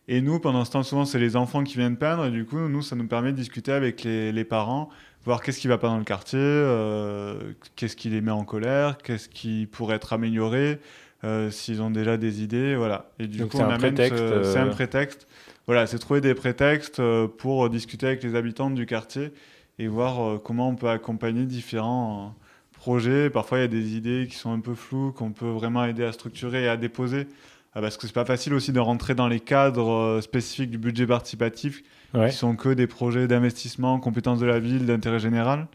Et 0.08 0.20
nous, 0.20 0.40
pendant 0.40 0.64
ce 0.64 0.70
temps, 0.72 0.82
souvent, 0.82 1.04
c'est 1.04 1.18
les 1.18 1.36
enfants 1.36 1.62
qui 1.64 1.76
viennent 1.76 1.96
peindre. 1.98 2.24
Et 2.26 2.30
du 2.30 2.44
coup, 2.44 2.58
nous, 2.58 2.82
ça 2.82 2.96
nous 2.96 3.06
permet 3.06 3.30
de 3.32 3.36
discuter 3.36 3.72
avec 3.72 4.02
les, 4.04 4.32
les 4.32 4.44
parents, 4.44 4.88
voir 5.28 5.42
qu'est-ce 5.42 5.60
qui 5.60 5.68
va 5.68 5.76
pas 5.76 5.88
dans 5.88 5.98
le 5.98 6.04
quartier, 6.04 6.38
euh, 6.40 7.52
qu'est-ce 7.76 7.96
qui 7.96 8.08
les 8.08 8.22
met 8.22 8.30
en 8.30 8.44
colère, 8.44 8.96
qu'est-ce 8.96 9.28
qui 9.28 9.66
pourrait 9.70 9.96
être 9.96 10.14
amélioré, 10.14 10.78
euh, 11.22 11.50
s'ils 11.50 11.82
ont 11.82 11.90
déjà 11.90 12.16
des 12.16 12.42
idées. 12.42 12.74
Voilà. 12.76 13.10
Et 13.18 13.26
du 13.26 13.38
Donc 13.38 13.50
coup, 13.50 13.58
c'est 13.58 13.62
un 13.62 13.68
ce- 14.16 14.22
euh, 14.56 14.62
un 14.62 14.68
prétexte. 14.68 15.26
Voilà, 15.66 15.86
c'est 15.86 15.98
trouver 15.98 16.22
des 16.22 16.34
prétextes 16.34 17.02
pour 17.36 17.68
discuter 17.68 18.06
avec 18.06 18.22
les 18.22 18.34
habitants 18.36 18.70
du 18.70 18.86
quartier 18.86 19.32
et 19.78 19.86
voir 19.86 20.40
comment 20.42 20.70
on 20.70 20.74
peut 20.76 20.88
accompagner 20.88 21.44
différents 21.44 22.34
projets. 22.72 23.28
Parfois, 23.28 23.58
il 23.58 23.60
y 23.60 23.64
a 23.64 23.68
des 23.68 23.96
idées 23.96 24.26
qui 24.30 24.36
sont 24.36 24.50
un 24.50 24.60
peu 24.60 24.74
floues, 24.74 25.12
qu'on 25.12 25.32
peut 25.32 25.50
vraiment 25.50 25.84
aider 25.84 26.04
à 26.04 26.12
structurer 26.12 26.62
et 26.64 26.68
à 26.68 26.78
déposer 26.78 27.26
parce 27.74 27.96
que 27.96 28.06
c'est 28.06 28.12
pas 28.14 28.24
facile 28.24 28.54
aussi 28.54 28.72
de 28.72 28.80
rentrer 28.80 29.14
dans 29.14 29.28
les 29.28 29.40
cadres 29.40 29.90
euh, 29.92 30.20
spécifiques 30.20 30.70
du 30.70 30.78
budget 30.78 31.06
participatif, 31.06 31.82
Ouais. 32.14 32.30
qui 32.30 32.36
sont 32.36 32.56
que 32.56 32.70
des 32.70 32.86
projets 32.86 33.28
d'investissement, 33.28 34.00
compétences 34.00 34.38
de 34.40 34.46
la 34.46 34.58
ville, 34.58 34.86
d'intérêt 34.86 35.18
général. 35.18 35.66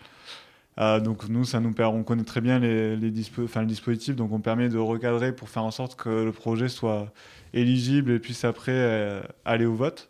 Euh, 0.79 0.99
donc 0.99 1.29
nous, 1.29 1.43
ça 1.45 1.59
nous 1.59 1.71
on 1.79 2.01
connaît 2.01 2.23
très 2.23 2.41
bien 2.41 2.57
les, 2.57 2.95
les 2.95 3.11
dispo- 3.11 3.43
enfin, 3.43 3.61
le 3.61 3.67
dispositif, 3.67 4.15
donc 4.15 4.31
on 4.31 4.39
permet 4.39 4.67
de 4.69 4.79
recadrer 4.79 5.31
pour 5.31 5.47
faire 5.49 5.63
en 5.63 5.69
sorte 5.69 5.95
que 5.95 6.09
le 6.09 6.31
projet 6.31 6.69
soit 6.69 7.11
éligible 7.53 8.09
et 8.13 8.17
puisse 8.19 8.43
après 8.45 8.71
euh, 8.73 9.21
aller 9.45 9.65
au 9.67 9.75
vote. 9.75 10.09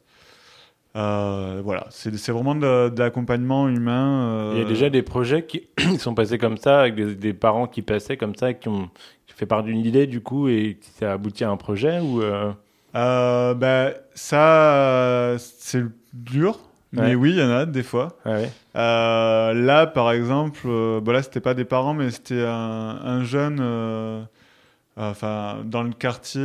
Euh, 0.95 1.61
voilà, 1.63 1.87
c'est 1.89 2.15
c'est 2.17 2.31
vraiment 2.31 2.53
de, 2.55 2.89
de 2.89 2.99
l'accompagnement 2.99 3.67
humain. 3.67 4.51
Il 4.53 4.59
y 4.59 4.61
a 4.61 4.65
déjà 4.65 4.89
des 4.89 5.01
projets 5.01 5.45
qui 5.45 5.67
sont 5.99 6.13
passés 6.13 6.37
comme 6.37 6.55
ça, 6.57 6.79
avec 6.81 6.95
des, 6.95 7.15
des 7.15 7.33
parents 7.33 7.67
qui 7.67 7.81
passaient 7.81 8.15
comme 8.15 8.35
ça, 8.35 8.53
qui 8.53 8.69
ont 8.69 8.89
fait 9.35 9.45
part 9.45 9.63
d'une 9.63 9.79
idée 9.79 10.07
du 10.07 10.21
coup 10.21 10.47
et 10.47 10.77
ça 10.99 11.13
aboutit 11.13 11.43
à 11.43 11.49
un 11.49 11.57
projet 11.57 11.99
ou 11.99 12.21
euh, 12.21 12.51
Euh, 12.95 13.53
ben, 13.55 13.93
ça, 14.13 15.35
c'est 15.39 15.83
dur. 16.13 16.59
Mais 16.91 17.01
Ouais. 17.01 17.15
oui, 17.15 17.31
il 17.31 17.39
y 17.39 17.43
en 17.43 17.49
a 17.49 17.65
des 17.65 17.81
fois. 17.81 18.17
ouais. 18.25 18.51
Euh, 18.75 19.53
là, 19.53 19.87
par 19.87 20.11
exemple, 20.11 20.59
euh, 20.67 20.99
bon, 21.01 21.11
là, 21.11 21.23
c'était 21.23 21.39
pas 21.39 21.55
des 21.55 21.65
parents, 21.65 21.95
mais 21.95 22.11
c'était 22.11 22.43
un, 22.45 22.99
un 23.03 23.23
jeune, 23.23 23.59
enfin, 24.95 25.57
dans 25.65 25.81
le 25.83 25.91
quartier, 25.91 26.41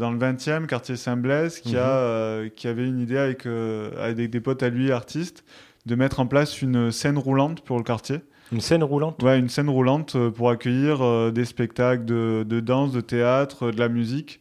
dans 0.00 0.10
le 0.10 0.18
20e, 0.18 0.66
quartier 0.66 0.96
Saint-Blaise, 0.96 1.60
qui, 1.60 1.74
Mhm. 1.76 1.80
a, 1.80 1.86
euh, 1.98 2.48
qui 2.48 2.66
avait 2.68 2.86
une 2.86 2.98
idée 3.00 3.18
avec, 3.18 3.46
avec 3.46 4.30
des 4.30 4.40
potes 4.40 4.62
à 4.62 4.68
lui, 4.68 4.90
artistes, 4.90 5.44
de 5.86 5.94
mettre 5.94 6.18
en 6.20 6.26
place 6.26 6.60
une 6.62 6.90
scène 6.90 7.18
roulante 7.18 7.60
pour 7.60 7.76
le 7.78 7.84
quartier. 7.84 8.16
Une 8.52 8.60
scène 8.60 8.84
roulante. 8.84 9.22
Ouais, 9.22 9.38
une 9.38 9.48
scène 9.48 9.68
roulante 9.68 10.16
euh, 10.16 10.30
pour 10.30 10.50
accueillir 10.50 11.02
euh, 11.02 11.30
des 11.30 11.44
spectacles 11.44 12.04
de, 12.04 12.44
de 12.46 12.60
danse, 12.60 12.92
de 12.92 13.00
théâtre, 13.00 13.66
euh, 13.66 13.72
de 13.72 13.78
la 13.78 13.88
musique. 13.88 14.40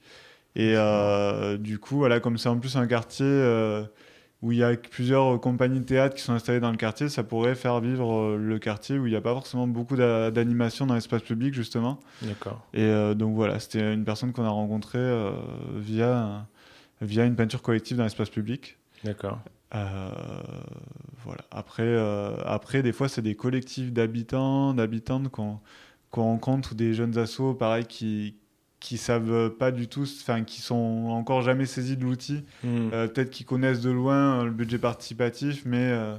Et 0.56 0.76
du 1.58 1.80
coup, 1.80 1.98
voilà, 1.98 2.20
comme 2.20 2.38
c'est 2.38 2.48
en 2.50 2.60
plus 2.60 2.76
un 2.78 2.86
quartier 2.86 3.26
où 4.44 4.52
il 4.52 4.60
y 4.60 4.63
a 4.63 4.76
plusieurs 4.76 5.42
compagnies 5.42 5.80
de 5.80 5.86
théâtre 5.86 6.16
qui 6.16 6.22
sont 6.22 6.34
installées 6.34 6.60
dans 6.60 6.70
le 6.70 6.78
quartier, 6.78 7.10
ça 7.10 7.24
pourrait 7.24 7.56
faire 7.56 7.80
vivre 7.80 8.36
le 8.38 8.60
quartier 8.60 9.00
où 9.00 9.08
il 9.08 9.10
n'y 9.10 9.16
a 9.16 9.22
pas 9.22 9.34
forcément 9.34 9.66
beaucoup 9.66 9.96
d'a- 9.96 10.30
d'animation 10.30 10.86
dans 10.86 10.94
l'espace 10.94 11.24
public, 11.24 11.56
justement. 11.56 12.00
D'accord. 12.22 12.62
Et 12.76 12.84
euh, 12.84 13.16
donc 13.16 13.34
voilà, 13.34 13.58
c'était 13.60 13.94
une 13.96 14.04
personne 14.06 14.32
qu'on 14.32 14.44
a 14.44 14.50
rencontrée 14.50 15.00
euh, 15.00 15.32
via, 15.78 16.46
via 17.02 17.26
une 17.26 17.36
peinture 17.36 17.63
collective 17.63 17.98
dans 17.98 18.04
l'espace 18.04 18.30
public. 18.30 18.78
D'accord. 19.04 19.39
Euh, 19.76 20.10
voilà. 21.24 21.42
Après, 21.52 21.84
euh, 21.84 22.36
après, 22.46 22.84
des 22.84 22.92
fois, 22.92 23.10
c'est 23.10 23.22
des 23.22 23.36
collectifs 23.36 23.92
d'habitants, 23.92 24.74
d'habitantes 24.74 25.30
qu'on 25.30 25.60
qu'on 26.12 26.24
rencontre 26.24 26.74
ou 26.74 26.76
des 26.76 26.94
jeunes 26.94 27.18
assos, 27.18 27.56
pareil, 27.56 27.86
qui 27.86 28.36
qui 28.80 28.98
savent 28.98 29.50
pas 29.52 29.72
du 29.72 29.88
tout, 29.88 30.04
enfin, 30.04 30.44
qui 30.44 30.62
sont 30.62 31.06
encore 31.10 31.42
jamais 31.42 31.66
saisis 31.66 31.96
de 31.96 32.04
l'outil. 32.04 32.44
Hmm. 32.64 32.90
Euh, 32.94 33.08
Peut-être 33.08 33.32
qu'ils 33.32 33.46
connaissent 33.46 33.80
de 33.82 33.90
loin 33.90 34.44
le 34.44 34.52
budget 34.52 34.78
participatif, 34.78 35.64
mais 35.66 35.78
euh, 35.90 36.18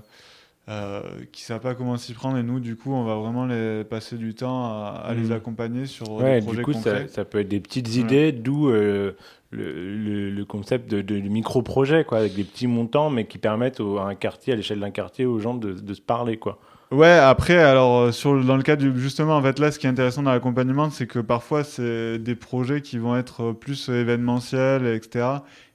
euh, 0.69 1.03
qui 1.33 1.43
savent 1.43 1.61
pas 1.61 1.75
comment 1.75 1.97
s'y 1.97 2.15
prendre. 2.15 2.39
Et 2.39 2.43
nous, 2.43 2.61
du 2.61 2.77
coup, 2.77 2.93
on 2.93 3.05
va 3.05 3.17
vraiment 3.17 3.45
les 3.47 3.85
passer 3.85 4.17
du 4.17 4.35
temps 4.35 4.65
à, 4.65 5.03
à 5.05 5.15
les 5.15 5.25
Mhm. 5.29 5.33
accompagner 5.33 5.87
sur 5.87 6.11
Ouais, 6.13 6.37
des 6.41 6.43
projets 6.47 6.59
du 6.59 6.65
coup, 6.65 6.73
ça, 6.73 6.79
concrets. 6.93 7.09
ça 7.09 7.25
peut 7.25 7.41
être 7.41 7.49
des 7.49 7.61
petites 7.61 7.89
Voilà. 7.89 8.03
idées, 8.05 8.33
d'où 8.33 8.69
euh, 8.71 9.13
le, 9.51 9.73
le- 9.97 10.31
le 10.31 10.45
concept 10.45 10.91
de, 10.91 11.03
de 11.03 11.15
micro-projet, 11.29 12.05
quoi, 12.05 12.19
avec 12.19 12.35
des 12.35 12.45
petits 12.45 12.67
montants, 12.67 13.11
mais 13.11 13.27
qui 13.27 13.39
permettent 13.39 13.81
au- 13.81 13.99
à 13.99 14.07
un 14.09 14.15
quartier, 14.15 14.53
à 14.53 14.57
l'échelle 14.57 14.81
d'un 14.81 14.91
quartier, 14.91 15.27
aux 15.27 15.39
gens 15.39 15.55
de, 15.55 15.73
de 15.73 15.95
se 15.95 16.01
parler, 16.01 16.39
quoi. 16.39 16.59
Ouais, 16.91 17.09
après, 17.11 17.57
alors, 17.59 17.99
euh, 17.99 18.13
sur, 18.13 18.45
dans 18.45 18.57
le 18.57 18.63
cas 18.63 18.77
du. 18.77 18.93
Justement, 18.99 19.37
en 19.37 19.43
fait, 19.43 19.59
là, 19.59 19.73
ce 19.73 19.79
qui 19.79 19.87
est 19.87 19.91
intéressant 19.91 20.23
dans 20.23 20.31
l'accompagnement, 20.31 20.91
c'est 20.91 21.07
que 21.09 21.19
parfois, 21.19 21.65
c'est 21.65 22.19
des 22.19 22.35
projets 22.37 22.83
qui 22.83 22.99
vont 22.99 23.17
être 23.17 23.53
plus 23.53 23.89
événementiels, 23.89 24.87
etc. 24.87 25.27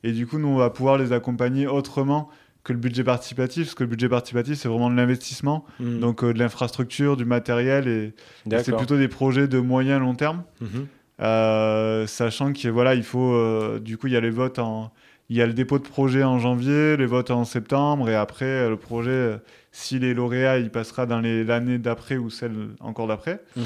Et 0.04 0.12
du 0.13 0.28
coup, 0.28 0.38
nous, 0.39 0.47
on 0.47 0.56
va 0.56 0.69
pouvoir 0.69 0.97
les 0.97 1.12
accompagner 1.12 1.67
autrement 1.67 2.30
que 2.63 2.74
le 2.74 2.80
budget 2.80 3.04
participatif, 3.04 3.65
parce 3.65 3.76
que 3.76 3.84
le 3.84 3.89
budget 3.89 4.10
participatif, 4.10 4.56
c'est 4.56 4.67
vraiment 4.67 4.89
de 4.89 4.95
l'investissement, 4.95 5.65
Hmm. 5.80 6.00
donc 6.00 6.24
euh, 6.24 6.34
de 6.34 6.39
l'infrastructure, 6.39 7.15
du 7.17 7.26
matériel, 7.26 7.88
et, 7.88 8.13
et 8.52 8.60
c'est 8.63 8.76
plutôt 8.76 8.98
des 8.98 9.08
projets 9.08 9.48
de 9.48 9.60
moyen 9.60 10.00
long 10.00 10.13
terme. 10.15 10.43
Mhm. 10.62 10.88
Euh, 11.22 12.08
sachant 12.08 12.54
que 12.54 12.67
voilà, 12.69 12.95
il 12.95 13.04
faut 13.04 13.34
euh, 13.34 13.80
du 13.80 13.98
coup 13.98 14.08
il 14.08 14.13
y 14.13 14.17
a 14.17 14.22
les 14.22 14.30
votes 14.30 14.58
en 14.60 14.91
il 15.30 15.36
y 15.36 15.41
a 15.41 15.45
le 15.45 15.54
dépôt 15.54 15.78
de 15.78 15.84
projet 15.84 16.24
en 16.24 16.39
janvier, 16.39 16.95
les 16.98 17.06
votes 17.06 17.30
en 17.30 17.43
septembre 17.43 18.10
et 18.10 18.15
après 18.15 18.67
le 18.69 18.78
projet 18.78 19.38
s'il 19.72 20.04
est 20.06 20.13
lauréat, 20.13 20.58
il 20.60 20.69
passera 20.72 21.06
dans 21.06 21.19
l'année 21.22 21.78
d'après 21.78 22.17
ou 22.17 22.30
celle 22.30 22.69
encore 22.80 23.08
d'après. 23.08 23.41
Mhm. 23.58 23.63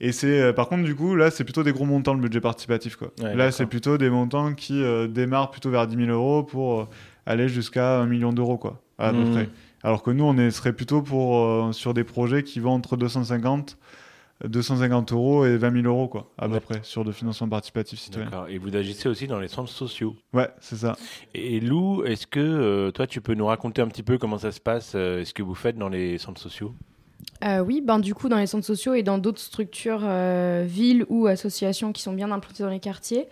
Et 0.00 0.12
c'est 0.12 0.40
euh, 0.40 0.52
par 0.52 0.68
contre 0.68 0.82
du 0.84 0.94
coup 0.96 1.14
là 1.14 1.30
c'est 1.30 1.44
plutôt 1.44 1.62
des 1.62 1.72
gros 1.72 1.84
montants 1.84 2.14
le 2.14 2.20
budget 2.20 2.40
participatif 2.40 2.96
quoi. 2.96 3.12
Ouais, 3.20 3.36
là 3.36 3.52
c'est 3.52 3.66
plutôt 3.66 3.96
des 3.98 4.10
montants 4.10 4.54
qui 4.54 4.82
euh, 4.82 5.06
démarrent 5.06 5.50
plutôt 5.50 5.70
vers 5.70 5.86
10 5.86 6.06
000 6.06 6.08
euros 6.10 6.42
pour 6.42 6.80
euh, 6.80 6.88
aller 7.26 7.48
jusqu'à 7.48 7.98
un 8.00 8.06
million 8.06 8.32
d'euros 8.32 8.58
quoi 8.58 8.80
à 8.98 9.10
peu 9.12 9.18
Mhm. 9.18 9.30
près. 9.32 9.48
Alors 9.82 10.02
que 10.02 10.10
nous 10.10 10.24
on 10.24 10.36
est, 10.38 10.50
serait 10.50 10.72
plutôt 10.72 11.02
pour 11.02 11.38
euh, 11.38 11.72
sur 11.72 11.94
des 11.94 12.04
projets 12.04 12.42
qui 12.42 12.60
vont 12.60 12.72
entre 12.72 12.96
250 12.96 13.76
250 14.44 15.12
euros 15.12 15.46
et 15.46 15.56
20 15.56 15.82
000 15.82 15.86
euros 15.86 16.08
quoi 16.08 16.30
à 16.38 16.48
Ouais. 16.48 16.54
peu 16.54 16.60
près 16.60 16.80
sur 16.82 17.04
de 17.04 17.12
financement 17.12 17.48
participatif 17.48 17.98
citoyen. 18.00 18.28
Et 18.48 18.58
vous 18.58 18.74
agissez 18.76 19.08
aussi 19.08 19.26
dans 19.26 19.38
les 19.38 19.48
centres 19.48 19.70
sociaux. 19.70 20.16
Ouais, 20.32 20.48
c'est 20.60 20.76
ça. 20.76 20.96
Et 21.34 21.60
Lou, 21.60 22.04
est-ce 22.04 22.26
que 22.26 22.40
euh, 22.40 22.90
toi, 22.90 23.06
tu 23.06 23.20
peux 23.20 23.34
nous 23.34 23.46
raconter 23.46 23.80
un 23.80 23.86
petit 23.88 24.02
peu 24.02 24.18
comment 24.18 24.36
ça 24.38 24.50
se 24.52 24.60
passe, 24.60 24.92
euh, 24.96 25.24
ce 25.24 25.32
que 25.32 25.42
vous 25.42 25.54
faites 25.54 25.78
dans 25.78 25.88
les 25.88 26.18
centres 26.18 26.40
sociaux? 26.40 26.74
Euh, 27.44 27.60
oui, 27.60 27.82
ben, 27.82 27.98
du 27.98 28.14
coup, 28.14 28.28
dans 28.28 28.38
les 28.38 28.46
centres 28.46 28.64
sociaux 28.64 28.94
et 28.94 29.02
dans 29.02 29.18
d'autres 29.18 29.40
structures, 29.40 30.02
euh, 30.04 30.64
villes 30.66 31.04
ou 31.08 31.26
associations 31.26 31.92
qui 31.92 32.00
sont 32.00 32.12
bien 32.12 32.30
implantées 32.30 32.62
dans 32.62 32.70
les 32.70 32.80
quartiers, 32.80 33.28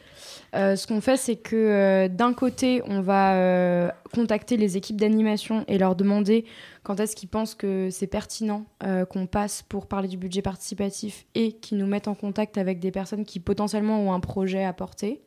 euh, 0.55 0.77
ce 0.77 0.87
qu'on 0.87 1.01
fait, 1.01 1.16
c'est 1.16 1.37
que 1.37 2.09
d'un 2.09 2.35
côté, 2.35 2.83
on 2.87 3.01
va 3.01 3.92
contacter 4.12 4.57
les 4.57 4.77
équipes 4.77 5.01
d'animation 5.01 5.64
et 5.66 5.79
leur 5.79 5.97
demander 5.97 6.45
quand 6.83 7.01
est-ce 7.01 7.16
qu'ils 7.16 7.29
pensent 7.29 7.55
que 7.55 7.88
c'est 7.90 8.07
pertinent 8.07 8.66
qu'on 9.09 9.27
passe 9.27 9.62
pour 9.62 9.87
parler 9.87 10.09
du 10.09 10.18
budget 10.18 10.42
participatif 10.42 11.25
et 11.35 11.53
qu'ils 11.53 11.79
nous 11.79 11.87
mettent 11.87 12.09
en 12.09 12.14
contact 12.14 12.59
avec 12.59 12.81
des 12.81 12.90
personnes 12.90 13.25
qui 13.25 13.40
potentiellement 13.40 14.01
ont 14.01 14.12
un 14.12 14.21
projet 14.21 14.64
à 14.64 14.73
porter. 14.73 15.23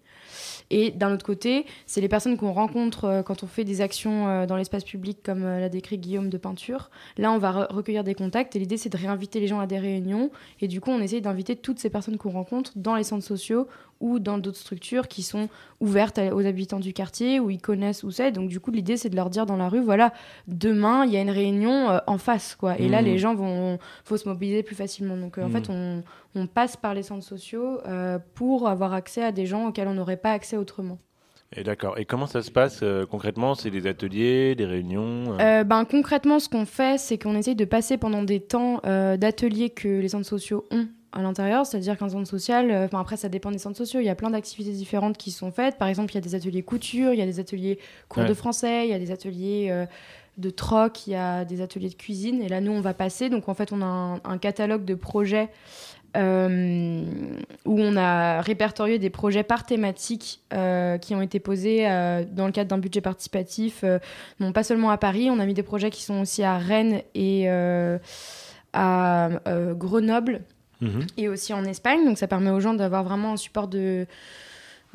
Et 0.71 0.91
d'un 0.91 1.13
autre 1.13 1.25
côté, 1.25 1.65
c'est 1.86 2.01
les 2.01 2.08
personnes 2.10 2.38
qu'on 2.38 2.51
rencontre 2.51 3.06
euh, 3.06 3.21
quand 3.23 3.43
on 3.43 3.47
fait 3.47 3.63
des 3.63 3.82
actions 3.82 4.28
euh, 4.28 4.45
dans 4.45 4.56
l'espace 4.56 4.84
public, 4.84 5.19
comme 5.23 5.43
euh, 5.43 5.60
l'a 5.60 5.69
décrit 5.69 5.97
Guillaume 5.97 6.30
de 6.30 6.38
peinture. 6.38 6.89
Là, 7.17 7.32
on 7.32 7.38
va 7.38 7.51
re- 7.51 7.73
recueillir 7.73 8.04
des 8.04 8.15
contacts 8.15 8.56
et 8.56 8.60
l'idée, 8.60 8.78
c'est 8.78 8.89
de 8.89 8.97
réinviter 8.97 9.39
les 9.39 9.47
gens 9.47 9.60
à 9.60 9.67
des 9.67 9.78
réunions. 9.80 10.32
Et 10.62 10.67
du 10.67 10.82
coup, 10.82 10.91
on 10.91 10.99
essaye 11.01 11.21
d'inviter 11.21 11.56
toutes 11.56 11.80
ces 11.80 11.89
personnes 11.89 12.17
qu'on 12.17 12.32
rencontre 12.32 12.71
dans 12.75 12.95
les 12.95 13.04
centres 13.04 13.23
sociaux 13.25 13.67
ou 14.01 14.19
dans 14.19 14.38
d'autres 14.38 14.58
structures 14.58 15.08
qui 15.08 15.23
sont 15.23 15.47
ouvertes 15.80 16.19
aux 16.34 16.45
habitants 16.45 16.82
du 16.82 16.91
quartier, 16.91 17.39
où 17.39 17.49
ils 17.49 17.62
connaissent 17.62 18.04
où 18.04 18.12
c'est. 18.12 18.32
Donc, 18.32 18.49
du 18.49 18.60
coup, 18.60 18.69
l'idée, 18.71 18.97
c'est 18.97 19.10
de 19.10 19.15
leur 19.15 19.30
dire 19.30 19.45
dans 19.45 19.56
la 19.56 19.69
rue, 19.69 19.80
voilà, 19.82 20.12
demain, 20.47 21.06
il 21.06 21.13
y 21.13 21.17
a 21.17 21.21
une 21.21 21.30
réunion 21.30 21.89
euh, 21.89 21.99
en 22.08 22.17
face, 22.17 22.56
quoi. 22.56 22.78
Et 22.78 22.89
là, 22.89 22.99
Mhm. 23.01 23.06
les 23.08 23.17
gens 23.17 23.36
vont 23.36 23.80
faut 24.04 24.17
se 24.17 24.28
mobiliser 24.28 24.63
plus 24.63 24.75
facilement. 24.75 25.15
Donc, 25.17 25.38
euh, 25.38 25.43
en 25.43 25.49
Mhm. 25.49 25.51
fait, 25.51 25.69
on, 25.69 26.04
on 26.36 26.47
passe 26.47 26.75
par 26.75 26.93
les 26.93 27.04
centres 27.04 27.23
sociaux 27.23 27.80
euh, 27.88 28.19
pour 28.34 28.67
avoir 28.67 28.93
accès 28.93 29.23
à 29.23 29.32
des 29.32 29.45
gens 29.45 29.67
auxquels 29.67 29.88
on 29.88 29.93
n'aurait 29.93 30.17
pas 30.17 30.32
accès 30.34 30.55
autrement. 30.58 30.98
Et 31.56 31.63
d'accord. 31.63 31.98
Et 31.98 32.06
comment 32.06 32.26
ça 32.28 32.41
se 32.41 32.52
passe 32.52 32.80
euh, 32.84 33.06
concrètement? 33.06 33.56
C'est 33.56 33.70
des 33.70 33.88
ateliers, 33.88 34.56
des 34.56 34.65
réunions 34.65 35.38
euh? 35.39 35.62
Euh, 35.62 35.63
ben, 35.63 35.86
concrètement, 35.86 36.39
ce 36.39 36.50
qu'on 36.50 36.65
fait, 36.65 37.00
c'est 37.00 37.18
qu'on 37.18 37.36
essaye 37.36 37.56
de 37.56 37.65
passer 37.65 37.98
pendant 37.98 38.24
des 38.24 38.39
temps 38.39 38.82
d'ateliers 38.84 39.70
que 39.70 39.88
les 39.88 40.10
centres 40.10 40.28
sociaux 40.28 40.65
ont 40.72 40.88
à 41.12 41.22
l'intérieur, 41.22 41.65
c'est-à-dire 41.65 41.98
qu'un 41.98 42.10
centre 42.10 42.28
social, 42.28 42.70
enfin 42.84 43.00
après 43.00 43.15
ça 43.15 43.30
dépend 43.30 43.50
des 43.50 43.58
centres 43.58 43.78
sociaux, 43.78 44.02
il 44.02 44.06
y 44.06 44.10
a 44.10 44.15
plein 44.15 44.32
d'activités 44.32 44.72
différentes 44.72 45.15
qui 45.15 45.32
sont 45.32 45.50
faites. 45.50 45.78
Par 45.78 45.88
exemple, 45.88 46.12
il 46.12 46.15
y 46.15 46.18
a 46.18 46.22
des 46.22 46.36
ateliers 46.36 46.62
couture, 46.62 47.13
il 47.13 47.20
y 47.20 47.22
a 47.22 47.26
des 47.26 47.39
ateliers 47.39 47.80
cours 48.10 48.24
Ouais. 48.24 48.30
de 48.30 48.34
français, 48.34 48.86
il 48.86 48.91
y 48.91 48.94
a 48.94 49.00
des 49.00 49.12
ateliers 49.12 49.86
de 50.38 50.50
troc, 50.50 51.08
il 51.08 51.12
y 51.12 51.15
a 51.15 51.46
des 51.46 51.62
ateliers 51.62 51.88
de 51.88 51.96
cuisine. 51.96 52.41
Et 52.41 52.50
là, 52.50 52.60
nous, 52.60 52.74
on 52.74 52.82
va 52.82 52.94
passer. 52.94 53.30
Donc 53.30 53.48
en 53.48 53.54
fait, 53.54 53.72
on 53.72 53.82
a 53.82 53.86
un, 53.86 54.15
un 54.26 54.38
catalogue 54.38 54.84
de 54.84 54.96
projets 54.96 55.48
où 56.15 57.80
on 57.80 57.97
a 57.97 58.41
répertorié 58.41 58.99
des 58.99 59.10
projets 59.10 59.43
par 59.43 59.65
thématique 59.65 60.41
euh, 60.54 60.97
qui 60.97 61.13
ont 61.15 61.21
été 61.21 61.39
posés 61.39 61.89
euh, 61.89 62.23
dans 62.30 62.45
le 62.45 62.51
cadre 62.51 62.69
d'un 62.69 62.78
budget 62.78 63.01
participatif. 63.01 63.82
euh, 63.84 63.99
non 64.39 64.51
pas 64.51 64.63
seulement 64.63 64.89
à 64.91 64.97
Paris, 64.97 65.30
on 65.30 65.39
a 65.39 65.45
mis 65.45 65.54
des 65.54 65.63
projets 65.63 65.89
qui 65.89 66.04
sont 66.04 66.21
aussi 66.21 66.43
à 66.43 66.58
Rennes 66.58 67.01
et 67.13 67.49
euh, 67.49 67.97
à 68.73 69.30
euh, 69.47 69.73
Grenoble 69.73 70.41
Mhm. 70.82 71.08
et 71.15 71.30
aussi 71.30 71.54
en 71.54 71.63
Espagne. 71.63 72.06
Donc 72.06 72.17
ça 72.17 72.28
permet 72.28 72.49
aux 72.49 72.60
gens 72.60 72.73
d'avoir 72.73 73.04
vraiment 73.06 73.32
un 73.32 73.38
support 73.38 73.69
de, 73.69 74.06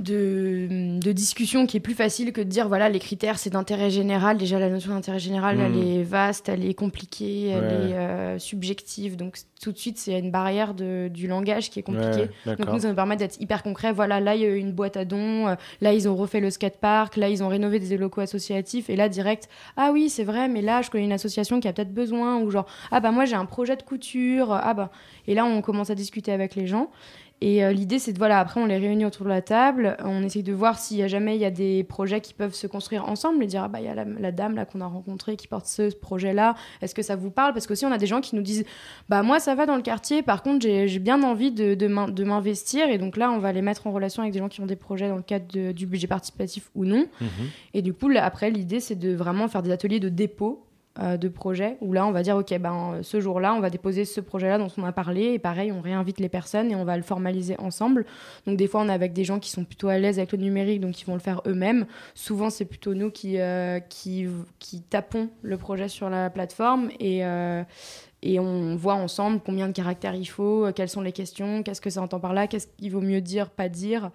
de, 0.01 0.99
de 0.99 1.13
discussion 1.13 1.67
qui 1.67 1.77
est 1.77 1.81
plus 1.81 1.95
facile 1.95 2.33
que 2.33 2.41
de 2.41 2.49
dire 2.49 2.69
voilà 2.69 2.89
les 2.89 2.99
critères 2.99 3.39
c'est 3.39 3.51
d'intérêt 3.51 3.91
général. 3.91 4.37
Déjà 4.39 4.59
la 4.59 4.69
notion 4.71 4.93
d'intérêt 4.93 5.19
général 5.19 5.59
elle 5.61 5.77
est 5.77 6.03
vaste, 6.03 6.49
elle 6.49 6.65
est 6.65 6.75
compliquée, 6.75 7.49
elle 7.49 7.61
Ouais. 7.61 7.91
est 7.91 7.95
euh, 7.95 8.39
subjective. 8.39 9.17
Donc 9.17 9.37
tout 9.63 9.73
de 9.73 9.79
suite 9.79 9.99
c'est 9.99 10.19
une 10.19 10.31
barrière 10.31 10.75
de, 10.75 11.09
du 11.13 11.27
langage 11.29 11.71
qui 11.71 11.79
est 11.79 11.83
compliquée. 11.83 12.29
Ouais, 12.47 12.57
Donc 12.57 12.67
nous, 12.69 12.79
ça 12.81 12.89
nous 12.89 12.95
permet 12.95 13.17
d'être 13.17 13.41
hyper 13.41 13.63
concret. 13.63 13.93
Voilà, 13.93 14.19
là, 14.21 14.35
il 14.35 14.41
y 14.43 14.45
a 14.45 14.49
eu 14.49 14.57
une 14.57 14.73
boîte 14.73 14.97
à 14.97 15.05
dons. 15.05 15.49
euh, 15.49 15.55
Là, 15.81 15.93
ils 15.93 16.09
ont 16.09 16.17
refait 16.17 16.41
le 16.41 16.51
skatepark. 16.51 17.17
Là, 17.17 17.29
ils 17.29 17.43
ont 17.43 17.49
rénové 17.49 17.79
des 17.79 17.97
locaux 17.99 18.23
associatifs. 18.23 18.89
Et 18.89 18.97
là, 18.97 19.09
direct, 19.11 19.49
ah 19.77 19.91
oui, 19.93 20.09
c'est 20.09 20.25
vrai, 20.25 20.49
mais 20.49 20.63
là, 20.63 20.81
je 20.83 20.91
connais 20.91 21.05
une 21.05 21.13
association 21.13 21.61
qui 21.61 21.69
a 21.69 21.73
peut-être 21.73 21.93
besoin. 21.93 22.39
Ou 22.41 22.51
genre, 22.51 22.67
ah 22.91 23.01
bah 23.01 23.11
moi, 23.11 23.27
j'ai 23.27 23.37
un 23.37 23.45
projet 23.45 23.77
de 23.77 23.83
couture. 23.83 24.53
Ah 24.53 24.73
bah. 24.75 24.91
Et 25.27 25.35
là, 25.35 25.45
on 25.45 25.61
commence 25.61 25.91
à 25.91 25.95
discuter 25.95 26.33
avec 26.33 26.55
les 26.55 26.67
gens. 26.67 26.91
Et 27.43 27.65
euh, 27.65 27.73
l'idée, 27.73 27.99
c'est 27.99 28.13
de, 28.13 28.19
voilà, 28.19 28.39
après, 28.39 28.61
on 28.61 28.67
les 28.67 28.77
réunit 28.77 29.07
autour 29.07 29.25
de 29.25 29.31
la 29.31 29.41
table, 29.41 29.97
on 30.05 30.23
essaye 30.23 30.43
de 30.43 30.53
voir 30.53 30.79
s'il 30.79 30.99
y 30.99 31.03
a 31.03 31.09
jamais 31.09 31.37
il 31.37 31.41
y 31.41 31.47
a 31.47 31.51
des 31.51 31.85
projets 31.85 32.21
qui 32.21 32.35
peuvent 32.35 32.53
se 32.53 32.67
construire 32.67 33.09
ensemble 33.09 33.43
et 33.43 33.47
dire, 33.47 33.63
ah 33.65 33.69
bah, 33.69 33.81
il 33.81 33.87
y 33.87 33.89
a 33.89 33.95
la, 33.95 34.05
la 34.05 34.31
dame 34.31 34.57
là 34.57 34.67
qu'on 34.67 34.83
a 34.83 34.87
rencontrée 34.87 35.37
qui 35.37 35.49
porte 35.49 35.65
ce 35.67 35.95
projet-là, 35.95 36.55
est-ce 36.83 36.95
que 36.95 37.01
ça 37.01 37.17
vous 37.17 37.31
parle? 37.31 37.55
Parce 37.55 37.67
qu'aussi, 37.67 37.87
on 37.87 37.93
a 37.93 37.97
des 37.99 38.07
gens 38.07 38.21
qui 38.21 38.37
nous 38.37 38.43
disent, 38.43 38.65
bah, 39.09 39.23
moi, 39.23 39.41
ça 39.41 39.55
va 39.55 39.65
dans 39.65 39.77
le 39.77 39.83
quartier, 39.83 40.23
par 40.23 40.43
contre, 40.43 40.67
j'ai 40.67 40.99
bien 40.99 41.23
envie 41.23 41.51
de, 41.51 41.75
de 41.75 41.87
m'in- 41.87 42.09
de 42.09 42.25
m'investir. 42.25 42.91
Et 42.91 42.99
donc 42.99 43.17
là, 43.17 43.31
on 43.31 43.39
va 43.39 43.53
les 43.53 43.63
mettre 43.63 43.87
en 43.87 43.93
relation 43.93 44.23
avec 44.23 44.35
des 44.35 44.39
gens 44.39 44.49
qui 44.51 44.61
ont 44.61 44.67
des 44.67 44.77
projets 44.77 45.09
dans 45.09 45.17
le 45.17 45.23
cadre 45.23 45.47
de- 45.51 45.73
du 45.73 45.87
budget 45.87 46.09
participatif 46.09 46.71
ou 46.75 46.85
non. 46.85 47.07
Mhm. 47.23 47.29
Et 47.73 47.81
du 47.81 47.95
coup, 47.95 48.09
là, 48.09 48.23
après, 48.25 48.51
l'idée, 48.51 48.81
c'est 48.81 48.97
de 48.99 49.15
vraiment 49.15 49.49
faire 49.49 49.63
des 49.63 49.71
ateliers 49.73 49.99
de 50.01 50.11
dépôt 50.11 50.67
euh, 50.99 51.17
de 51.17 51.29
projets 51.29 51.77
où 51.81 51.93
là, 51.93 52.05
on 52.05 52.11
va 52.11 52.25
dire, 52.25 52.37
OK, 52.37 52.53
ben, 52.59 52.95
euh, 52.95 53.03
ce 53.05 53.21
jour-là, 53.21 53.55
on 53.55 53.61
va 53.61 53.71
déposer 53.71 54.05
ce 54.05 54.21
projet-là 54.21 54.59
dont 54.59 54.67
on 54.77 54.83
a 54.83 54.91
parlé. 54.91 55.35
Et 55.35 55.39
pareil, 55.39 55.71
on 55.71 55.81
réinvite 55.81 56.19
les 56.19 56.29
personnes 56.29 56.73
et 56.73 56.75
on 56.75 56.85
va 56.85 56.97
le 56.97 57.05
formaliser 57.05 57.55
ensemble. 57.61 58.05
Donc, 58.45 58.57
des 58.57 58.67
fois, 58.67 58.81
on 58.81 58.89
est 58.89 58.93
avec 58.93 59.13
des 59.13 59.23
gens 59.23 59.39
qui 59.39 59.51
sont 59.51 59.65
plutôt 59.65 59.89
à 59.89 59.99
l'aise 59.99 60.19
avec 60.19 60.33
le 60.33 60.39
numérique, 60.39 60.81
donc 60.81 61.01
ils 61.01 61.05
vont 61.05 61.15
le 61.15 61.21
faire 61.21 61.43
eux-mêmes. 61.47 61.87
Souvent, 62.15 62.51
c'est 62.51 62.65
plutôt 62.65 62.95
nous 62.95 63.13
qui, 63.13 63.39
euh, 63.39 63.79
qui, 63.79 64.27
tapons 64.91 65.29
le 65.43 65.57
projet 65.57 65.87
sur 65.87 66.11
la 66.11 66.29
plateforme 66.29 66.91
et. 66.99 67.23
et 68.23 68.41
on 68.41 68.75
voit 68.75 68.95
ensemble 68.95 69.41
combien 69.47 69.69
de 69.69 69.73
caractères 69.73 70.17
il 70.17 70.27
faut, 70.27 70.67
quelles 70.75 70.89
sont 70.89 71.01
les 71.03 71.13
questions, 71.13 71.63
qu'est-ce 71.63 71.81
que 71.81 71.89
ça 71.89 72.03
entend 72.03 72.19
par 72.19 72.35
là, 72.35 72.49
qu'est-ce 72.49 72.67
qu'il 72.67 72.91
vaut 72.91 73.01
mieux 73.01 73.21
dire, 73.21 73.49
pas 73.49 73.69
dire. 73.69 74.11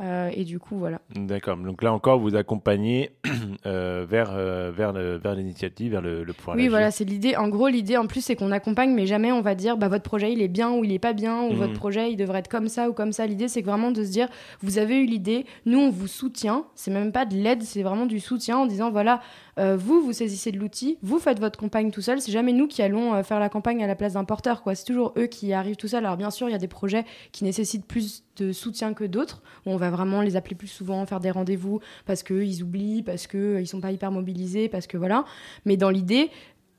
Euh, 0.00 0.28
et 0.34 0.42
du 0.42 0.58
coup, 0.58 0.76
voilà. 0.76 1.00
D'accord. 1.14 1.56
Donc 1.56 1.80
là 1.80 1.92
encore, 1.92 2.18
vous 2.18 2.34
accompagnez 2.34 3.10
euh, 3.66 4.04
vers, 4.08 4.32
euh, 4.32 4.72
vers, 4.74 4.92
le- 4.92 5.18
vers 5.18 5.36
l'initiative, 5.36 5.92
vers 5.92 6.00
le, 6.02 6.24
le 6.24 6.32
pouvoir 6.32 6.56
Oui, 6.56 6.66
voilà, 6.66 6.90
c'est 6.90 7.04
l'idée. 7.04 7.36
En 7.36 7.48
gros, 7.48 7.68
l'idée 7.68 7.96
en 7.96 8.08
plus, 8.08 8.20
c'est 8.20 8.34
qu'on 8.34 8.50
accompagne, 8.50 8.92
mais 8.92 9.06
jamais 9.06 9.30
on 9.30 9.40
va 9.40 9.54
dire 9.54 9.76
bah, 9.76 9.86
votre 9.86 10.02
projet 10.02 10.32
il 10.32 10.42
est 10.42 10.48
bien 10.48 10.72
ou 10.72 10.82
il 10.82 10.90
est 10.90 10.98
pas 10.98 11.12
bien, 11.12 11.42
ou 11.42 11.50
Mhm. 11.52 11.56
votre 11.58 11.72
projet 11.74 12.10
il 12.10 12.16
devrait 12.16 12.40
être 12.40 12.48
comme 12.48 12.66
ça 12.68 12.88
ou 12.90 12.92
comme 12.92 13.12
ça. 13.12 13.24
L'idée, 13.26 13.46
c'est 13.46 13.62
vraiment 13.62 13.92
de 13.92 14.02
se 14.02 14.10
dire 14.10 14.28
vous 14.62 14.78
avez 14.78 14.96
eu 14.98 15.06
l'idée, 15.06 15.46
nous 15.64 15.78
on 15.78 15.90
vous 15.90 16.08
soutient. 16.08 16.64
C'est 16.74 16.90
même 16.90 17.12
pas 17.12 17.24
de 17.24 17.36
l'aide, 17.36 17.62
c'est 17.62 17.84
vraiment 17.84 18.06
du 18.06 18.18
soutien 18.18 18.58
en 18.58 18.66
disant 18.66 18.90
voilà, 18.90 19.20
euh, 19.60 19.76
vous, 19.76 20.00
vous 20.02 20.12
saisissez 20.12 20.50
de 20.50 20.58
l'outil, 20.58 20.98
vous 21.02 21.20
faites 21.20 21.38
votre 21.38 21.56
campagne 21.56 21.92
tout 21.92 22.00
seul. 22.02 22.20
C'est 22.20 22.32
jamais 22.32 22.52
nous 22.52 22.66
qui 22.66 22.82
allons 22.82 23.22
faire 23.22 23.38
la 23.38 23.48
campagne 23.48 23.84
à 23.84 23.86
la 23.86 23.94
place 23.94 24.14
d'un 24.14 24.24
porteur, 24.24 24.64
quoi. 24.64 24.74
C'est 24.74 24.84
toujours 24.86 25.14
eux 25.16 25.26
qui 25.26 25.52
arrivent 25.52 25.76
tout 25.76 25.86
seul. 25.86 26.04
Alors, 26.04 26.16
bien 26.16 26.32
sûr, 26.32 26.48
il 26.48 26.52
y 26.52 26.56
a 26.56 26.58
des 26.58 26.66
projets 26.66 27.04
qui 27.30 27.44
nécessitent 27.44 27.86
plus 27.86 28.24
de 28.36 28.50
soutien 28.50 28.94
que 28.94 29.04
d'autres, 29.04 29.42
on 29.64 29.76
va 29.76 29.83
vraiment 29.90 30.22
les 30.22 30.36
appeler 30.36 30.54
plus 30.54 30.68
souvent, 30.68 31.04
faire 31.06 31.20
des 31.20 31.30
rendez-vous 31.30 31.80
parce 32.06 32.22
qu'ils 32.22 32.62
oublient, 32.62 33.02
parce 33.02 33.26
qu'ils 33.26 33.60
ne 33.60 33.64
sont 33.64 33.80
pas 33.80 33.92
hyper 33.92 34.10
mobilisés, 34.10 34.68
parce 34.68 34.86
que 34.86 34.96
voilà. 34.96 35.24
Mais 35.64 35.76
dans 35.76 35.90
l'idée, 35.90 36.30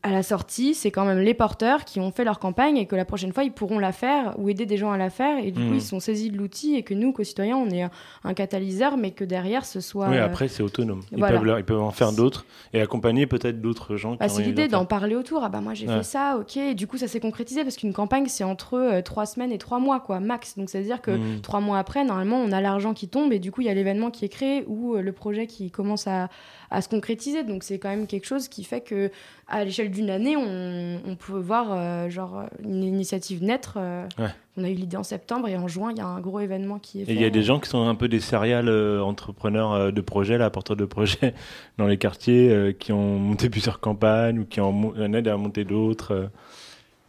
à 0.08 0.12
la 0.12 0.22
sortie, 0.24 0.76
c'est 0.76 0.92
quand 0.92 1.04
même 1.06 1.20
les 1.20 1.34
porteurs 1.34 1.84
qui 1.84 2.00
ont 2.00 2.12
fait 2.12 2.24
leur 2.24 2.38
campagne 2.40 2.78
et 2.78 2.86
que 2.86 2.96
la 2.96 3.06
prochaine 3.06 3.34
fois, 3.34 3.44
ils 3.44 3.52
pourront 3.52 3.80
la 3.80 3.92
faire 3.92 4.36
ou 4.38 4.50
aider 4.50 4.66
des 4.66 4.78
gens 4.78 4.92
à 4.92 4.98
la 4.98 5.10
faire. 5.10 5.40
Et 5.44 5.50
du 5.52 5.60
coup, 5.68 5.74
ils 5.74 5.82
sont 5.82 6.00
saisis 6.00 6.30
de 6.30 6.38
l'outil 6.38 6.76
et 6.76 6.84
que 6.84 6.94
nous, 6.94 7.12
co-citoyens, 7.12 7.58
on 7.58 7.70
est 7.72 7.82
un, 7.82 7.92
un 8.24 8.34
catalyseur, 8.36 8.98
mais 8.98 9.12
que 9.12 9.24
derrière, 9.24 9.66
ce 9.66 9.82
soit. 9.82 10.10
Oui, 10.10 10.18
euh, 10.18 10.26
après, 10.26 10.48
c'est 10.48 10.62
autonome. 10.62 11.02
Ils, 11.12 11.18
voilà. 11.18 11.38
peuvent, 11.38 11.46
leur- 11.46 11.60
ils 11.60 11.66
peuvent 11.66 11.82
en 11.82 11.92
faire 11.92 12.12
d'autres 12.12 12.46
et 12.74 12.82
accompagner 12.82 13.26
peut-être 13.26 13.62
d'autres 13.62 13.96
gens. 13.96 14.16
Bah, 14.16 14.30
c'est 14.30 14.44
l'idée 14.44 14.68
d'en 14.68 14.86
parler 14.86 15.16
autour. 15.16 15.44
Ah 15.44 15.50
bah 15.50 15.62
moi 15.62 15.74
j'ai 15.74 15.88
Ouais. 15.88 15.98
fait 15.98 16.04
ça, 16.04 16.38
ok. 16.40 16.58
Et 16.58 16.76
du 16.76 16.86
coup 16.88 16.98
ça 16.98 17.08
s'est 17.08 17.20
concrétisé 17.20 17.64
parce 17.64 17.76
qu'une 17.76 17.94
campagne 17.94 18.28
c'est 18.28 18.44
entre 18.44 18.76
euh, 18.78 19.02
trois 19.02 19.26
semaines 19.26 19.52
et 19.52 19.58
trois 19.58 19.80
mois 19.80 20.00
quoi 20.00 20.20
max. 20.20 20.58
Donc 20.58 20.70
c'est 20.70 20.78
à 20.80 20.82
dire 20.82 21.02
que 21.02 21.12
Mhm. 21.12 21.42
trois 21.42 21.60
mois 21.62 21.78
après 21.80 22.04
normalement 22.04 22.38
on 22.38 22.52
a 22.52 22.62
l'argent 22.62 22.94
qui 22.94 23.08
tombe 23.08 23.34
et 23.34 23.40
du 23.40 23.52
coup 23.52 23.62
il 23.62 23.68
y 23.68 23.70
a 23.70 23.74
l'événement 23.74 24.12
qui 24.12 24.26
est 24.26 24.30
créé 24.30 24.64
ou 24.68 24.96
euh, 24.96 25.02
le 25.02 25.12
projet 25.12 25.48
qui 25.48 25.72
commence 25.72 26.06
à, 26.08 26.30
à 26.72 26.82
se 26.82 26.90
concrétiser. 26.90 27.44
Donc 27.44 27.64
c'est 27.64 27.80
quand 27.80 27.90
même 27.90 28.06
quelque 28.08 28.26
chose 28.26 28.48
qui 28.48 28.64
fait 28.64 28.82
que 28.82 29.10
à 29.48 29.64
l'échelle 29.64 29.90
d'une 29.96 30.10
année 30.10 30.36
on, 30.38 31.00
on 31.08 31.16
peut 31.16 31.40
voir 31.40 31.68
euh, 31.72 32.10
genre 32.10 32.40
euh, 32.40 32.44
une 32.64 32.84
initiative 32.84 33.44
naître. 33.44 33.76
euh, 33.78 34.06
Ouais. 34.20 34.30
On 34.58 34.64
a 34.64 34.70
eu 34.70 34.74
l'idée 34.74 34.96
en 34.96 35.04
septembre 35.04 35.48
et 35.50 35.58
en 35.58 35.68
juin 35.68 35.92
il 35.92 35.98
y 35.98 36.02
a 36.02 36.06
un 36.08 36.22
gros 36.22 36.40
événement 36.40 36.80
qui 36.80 37.00
est 37.00 37.04
Et 37.04 37.06
fait. 37.08 37.14
il 37.14 37.22
y 37.22 37.26
a 37.26 37.30
des 37.30 37.44
gens 37.44 37.60
qui 37.60 37.70
sont 37.70 37.88
un 37.88 37.96
peu 37.96 38.08
des 38.08 38.20
serial 38.22 38.70
euh, 38.70 39.02
entrepreneurs 39.02 39.74
euh, 39.74 39.92
de 39.92 40.00
projets, 40.02 40.38
là, 40.38 40.50
porteurs 40.50 40.78
de 40.78 40.86
projets 40.86 41.34
dans 41.78 41.88
les 41.88 41.98
quartiers, 41.98 42.50
euh, 42.52 42.72
qui 42.72 42.92
ont 42.94 43.18
monté 43.20 43.50
plusieurs 43.50 43.80
campagnes 43.82 44.40
ou 44.40 44.46
qui 44.46 44.62
en, 44.62 44.70
en 44.70 45.14
aident 45.14 45.28
à 45.28 45.38
monter 45.38 45.64
d'autres. 45.66 46.14
euh. 46.14 46.28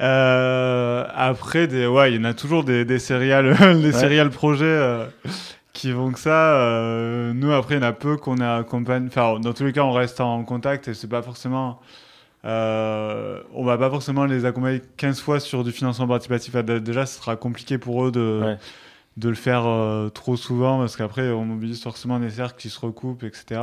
Euh, 0.03 1.05
après, 1.15 1.67
des, 1.69 1.87
ouais, 1.87 2.13
il 2.13 2.17
y 2.17 2.19
en 2.21 2.25
a 2.29 2.35
toujours 2.35 2.65
des, 2.65 2.85
des 2.85 2.99
céréales, 2.99 3.57
des 3.83 3.93
céréales 3.93 4.31
projets 4.31 4.65
euh, 4.67 5.07
qui 5.73 5.93
vont 5.93 6.11
que 6.13 6.19
ça. 6.19 6.57
Euh, 6.57 7.33
nous, 7.35 7.53
après, 7.53 7.77
il 7.77 7.79
y 7.79 7.85
en 7.85 7.89
a 7.89 7.93
peu 7.93 8.17
qu'on 8.17 8.39
a 8.41 8.57
accompagné. 8.57 9.07
Enfin, 9.09 9.39
dans 9.41 9.53
tous 9.53 9.65
les 9.65 9.73
cas, 9.73 9.83
on 9.85 9.93
reste 9.93 10.21
en 10.21 10.43
contact 10.45 10.89
et 10.89 10.95
c'est 10.95 11.09
pas 11.09 11.23
forcément. 11.23 11.81
Euh, 12.47 13.43
on 13.55 13.65
va 13.65 13.77
pas 13.77 13.91
forcément 13.91 14.25
les 14.25 14.45
accompagner 14.45 14.81
15 14.97 15.21
fois 15.21 15.41
sur 15.41 15.65
du 15.65 15.73
financement 15.73 16.07
participatif. 16.07 16.55
Dé- 16.55 16.81
Déjà, 16.81 17.05
ce 17.05 17.19
sera 17.19 17.37
compliqué 17.37 17.77
pour 17.79 18.07
eux 18.07 18.13
de, 18.13 18.41
Ouais. 18.43 18.57
de 19.17 19.29
le 19.29 19.35
faire 19.35 19.67
euh, 19.67 20.09
trop 20.11 20.37
souvent 20.37 20.79
parce 20.79 20.97
qu'après, 20.97 21.31
on 21.31 21.45
mobilise 21.45 21.83
forcément 21.83 22.21
des 22.21 22.31
cercles 22.31 22.59
qui 22.61 22.71
se 22.71 22.79
recoupent, 22.79 23.25
etc. 23.25 23.61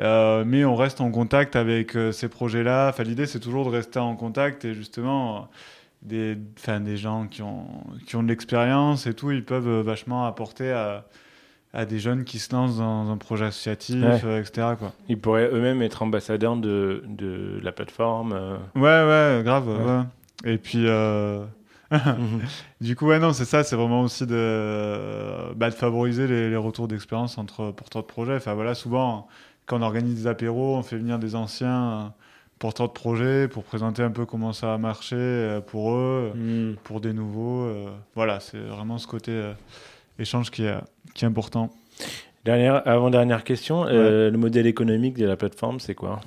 Euh, 0.00 0.44
mais 0.46 0.64
on 0.64 0.74
reste 0.76 1.00
en 1.00 1.10
contact 1.10 1.54
avec 1.56 1.96
euh, 1.96 2.12
ces 2.12 2.28
projets-là. 2.28 2.88
Enfin, 2.88 3.02
l'idée, 3.02 3.26
c'est 3.26 3.40
toujours 3.40 3.64
de 3.66 3.70
rester 3.70 3.98
en 3.98 4.14
contact 4.16 4.64
et 4.64 4.72
justement, 4.72 5.48
des, 6.02 6.38
enfin, 6.58 6.80
des 6.80 6.96
gens 6.96 7.26
qui 7.26 7.42
ont, 7.42 7.66
qui 8.06 8.16
ont 8.16 8.22
de 8.22 8.28
l'expérience 8.28 9.06
et 9.06 9.14
tout, 9.14 9.32
ils 9.32 9.44
peuvent 9.44 9.80
vachement 9.80 10.24
apporter 10.24 10.70
à, 10.70 11.04
à 11.74 11.84
des 11.84 11.98
jeunes 11.98 12.24
qui 12.24 12.38
se 12.38 12.52
lancent 12.54 12.78
dans 12.78 13.10
un 13.10 13.16
projet 13.18 13.44
associatif, 13.46 14.02
Ouais. 14.02 14.20
euh, 14.24 14.40
etc. 14.40 14.68
Quoi. 14.78 14.92
Ils 15.08 15.18
pourraient 15.20 15.50
eux-mêmes 15.52 15.82
être 15.82 16.02
ambassadeurs 16.02 16.56
de, 16.56 17.04
de 17.06 17.60
la 17.62 17.72
plateforme. 17.72 18.32
euh. 18.32 18.56
Ouais, 18.74 19.36
ouais, 19.38 19.42
grave. 19.44 19.68
Ouais. 19.68 19.84
ouais. 19.84 20.52
Et 20.54 20.58
puis, 20.58 20.84
euh, 20.86 21.44
du 22.80 22.96
coup, 22.96 23.06
ouais, 23.06 23.18
non, 23.18 23.32
c'est 23.32 23.44
ça, 23.44 23.64
c'est 23.64 23.76
vraiment 23.76 24.02
aussi 24.02 24.26
de, 24.26 25.52
bah, 25.54 25.70
de 25.70 25.74
favoriser 25.74 26.26
les, 26.26 26.50
les 26.50 26.56
retours 26.56 26.88
d'expérience 26.88 27.38
entre 27.38 27.70
porteurs 27.72 28.02
de 28.02 28.06
projets. 28.06 28.36
Enfin, 28.36 28.54
voilà, 28.54 28.74
souvent, 28.74 29.28
quand 29.66 29.78
on 29.78 29.82
organise 29.82 30.14
des 30.22 30.26
apéros, 30.26 30.76
on 30.76 30.82
fait 30.82 30.96
venir 30.96 31.18
des 31.18 31.34
anciens 31.34 31.90
euh, 31.90 32.02
porteurs 32.58 32.88
de 32.88 32.92
projets 32.92 33.46
pour 33.48 33.62
présenter 33.64 34.02
un 34.02 34.10
peu 34.10 34.24
comment 34.26 34.52
ça 34.52 34.74
a 34.74 34.78
marché 34.78 35.60
pour 35.68 35.92
eux, 35.92 36.32
Mhm. 36.34 36.76
pour 36.82 37.00
des 37.00 37.12
nouveaux. 37.12 37.68
voilà, 38.14 38.40
c'est 38.40 38.58
vraiment 38.58 38.98
ce 38.98 39.06
côté 39.06 39.52
échange 40.18 40.50
qui 40.50 40.64
est, 40.64 40.74
qui 41.18 41.24
est 41.24 41.28
important. 41.28 41.70
Dernière, 42.44 42.86
avant-dernière 42.88 43.42
question, 43.44 43.84
euh, 43.86 44.30
le 44.30 44.38
modèle 44.38 44.66
économique 44.66 45.16
de 45.18 45.26
la 45.26 45.36
plateforme, 45.36 45.80
c'est 45.80 45.94
quoi? 45.94 46.20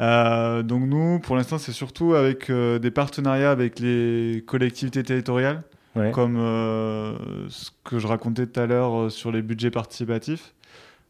Euh, 0.00 0.62
donc 0.62 0.84
nous, 0.86 1.18
pour 1.18 1.36
l'instant, 1.36 1.58
c'est 1.58 1.72
surtout 1.72 2.14
avec 2.14 2.48
euh, 2.48 2.78
des 2.78 2.90
partenariats 2.90 3.50
avec 3.50 3.78
les 3.80 4.42
collectivités 4.46 5.02
territoriales. 5.02 5.62
Ouais. 5.94 6.10
comme 6.10 6.38
euh, 6.38 7.12
ce 7.50 7.68
que 7.84 7.98
je 7.98 8.06
racontais 8.06 8.46
tout 8.46 8.58
à 8.58 8.64
l'heure 8.64 8.94
euh, 8.98 9.08
sur 9.10 9.30
les 9.30 9.42
budgets 9.42 9.70
participatifs. 9.70 10.54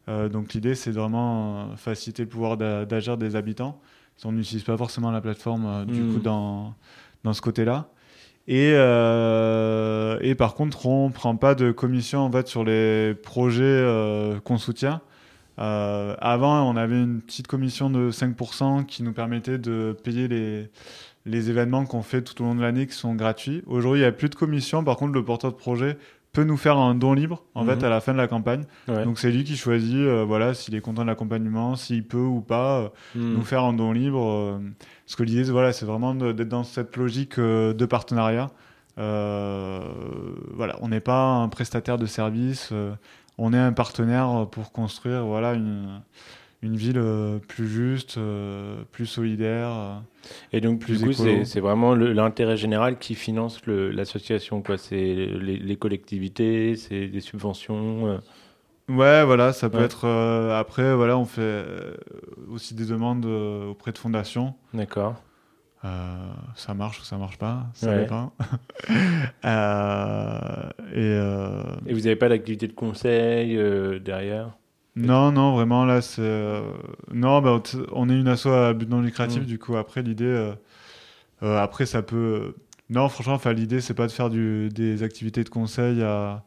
Euh, 0.09 0.27
donc 0.27 0.53
l'idée, 0.53 0.75
c'est 0.75 0.91
vraiment 0.91 1.55
euh, 1.71 1.75
faciliter 1.77 2.23
le 2.23 2.27
pouvoir 2.27 2.57
d'a- 2.57 2.83
d'agir 2.83 3.15
des 3.15 3.37
habitants. 3.37 3.79
On 4.25 4.33
n'utilise 4.33 4.63
pas 4.65 4.75
forcément 4.75 5.09
la 5.09 5.21
plateforme 5.21 5.65
euh, 5.65 5.85
du 5.85 6.01
Mm. 6.01 6.13
coup 6.15 6.19
dans, 6.19 6.73
dans 7.23 7.31
ce 7.31 7.39
côté-là. 7.41 7.87
Et, 8.47 8.73
euh, 8.75 10.17
et 10.21 10.35
par 10.35 10.53
contre, 10.55 10.85
on 10.85 11.07
ne 11.07 11.13
prend 11.13 11.35
pas 11.37 11.55
de 11.55 11.71
commission 11.71 12.19
en 12.19 12.31
fait, 12.31 12.47
sur 12.47 12.63
les 12.63 13.15
projets 13.15 13.63
euh, 13.63 14.39
qu'on 14.41 14.57
soutient. 14.57 15.01
Euh, 15.59 16.15
avant, 16.19 16.69
on 16.69 16.75
avait 16.75 16.99
une 16.99 17.21
petite 17.21 17.47
commission 17.47 17.89
de 17.89 18.11
5% 18.11 18.85
qui 18.85 19.03
nous 19.03 19.13
permettait 19.13 19.59
de 19.59 19.95
payer 20.03 20.27
les, 20.27 20.69
les 21.25 21.49
événements 21.49 21.85
qu'on 21.85 22.01
fait 22.01 22.21
tout 22.21 22.41
au 22.41 22.45
long 22.45 22.55
de 22.55 22.61
l'année 22.61 22.87
qui 22.87 22.93
sont 22.93 23.15
gratuits. 23.15 23.63
Aujourd'hui, 23.65 24.01
il 24.01 24.03
n'y 24.03 24.07
a 24.07 24.11
plus 24.11 24.29
de 24.29 24.35
commission. 24.35 24.83
Par 24.83 24.97
contre, 24.97 25.13
le 25.13 25.23
porteur 25.23 25.51
de 25.51 25.57
projet 25.57 25.97
peut 26.33 26.43
nous 26.43 26.57
faire 26.57 26.77
un 26.77 26.95
don 26.95 27.13
libre 27.13 27.43
en 27.53 27.63
Mhm. 27.63 27.69
fait 27.79 27.85
à 27.85 27.89
la 27.89 28.01
fin 28.01 28.11
de 28.11 28.17
la 28.17 28.27
campagne. 28.27 28.63
Ouais. 28.87 29.05
Donc 29.05 29.19
c'est 29.19 29.31
lui 29.31 29.43
qui 29.43 29.55
choisit 29.55 29.95
euh, 29.95 30.23
voilà 30.27 30.53
s'il 30.55 30.73
est 30.75 30.81
content 30.81 31.03
de 31.03 31.07
l'accompagnement, 31.07 31.75
s'il 31.75 32.05
peut 32.07 32.17
ou 32.17 32.41
pas 32.41 32.79
euh, 32.79 32.89
Mhm. 33.15 33.33
nous 33.35 33.41
faire 33.43 33.63
un 33.63 33.73
don 33.73 33.91
libre. 33.91 34.19
euh, 34.27 34.59
parce 35.05 35.15
que 35.15 35.23
l'idée, 35.23 35.43
c'est- 35.45 35.51
voilà, 35.51 35.71
c'est 35.73 35.85
vraiment 35.85 36.15
d'être 36.15 36.49
dans 36.49 36.63
cette 36.63 36.97
logique 36.97 37.37
euh, 37.39 37.73
de 37.73 37.85
partenariat. 37.85 38.49
Voilà, 40.55 40.75
on 40.81 40.87
n'est 40.89 40.99
pas 40.99 41.23
un 41.23 41.49
prestataire 41.49 41.97
de 41.97 42.05
service, 42.05 42.73
on 43.37 43.53
est 43.53 43.57
un 43.57 43.73
partenaire 43.73 44.47
pour 44.51 44.71
construire 44.71 45.25
voilà 45.25 45.53
une, 45.53 46.01
une 46.63 46.77
ville 46.77 46.97
euh, 46.97 47.39
plus 47.39 47.67
juste, 47.67 48.17
euh, 48.17 48.77
plus 48.91 49.05
solidaire. 49.05 49.69
euh. 49.69 49.95
Et 50.53 50.61
donc, 50.61 50.79
plus 50.79 50.99
du 50.99 51.05
coup, 51.07 51.11
c'est 51.43 51.59
vraiment 51.59 51.93
l'intérêt 51.93 52.55
général 52.57 52.97
qui 52.97 53.13
finance 53.15 53.59
l'association. 53.67 54.61
quoi. 54.61 54.77
C'est 54.77 54.95
les, 54.95 55.57
les 55.57 55.75
collectivités, 55.75 56.75
c'est 56.77 57.07
des 57.07 57.19
subventions. 57.19 58.19
Ouais, 58.89 59.23
voilà, 59.25 59.51
ça 59.53 59.69
peut 59.69 59.79
Ouais. 59.79 59.83
être. 59.83 60.07
après, 60.57 60.95
voilà, 60.95 61.17
on 61.17 61.25
fait 61.25 61.65
aussi 62.49 62.73
des 62.73 62.85
demandes 62.85 63.25
auprès 63.25 63.91
de 63.91 63.97
fondations. 63.97 64.55
D'accord. 64.73 65.21
Ça 66.55 66.73
marche 66.73 67.01
ou 67.01 67.03
ça 67.03 67.17
marche 67.17 67.37
pas, 67.37 67.65
ça 67.73 67.89
Ouais. 67.89 67.99
dépend. 68.03 68.31
Et 70.93 71.17
Et 71.89 71.93
vous 71.93 71.99
n'avez 71.99 72.15
pas 72.15 72.29
d'activité 72.29 72.67
de 72.67 72.73
conseil 72.73 73.57
derrière? 73.99 74.51
Non, 74.95 75.31
non, 75.31 75.55
vraiment 75.55 75.85
là, 75.85 76.01
c'est 76.01 76.21
euh, 76.21 76.61
non, 77.11 77.41
bah, 77.41 77.61
on 77.93 78.09
est 78.09 78.19
une 78.19 78.27
asso 78.27 78.47
à 78.47 78.73
but 78.73 78.89
non 78.89 79.01
lucratif. 79.01 79.43
Mm. 79.43 79.45
Du 79.45 79.59
coup, 79.59 79.75
après 79.75 80.01
l'idée, 80.01 80.25
euh, 80.25 80.53
euh, 81.43 81.57
après 81.57 81.85
ça 81.85 82.01
peut, 82.01 82.53
Non, 82.89 83.09
franchement, 83.09 83.33
enfin, 83.33 83.53
l'idée, 83.53 83.81
c'est 83.81 83.93
pas 83.93 84.07
de 84.07 84.11
faire 84.11 84.29
du, 84.29 84.69
des 84.69 85.03
activités 85.03 85.43
de 85.43 85.49
conseil 85.49 86.01
à. 86.03 86.43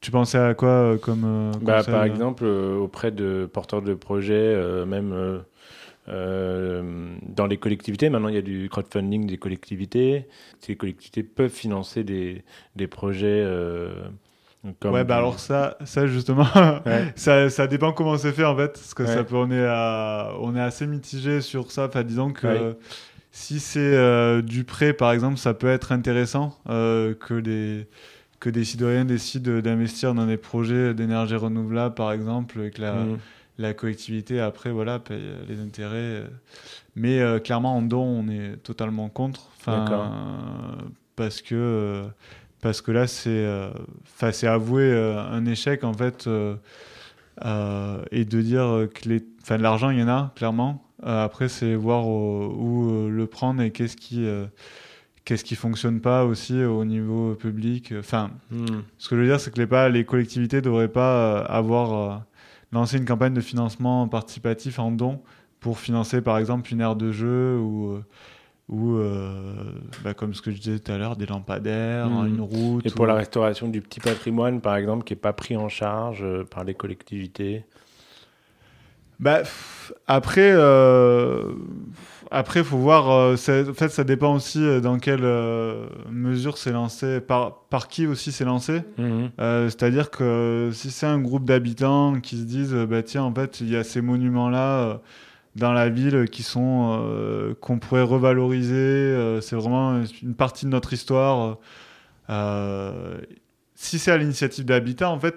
Tu 0.00 0.12
pensais 0.12 0.38
à 0.38 0.54
quoi 0.54 0.96
comme 0.98 1.50
Bah, 1.60 1.82
par 1.82 2.04
exemple, 2.04 2.44
auprès 2.44 3.10
de 3.10 3.50
porteurs 3.52 3.82
de 3.82 3.94
projets, 3.94 4.54
même 4.86 5.42
euh, 6.08 7.18
dans 7.22 7.46
les 7.46 7.58
collectivités. 7.58 8.08
Maintenant, 8.08 8.28
il 8.28 8.34
y 8.34 8.38
a 8.38 8.42
du 8.42 8.68
crowdfunding 8.70 9.26
des 9.26 9.36
collectivités. 9.36 10.26
Ces 10.60 10.76
collectivités 10.76 11.22
peuvent 11.22 11.50
financer 11.50 12.02
des, 12.02 12.44
des 12.76 12.86
projets. 12.86 13.42
euh, 13.44 13.92
comme 14.80 14.92
Ouais, 14.94 15.04
bah 15.04 15.16
alors 15.16 15.38
ça, 15.40 15.76
ça 15.84 16.06
justement, 16.06 16.46
Ouais. 16.86 17.12
ça, 17.16 17.50
ça 17.50 17.66
dépend 17.66 17.92
comment 17.92 18.16
c'est 18.18 18.32
fait 18.32 18.44
en 18.44 18.56
fait, 18.56 18.72
parce 18.72 18.94
que 18.94 19.02
Ouais. 19.04 19.08
ça 19.14 19.24
peut, 19.24 19.36
on 19.36 19.50
est, 19.50 19.64
à- 19.66 20.32
on 20.40 20.54
est 20.56 20.60
assez 20.60 20.86
mitigé 20.86 21.40
sur 21.40 21.70
ça. 21.70 21.86
Enfin, 21.86 22.02
disons 22.02 22.32
que 22.32 22.46
Ouais. 22.46 22.76
si 23.30 23.60
c'est 23.60 23.78
euh, 23.80 24.42
du 24.42 24.64
prêt, 24.64 24.92
par 24.92 25.12
exemple, 25.12 25.36
ça 25.38 25.54
peut 25.54 25.68
être 25.68 25.92
intéressant 25.92 26.56
euh, 26.68 27.14
que 27.14 27.40
des 27.40 27.86
que 28.40 28.50
des 28.50 28.64
citoyens 28.64 29.04
décident 29.04 29.58
d'investir 29.58 30.14
dans 30.14 30.24
des 30.26 30.36
projets 30.36 30.94
d'énergie 30.94 31.34
renouvelable, 31.34 31.96
par 31.96 32.12
exemple, 32.12 32.60
et 32.60 32.70
que 32.70 32.80
la, 32.80 32.92
Mhm. 32.92 33.18
la 33.58 33.74
collectivité 33.74 34.38
après 34.40 34.70
voilà 34.70 35.00
paye 35.00 35.20
les 35.48 35.58
intérêts. 35.60 36.22
Mais 36.94 37.18
euh, 37.20 37.40
clairement 37.40 37.76
en 37.76 37.82
don, 37.82 38.00
on 38.04 38.28
est 38.28 38.56
totalement 38.62 39.08
contre. 39.08 39.48
Enfin, 39.58 39.84
parce 41.16 41.42
que 41.42 42.04
parce 42.60 42.80
que 42.80 42.90
là 42.90 43.06
c'est 43.06 43.28
euh, 43.30 43.70
avouer 44.42 44.90
euh, 44.92 45.20
un 45.20 45.46
échec 45.46 45.84
en 45.84 45.92
fait 45.92 46.26
euh, 46.26 46.56
euh, 47.44 48.02
et 48.10 48.24
de 48.24 48.40
dire 48.40 48.88
que 48.94 49.08
les 49.08 49.24
enfin 49.42 49.58
l'argent 49.58 49.90
il 49.90 49.98
y 50.00 50.02
en 50.02 50.08
a 50.08 50.32
clairement. 50.34 50.84
Après 51.02 51.48
c'est 51.48 51.76
voir 51.76 52.08
où 52.08 53.08
le 53.08 53.26
prendre 53.26 53.62
et 53.62 53.70
qu'est-ce 53.70 53.96
qui 53.96 54.26
qu'est-ce 55.24 55.44
qui 55.44 55.54
fonctionne 55.54 56.00
pas 56.00 56.24
aussi 56.24 56.64
au 56.64 56.84
niveau 56.84 57.34
public. 57.36 57.94
Enfin 57.96 58.30
Mhm. 58.50 58.82
ce 58.98 59.08
que 59.08 59.14
je 59.14 59.20
veux 59.20 59.26
dire, 59.28 59.38
c'est 59.38 59.52
que 59.52 59.60
les, 59.60 59.66
pas, 59.68 59.88
les 59.88 60.04
collectivités 60.04 60.56
ne 60.56 60.62
devraient 60.62 60.88
pas 60.88 61.38
avoir 61.42 62.22
lancé 62.72 62.98
une 62.98 63.04
campagne 63.04 63.32
de 63.34 63.40
financement 63.40 64.08
participatif 64.08 64.80
en 64.80 64.90
don 64.90 65.20
pour 65.60 65.78
financer 65.78 66.20
par 66.20 66.36
exemple 66.38 66.72
une 66.72 66.80
aire 66.80 66.96
de 66.96 67.12
jeu 67.12 67.56
ou, 67.58 68.00
ou 68.68 68.96
euh, 68.96 69.54
bah, 70.04 70.12
comme 70.14 70.34
ce 70.34 70.42
que 70.42 70.50
je 70.50 70.58
disais 70.60 70.78
tout 70.78 70.92
à 70.92 70.98
l'heure, 70.98 71.16
des 71.16 71.26
lampadaires, 71.26 72.08
Mhm. 72.10 72.26
une 72.28 72.40
route. 72.40 72.84
Et 72.86 72.90
pour 72.90 73.04
ou- 73.04 73.08
la 73.08 73.14
restauration 73.14 73.68
du 73.68 73.80
petit 73.80 74.00
patrimoine, 74.00 74.60
par 74.60 74.76
exemple, 74.76 75.04
qui 75.04 75.12
n'est 75.14 75.20
pas 75.20 75.32
pris 75.32 75.56
en 75.56 75.68
charge 75.68 76.22
euh, 76.22 76.44
par 76.44 76.64
les 76.64 76.74
collectivités. 76.74 77.64
Bah, 79.20 79.40
après, 80.06 80.52
euh, 80.52 81.52
après, 82.30 82.62
faut 82.62 82.76
voir. 82.76 83.10
euh, 83.10 83.34
en 83.34 83.74
fait, 83.74 83.88
ça 83.88 84.04
dépend 84.04 84.32
aussi 84.36 84.62
euh, 84.64 84.80
dans 84.80 84.98
quelle 85.00 85.24
mesure 86.08 86.56
c'est 86.56 86.70
lancé, 86.70 87.20
par, 87.20 87.62
par 87.68 87.88
qui 87.88 88.06
aussi 88.06 88.30
c'est 88.30 88.44
lancé. 88.44 88.82
Mhm. 88.96 89.30
C'est-à-dire 89.38 90.10
que 90.10 90.70
si 90.72 90.90
c'est 90.92 91.06
un 91.06 91.18
groupe 91.18 91.44
d'habitants 91.44 92.20
qui 92.20 92.36
se 92.36 92.44
disent, 92.44 92.74
bah 92.88 93.02
tiens, 93.02 93.24
en 93.24 93.34
fait, 93.34 93.60
il 93.60 93.70
y 93.70 93.76
a 93.76 93.82
ces 93.82 94.02
monuments-là 94.02 95.00
dans 95.58 95.72
la 95.72 95.88
ville 95.88 96.26
qui 96.30 96.42
sont 96.42 96.98
euh, 97.00 97.54
qu'on 97.60 97.78
pourrait 97.78 98.02
revaloriser. 98.02 98.74
euh, 98.74 99.40
c'est 99.40 99.56
vraiment 99.56 100.00
une 100.22 100.34
partie 100.34 100.64
de 100.66 100.70
notre 100.70 100.92
histoire. 100.92 101.58
Euh, 102.30 103.18
si 103.74 103.98
c'est 103.98 104.10
à 104.10 104.16
l'initiative 104.18 104.64
d'habitants, 104.64 105.12
en 105.12 105.18
fait, 105.18 105.36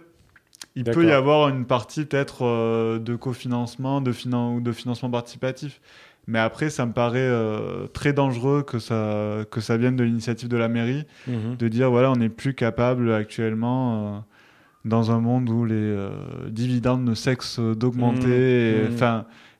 il 0.75 0.83
peut 0.83 1.05
y 1.05 1.11
avoir 1.11 1.49
une 1.49 1.65
partie 1.65 2.05
peut-être 2.05 2.97
de 2.99 3.15
cofinancement, 3.15 4.01
de 4.01 4.11
finan- 4.11 4.55
ou 4.55 4.61
de 4.61 4.71
financement 4.71 5.09
participatif. 5.09 5.81
Mais 6.27 6.39
après, 6.39 6.69
ça 6.69 6.85
me 6.85 6.93
paraît 6.93 7.29
très 7.93 8.13
dangereux 8.13 8.63
que 8.63 8.79
ça, 8.79 9.43
que 9.49 9.59
ça 9.59 9.75
vienne 9.77 9.95
de 9.95 10.03
l'initiative 10.03 10.47
de 10.49 10.57
la 10.57 10.67
mairie 10.69 11.05
Mhm. 11.27 11.57
de 11.57 11.67
dire 11.67 11.89
voilà 11.89 12.11
on 12.11 12.15
n'est 12.15 12.29
plus 12.29 12.53
capable 12.53 13.11
actuellement 13.11 14.23
dans 14.85 15.11
un 15.11 15.19
monde 15.19 15.49
où 15.49 15.65
les 15.65 15.97
dividendes 16.49 17.03
ne 17.03 17.15
cessent 17.15 17.59
d'augmenter 17.59 18.27
Mmh, 18.27 18.85
et, 18.85 18.89
mmh. 18.89 18.97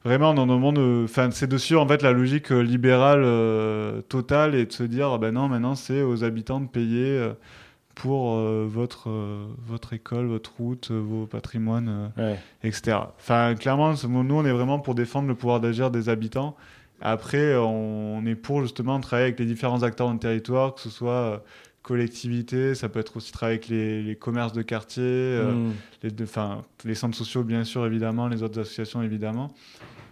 Vraiment 0.03 0.33
dans 0.33 0.43
un 0.43 0.57
monde 0.57 0.79
euh, 0.79 1.03
enfin 1.05 1.29
c'est 1.31 1.47
dessus 1.47 1.75
en 1.77 1.87
fait 1.87 2.01
la 2.01 2.11
logique 2.11 2.51
euh, 2.51 2.61
libérale 2.61 3.21
euh, 3.23 4.01
totale 4.01 4.55
et 4.55 4.65
de 4.65 4.71
se 4.71 4.83
dire 4.83 5.09
ah 5.13 5.17
ben 5.17 5.31
non 5.31 5.47
maintenant 5.47 5.75
c'est 5.75 6.01
aux 6.01 6.23
habitants 6.23 6.59
de 6.59 6.67
payer 6.67 7.05
euh, 7.07 7.33
pour 7.95 8.35
euh, 8.35 8.65
votre 8.67 9.09
votre 9.67 9.93
école 9.93 10.25
votre 10.27 10.53
route 10.57 10.91
vos 10.91 11.25
patrimoines 11.27 12.11
Ouais. 12.17 12.39
etc. 12.63 12.97
Enfin, 13.19 13.53
clairement, 13.55 13.93
nous, 14.07 14.35
on 14.35 14.45
est 14.45 14.51
vraiment 14.51 14.79
pour 14.79 14.95
défendre 14.95 15.27
le 15.27 15.35
pouvoir 15.35 15.59
d'agir 15.59 15.91
des 15.91 16.07
habitants. 16.09 16.55
Après, 17.01 17.55
on, 17.55 18.17
on 18.17 18.25
est 18.25 18.35
pour 18.35 18.61
justement 18.61 18.99
travailler 19.01 19.27
avec 19.27 19.39
les 19.39 19.45
différents 19.45 19.83
acteurs 19.83 20.07
dans 20.07 20.13
le 20.13 20.19
territoire, 20.19 20.73
que 20.75 20.81
ce 20.81 20.89
soit 20.89 21.43
collectivités, 21.81 22.75
ça 22.75 22.89
peut 22.89 22.99
être 22.99 23.17
aussi 23.17 23.31
travailler 23.31 23.57
avec 23.57 23.67
les, 23.69 24.01
les 24.03 24.15
commerces 24.15 24.53
de 24.53 24.61
quartier, 24.61 25.03
euh, 25.03 25.53
Mhm. 25.53 25.73
les, 26.85 26.95
centres 26.95 27.17
sociaux, 27.17 27.43
bien 27.43 27.63
sûr, 27.63 27.85
évidemment, 27.85 28.27
les 28.27 28.43
autres 28.43 28.59
associations, 28.59 29.01
évidemment. 29.01 29.51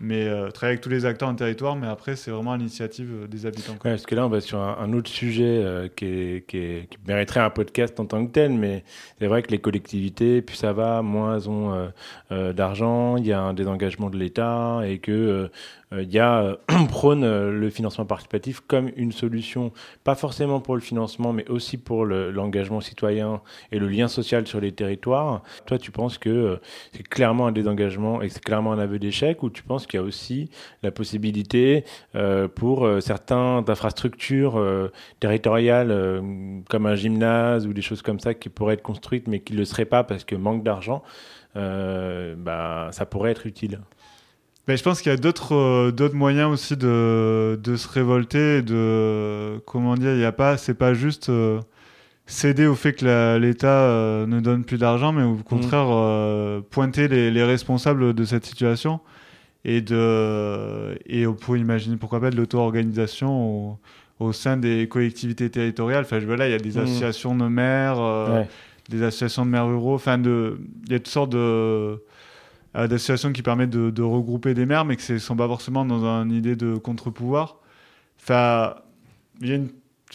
Mais 0.02 0.28
euh, 0.30 0.50
travailler 0.50 0.76
avec 0.76 0.82
tous 0.82 0.90
les 0.90 1.06
acteurs 1.06 1.30
le 1.30 1.36
territoire, 1.36 1.76
mais 1.76 1.88
après, 1.88 2.16
c'est 2.16 2.32
vraiment 2.32 2.56
l'initiative 2.56 3.10
euh, 3.24 3.28
des 3.28 3.46
habitants. 3.46 3.74
Ouais, 3.74 3.92
parce 3.92 4.06
que 4.06 4.16
là, 4.16 4.26
on 4.26 4.30
va 4.30 4.40
sur 4.40 4.58
un, 4.60 4.78
un 4.80 4.94
autre 4.94 5.10
sujet 5.10 5.44
euh, 5.62 5.90
qui, 5.94 6.06
est- 6.06 6.48
qui, 6.48 6.58
est- 6.58 6.90
qui 6.90 6.98
mériterait 7.06 7.42
un 7.42 7.50
podcast 7.50 8.00
en 8.00 8.06
tant 8.06 8.26
que 8.26 8.32
tel, 8.32 8.54
mais 8.54 8.86
c'est 9.20 9.28
vrai 9.28 9.42
que 9.42 9.52
les 9.52 9.60
collectivités, 9.60 10.42
plus 10.42 10.56
ça 10.56 10.72
va, 10.72 11.02
moins 11.02 11.36
elles 11.36 11.50
ont 11.50 11.92
d'argent, 12.32 13.18
il 13.18 13.26
y 13.28 13.34
a 13.34 13.42
un 13.42 13.54
désengagement 13.54 14.10
de 14.10 14.18
l'État 14.18 14.80
et 14.86 15.00
que 15.00 15.50
il 15.92 16.12
y 16.12 16.20
a 16.20 16.58
prône 16.90 17.24
euh, 17.24 17.52
le 17.52 17.70
financement 17.72 18.06
participatif 18.06 18.60
comme 18.68 18.92
une 18.96 19.12
solution, 19.12 19.72
pas 20.04 20.14
forcément 20.16 20.60
pour 20.60 20.76
le 20.76 20.82
financement, 20.82 21.34
mais 21.34 21.48
aussi 21.50 21.78
pour 21.78 22.06
le- 22.06 22.30
l'engagement 22.30 22.80
citoyen 22.80 23.42
et 23.72 23.80
le 23.80 23.88
lien 23.88 24.08
social 24.08 24.46
sur 24.46 24.62
les 24.62 24.72
territoires. 24.72 25.42
Toi, 25.66 25.80
tu 25.80 25.90
penses 25.92 26.18
que 26.20 26.30
euh, 26.30 26.58
c'est 26.94 27.08
clairement 27.08 27.48
un 27.48 27.52
désengagement 27.52 28.22
et 28.22 28.30
c'est 28.30 28.44
clairement 28.44 28.72
un 28.72 28.80
aveu 28.80 29.00
d'échec, 29.00 29.42
ou 29.42 29.50
tu 29.50 29.64
penses 29.64 29.88
qu'il 29.88 30.00
y 30.00 30.04
a 30.04 30.06
aussi 30.06 30.50
la 30.84 30.92
possibilité 30.92 31.86
euh, 32.16 32.48
pour 32.48 32.86
euh, 32.86 33.00
certains 33.02 33.62
d'infrastructures 33.64 34.62
territoriales 35.20 36.22
comme 36.70 36.86
un 36.86 36.96
gymnase 36.96 37.66
ou 37.68 37.74
des 37.74 37.82
choses 37.82 38.02
comme 38.02 38.20
ça 38.20 38.34
qui 38.34 38.50
pourraient 38.50 38.76
être 38.76 38.82
construites 38.82 39.28
mais 39.28 39.40
qui 39.40 39.54
ne 39.54 39.60
le 39.60 39.66
seraient 39.66 39.86
pas 39.86 40.04
parce 40.04 40.24
que 40.24 40.36
manque 40.36 40.64
d'argent, 40.64 41.04
bah, 41.56 42.90
ça 42.92 43.06
pourrait 43.06 43.32
être 43.32 43.46
utile? 43.46 43.80
Mais 44.70 44.78
je 44.78 44.84
pense 44.84 45.02
qu'il 45.02 45.12
y 45.12 45.16
a 45.16 45.18
d'autres 45.18 45.56
euh, 45.56 45.92
d'autres 45.92 46.14
moyens 46.16 46.52
aussi 46.52 46.78
de, 46.78 47.60
de 47.62 47.76
se 47.76 47.88
révolter, 47.90 48.62
de 48.62 49.58
comment 49.66 49.96
dire, 49.96 50.14
il 50.14 50.20
y 50.22 50.26
a 50.26 50.32
pas, 50.32 50.58
c'est 50.58 50.76
pas 50.76 50.94
juste 50.94 51.30
euh, 51.30 51.60
céder 52.28 52.68
au 52.68 52.76
fait 52.76 52.94
que 52.94 53.38
l'État 53.40 53.82
euh, 53.82 54.28
ne 54.28 54.40
donne 54.40 54.64
plus 54.64 54.78
d'argent, 54.78 55.12
mais 55.12 55.24
au 55.24 55.38
contraire 55.38 55.88
euh, 55.90 56.62
pointer 56.62 57.08
les, 57.08 57.32
les 57.32 57.44
responsables 57.44 58.14
de 58.14 58.24
cette 58.26 58.46
situation 58.46 59.00
et 59.66 59.82
de 59.82 60.96
et 61.08 61.26
on 61.26 61.34
pourrait 61.34 61.60
imaginer 61.60 61.98
pourquoi 61.98 62.20
pas 62.22 62.30
de 62.30 62.36
l'auto-organisation 62.38 63.30
au, 63.72 63.80
au 64.20 64.34
sein 64.34 64.56
des 64.56 64.88
collectivités 64.88 65.50
territoriales. 65.50 66.04
Enfin, 66.04 66.20
je 66.20 66.28
vois 66.28 66.38
là, 66.38 66.48
il 66.48 66.52
y 66.52 66.56
a 66.56 66.60
des 66.60 66.78
Mhm. 66.78 66.84
associations 66.84 67.36
de 67.36 67.48
maires. 67.48 68.00
Ouais. 68.00 68.48
des 68.88 69.02
associations 69.04 69.46
de 69.46 69.52
maires 69.52 69.68
ruraux. 69.68 69.96
Enfin, 69.96 70.18
de, 70.20 70.60
il 70.86 70.92
y 70.92 70.96
a 70.96 71.00
toutes 71.00 71.08
sortes 71.10 71.32
de 71.32 72.02
d'associations 72.74 73.34
qui 73.34 73.42
permettent 73.42 73.70
de, 73.72 74.02
regrouper 74.02 74.54
des 74.54 74.66
maires, 74.66 74.86
mais 74.86 74.96
que 74.96 75.02
ce 75.02 75.14
ne 75.14 75.18
sont 75.18 75.36
pas 75.36 75.48
forcément 75.48 75.86
dans 75.86 76.06
une 76.06 76.32
idée 76.32 76.56
de 76.56 76.76
contre-pouvoir. 76.76 77.58
Enfin, 78.22 78.76
il 79.42 79.48
y 79.48 79.54
a 79.54 79.60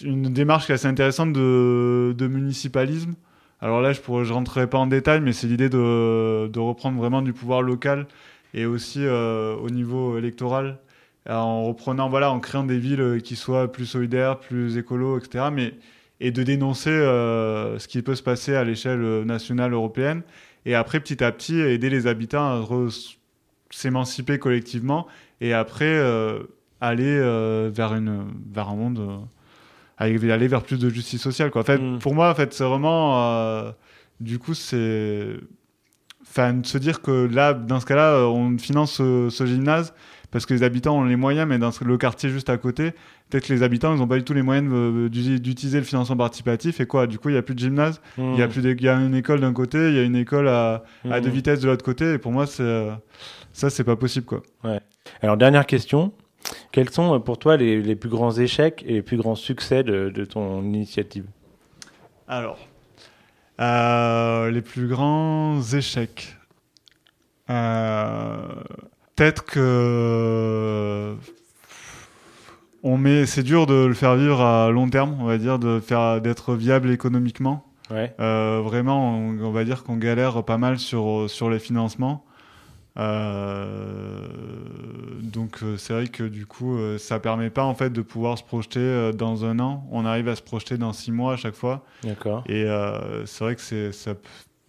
une, 0.05 0.33
démarche 0.33 0.67
qui 0.67 0.73
est 0.73 0.77
assez 0.77 0.87
intéressante 0.87 1.33
de, 1.33 2.27
municipalisme. 2.29 3.15
Alors 3.61 3.81
là, 3.81 3.93
je 3.93 4.01
ne 4.01 4.33
rentrerai 4.33 4.69
pas 4.69 4.79
en 4.79 4.87
détail, 4.87 5.21
mais 5.21 5.33
c'est 5.33 5.47
l'idée 5.47 5.69
de, 5.69 6.59
reprendre 6.59 6.99
vraiment 6.99 7.23
du 7.23 7.33
pouvoir 7.33 7.63
local 7.63 8.07
et 8.53 8.67
aussi 8.67 9.01
euh, 9.05 9.57
au 9.57 9.71
niveau 9.71 10.17
électoral, 10.17 10.79
en 11.29 11.65
reprenant, 11.65 12.09
voilà, 12.09 12.31
en 12.31 12.39
créant 12.39 12.65
des 12.65 12.79
villes 12.79 13.21
qui 13.25 13.35
soient 13.35 13.73
plus 13.73 13.87
solidaires, 13.87 14.39
plus 14.39 14.77
écolo, 14.77 15.19
etc. 15.19 15.47
Mais 15.53 15.75
et 16.21 16.31
de 16.31 16.43
dénoncer 16.43 16.91
euh, 16.91 17.79
ce 17.79 17.89
qui 17.89 18.01
peut 18.01 18.15
se 18.15 18.23
passer 18.23 18.55
à 18.55 18.63
l'échelle 18.63 19.25
nationale 19.25 19.73
européenne 19.73 20.23
et 20.67 20.75
après 20.75 21.01
petit 21.01 21.23
à 21.23 21.33
petit 21.33 21.61
aider 21.61 21.91
les 21.91 22.07
habitants 22.07 22.62
à 22.62 22.89
s'émanciper 23.71 24.39
collectivement 24.39 25.07
et 25.41 25.53
après 25.53 25.85
euh, 25.85 26.45
aller 26.81 27.05
euh, 27.07 27.71
vers 27.73 27.95
une 27.95 28.25
vers 28.53 28.69
un 28.69 28.77
monde 28.77 28.99
euh, 28.99 29.19
aller, 29.99 30.49
vers 30.49 30.62
plus 30.62 30.79
de 30.79 30.89
justice 30.89 31.23
sociale 31.23 31.51
quoi. 31.51 31.62
En 31.62 31.65
fait, 31.65 31.79
Mm. 31.79 31.99
pour 31.99 32.15
moi 32.15 32.31
en 32.31 32.35
fait 32.35 32.53
c'est 32.53 32.65
vraiment 32.65 33.65
du 34.21 34.39
coup 34.39 34.55
c'est 34.55 35.37
enfin 36.23 36.55
de 36.55 36.67
se 36.67 36.79
dire 36.79 37.03
que 37.03 37.27
là 37.27 37.53
dans 37.53 37.81
ce 37.81 37.87
cas-là 37.87 38.27
on 38.29 38.57
finance 38.59 38.95
ce, 38.95 39.29
ce 39.31 39.47
gymnase 39.47 39.93
parce 40.35 40.45
que 40.47 40.53
les 40.53 40.62
habitants 40.64 40.99
ont 40.99 41.05
les 41.05 41.16
moyens 41.16 41.49
mais 41.49 41.59
dans 41.59 41.70
le 41.82 41.97
quartier 41.97 42.28
juste 42.28 42.51
à 42.51 42.59
côté 42.59 42.91
peut-être 43.30 43.47
que 43.47 43.53
les 43.55 43.62
habitants 43.62 43.95
ils 43.95 43.99
n'ont 43.99 44.07
pas 44.09 44.16
du 44.18 44.24
tout 44.24 44.35
les 44.35 44.43
moyens 44.43 44.68
d'utiliser 45.11 45.78
le 45.78 45.85
financement 45.85 46.16
participatif 46.16 46.80
et 46.80 46.87
quoi 46.87 47.07
du 47.07 47.18
coup 47.18 47.28
il 47.30 47.37
y 47.37 47.39
a 47.39 47.43
plus 47.43 47.55
de 47.55 47.61
gymnase 47.61 48.01
il 48.18 48.37
y 48.37 48.43
a 48.43 48.49
plus 48.49 48.61
de- 48.61 48.76
y 48.82 48.89
a 48.89 48.95
une 48.97 49.14
école 49.14 49.41
d'un 49.41 49.53
côté 49.53 49.89
il 49.91 49.95
y 49.95 49.99
a 49.99 50.03
une 50.03 50.16
école 50.16 50.49
à, 50.49 50.82
à 51.11 51.20
deux 51.20 51.28
Mhm. 51.30 51.35
vitesses 51.35 51.61
de 51.61 51.68
l'autre 51.68 51.85
côté 51.85 52.12
et 52.14 52.18
pour 52.18 52.32
moi 52.32 52.45
euh, 52.61 52.93
ça 53.53 53.70
c'est 53.70 53.85
pas 53.85 53.97
possible 53.97 54.26
quoi 54.26 54.43
Alors, 55.22 55.37
dernière 55.37 55.66
question. 55.66 56.12
Quels 56.72 56.91
sont 56.91 57.14
euh, 57.14 57.18
pour 57.20 57.39
toi 57.39 57.57
les, 57.57 57.80
les 57.80 57.95
plus 57.97 58.11
grands 58.11 58.32
échecs 58.37 58.82
et 58.87 58.95
les 58.95 59.03
plus 59.03 59.16
grands 59.16 59.37
succès 59.37 59.82
de, 59.85 60.11
de 60.11 60.24
ton 60.24 60.62
initiative? 60.64 61.24
Alors, 62.28 62.59
euh, 63.61 64.51
les 64.51 64.61
plus 64.62 64.89
grands 64.89 65.61
échecs. 65.62 66.37
Euh, 67.51 68.39
Peut-être 69.17 69.45
que 69.45 71.15
on 72.83 72.99
met, 72.99 73.27
c'est 73.27 73.43
dur 73.43 73.67
de 73.67 73.87
le 73.87 73.95
faire 73.95 74.17
vivre 74.17 74.41
à 74.41 74.71
long 74.71 74.91
terme, 74.91 75.17
on 75.21 75.25
va 75.25 75.39
dire, 75.39 75.59
de 75.59 75.81
faire 75.81 76.21
d'être 76.21 76.55
viable 76.55 76.91
économiquement. 76.91 77.65
Ouais. 77.91 78.15
Euh, 78.19 78.61
vraiment, 78.62 79.17
on, 79.17 79.39
on 79.41 79.51
va 79.53 79.65
dire 79.65 79.85
qu'on 79.85 79.97
galère 79.97 80.43
pas 80.45 80.59
mal 80.59 80.79
sur, 80.79 81.29
sur 81.29 81.49
les 81.49 81.59
financements. 81.59 82.25
Euh, 82.97 84.29
donc 85.21 85.65
euh, 85.65 85.77
c'est 85.77 85.93
vrai 85.93 86.07
que 86.07 86.23
du 86.23 86.47
coup, 86.47 86.79
ça 86.99 87.19
permet 87.19 87.51
pas 87.51 87.65
en 87.65 87.75
fait 87.75 87.91
de 87.91 88.03
pouvoir 88.03 88.39
se 88.39 88.45
projeter 88.45 89.11
dans 89.12 89.45
un 89.45 89.59
an. 89.59 89.87
On 89.91 90.05
arrive 90.05 90.29
à 90.29 90.37
se 90.37 90.43
projeter 90.43 90.77
dans 90.79 90.93
six 90.93 91.11
mois 91.12 91.35
à 91.35 91.37
chaque 91.37 91.55
fois. 91.55 91.85
D'accord. 92.03 92.45
Et 92.47 92.65
euh, 92.65 93.27
c'est 93.27 93.45
vrai 93.45 93.57
que 93.57 93.62
c'est 93.62 93.93
ça, 93.93 94.15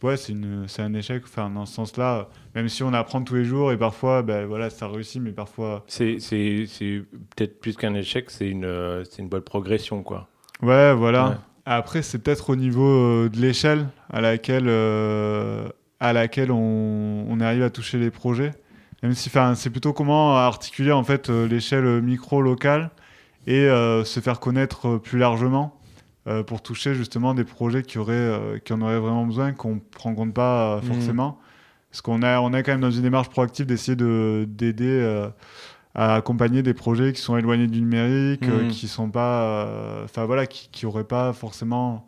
ouais, 0.06 0.18
c'est 0.18 0.32
une, 0.34 0.66
c'est 0.68 0.82
un 0.82 0.94
échec. 0.94 1.24
Enfin, 1.26 1.50
dans 1.50 1.66
ce 1.66 1.74
sens-là, 1.74 2.30
même 2.56 2.70
si 2.70 2.84
on 2.84 2.94
apprend 2.94 3.22
tous 3.22 3.36
les 3.36 3.44
jours 3.46 3.72
et 3.72 3.78
parfois, 3.78 4.22
ben 4.22 4.46
voilà, 4.46 4.70
ça 4.70 4.88
réussit, 4.88 5.22
mais 5.22 5.32
parfois, 5.32 5.84
C'est 5.88 6.20
c'est- 6.20 6.66
c'est 6.68 7.04
peut-être 7.36 7.60
plus 7.60 7.76
qu'un 7.76 7.94
échec, 7.96 8.30
c'est 8.32 8.50
une, 8.50 9.04
c'est 9.10 9.22
une 9.22 9.30
bonne 9.30 9.42
progression, 9.42 10.04
quoi. 10.04 10.28
Ouais, 10.62 10.94
voilà. 10.94 11.30
Ouais. 11.30 11.36
Après, 11.66 12.02
c'est 12.04 12.20
peut-être 12.20 12.52
au 12.52 12.56
niveau 12.56 12.88
euh, 12.88 13.30
de 13.30 13.38
l'échelle 13.40 13.88
à 14.12 14.22
laquelle, 14.22 14.68
euh, 14.68 15.68
à 16.00 16.14
laquelle 16.14 16.52
on, 16.52 17.26
on 17.28 17.40
arrive 17.40 17.64
à 17.64 17.70
toucher 17.72 17.98
les 17.98 18.12
projets. 18.12 18.52
Même 19.04 19.14
si, 19.14 19.30
enfin, 19.30 19.56
c'est 19.56 19.70
plutôt 19.72 19.92
comment 19.94 20.36
articuler 20.38 20.92
en 20.92 21.04
fait 21.04 21.30
euh, 21.30 21.48
l'échelle 21.48 22.02
micro-locale 22.02 22.92
et 23.48 23.66
euh, 23.68 24.04
se 24.04 24.20
faire 24.20 24.40
connaître 24.40 24.98
plus 24.98 25.20
largement 25.20 25.76
euh, 26.28 26.44
pour 26.44 26.62
toucher 26.62 26.96
justement 26.96 27.34
des 27.34 27.44
projets 27.44 27.84
qui 27.84 27.98
auraient, 28.00 28.14
euh, 28.14 28.58
qui 28.60 28.74
en 28.74 28.82
auraient 28.82 29.00
vraiment 29.00 29.26
besoin, 29.26 29.52
qu'on 29.54 29.76
ne 29.76 29.80
rencontre 30.00 30.34
pas 30.34 30.76
euh, 30.76 30.82
Mhm. 30.82 30.84
forcément. 30.84 31.40
Parce 31.92 32.02
qu'on 32.02 32.22
a, 32.24 32.40
on 32.42 32.52
est 32.54 32.64
quand 32.64 32.72
même 32.74 32.82
dans 32.82 32.92
une 32.92 33.04
démarche 33.04 33.30
proactive 33.30 33.66
d'essayer 33.66 33.96
de, 33.96 34.46
d'aider 34.50 35.30
à 35.94 36.16
accompagner 36.16 36.62
des 36.62 36.74
projets 36.74 37.14
qui 37.14 37.22
sont 37.22 37.38
éloignés 37.38 37.68
du 37.68 37.80
numérique, 37.80 38.48
Mhm. 38.50 38.68
qui 38.68 38.88
sont 38.90 39.10
pas, 39.10 40.02
enfin 40.04 40.26
voilà, 40.26 40.46
qui, 40.46 40.68
qui 40.72 40.86
auraient 40.86 41.06
pas 41.06 41.32
forcément 41.32 42.06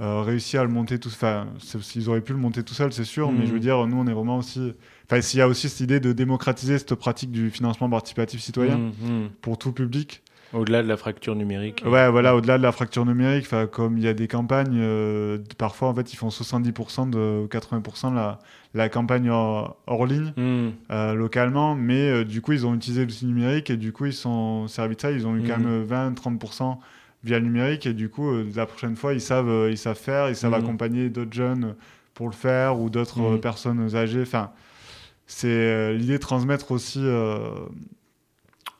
euh, 0.00 0.22
réussi 0.22 0.56
à 0.56 0.62
le 0.64 0.68
monter 0.70 0.98
tout. 0.98 1.08
Enfin, 1.08 1.46
ils 1.94 2.08
auraient 2.08 2.20
pu 2.20 2.32
le 2.32 2.38
monter 2.38 2.62
tout 2.64 2.74
seul, 2.74 2.92
c'est 2.92 3.04
sûr, 3.04 3.30
mais 3.32 3.40
Mhm. 3.42 3.46
je 3.46 3.52
veux 3.52 3.60
dire, 3.60 3.86
nous, 3.86 3.96
on 3.96 4.06
est 4.08 4.12
vraiment 4.12 4.38
aussi. 4.38 4.72
Enfin, 5.06 5.20
s'il 5.20 5.38
y 5.38 5.42
a 5.42 5.46
aussi 5.48 5.68
cette 5.68 5.80
idée 5.80 6.00
de 6.00 6.12
démocratiser 6.12 6.78
cette 6.78 6.94
pratique 6.96 7.30
du 7.30 7.48
financement 7.50 7.88
participatif 7.88 8.40
citoyen 8.40 8.78
Mhm, 8.78 8.92
mhm. 9.02 9.28
pour 9.40 9.56
tout 9.58 9.70
public. 9.72 10.22
Au-delà 10.54 10.82
de 10.82 10.88
la 10.88 10.96
fracture 10.96 11.34
numérique. 11.34 11.82
Ouais, 11.84 12.08
voilà, 12.10 12.34
au-delà 12.36 12.56
de 12.58 12.62
la 12.62 12.72
fracture 12.72 13.04
numérique, 13.04 13.48
comme 13.72 13.98
il 13.98 14.04
y 14.04 14.08
a 14.08 14.14
des 14.14 14.28
campagnes, 14.28 14.78
euh, 14.78 15.38
parfois 15.58 15.88
en 15.88 15.94
fait 15.94 16.12
ils 16.12 16.16
font 16.16 16.28
70% 16.30 17.06
de 17.10 17.42
ou 17.44 17.48
80% 17.48 18.10
de 18.10 18.16
la, 18.16 18.38
la 18.74 18.88
campagne 18.88 19.28
hors, 19.30 19.76
hors 19.86 20.06
ligne 20.06 20.32
Mhm. 20.36 20.72
euh, 20.90 21.14
localement, 21.14 21.74
mais 21.74 22.08
euh, 22.08 22.24
du 22.24 22.40
coup 22.40 22.52
ils 22.52 22.64
ont 22.66 22.74
utilisé 22.74 23.02
l'outil 23.04 23.26
numérique 23.26 23.68
et 23.70 23.76
du 23.76 23.92
coup 23.92 24.06
ils 24.06 24.12
sont 24.12 24.68
servis 24.68 24.96
de 24.96 25.00
ça, 25.00 25.10
ils 25.10 25.26
ont 25.26 25.36
eu 25.36 25.42
quand 25.42 25.58
Mhm. 25.58 25.64
même 25.66 25.82
20-30% 26.14 26.78
via 27.24 27.38
le 27.38 27.44
numérique 27.46 27.86
et 27.86 27.92
du 27.94 28.08
coup 28.08 28.30
la 28.54 28.66
prochaine 28.66 28.96
fois 28.96 29.12
ils 29.14 29.20
savent, 29.20 29.68
ils 29.70 29.78
savent 29.78 29.98
faire, 29.98 30.28
ils 30.28 30.36
savent 30.36 30.52
Mhm. 30.52 30.60
accompagner 30.60 31.08
d'autres 31.10 31.32
jeunes 31.32 31.74
pour 32.14 32.26
le 32.28 32.34
faire 32.34 32.78
ou 32.80 32.90
d'autres 32.90 33.38
personnes 33.38 33.96
âgées. 33.96 34.22
Enfin, 34.22 34.50
c'est 35.26 35.94
l'idée 35.94 36.12
de 36.12 36.18
transmettre 36.18 36.70
aussi 36.70 37.00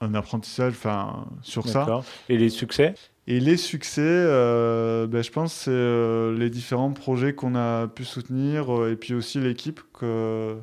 un 0.05 0.15
apprentissage 0.15 0.73
enfin, 0.73 1.27
sur 1.43 1.67
ça. 1.69 2.03
Et 2.29 2.37
les 2.39 2.49
succès? 2.49 2.95
Et 3.27 3.41
les 3.41 3.57
succès, 3.57 4.03
euh, 4.05 5.07
ben, 5.07 5.23
je 5.23 5.31
pense, 5.31 5.53
c'est 5.55 5.71
euh, 5.71 6.37
les 6.37 6.51
différents 6.51 6.93
projets 6.93 7.33
qu'on 7.33 7.55
a 7.55 7.87
pu 7.89 8.05
soutenir 8.05 8.75
euh, 8.75 8.93
et 8.93 8.97
puis 8.97 9.15
aussi 9.15 9.41
l'équipe 9.41 9.81
que- 9.99 10.57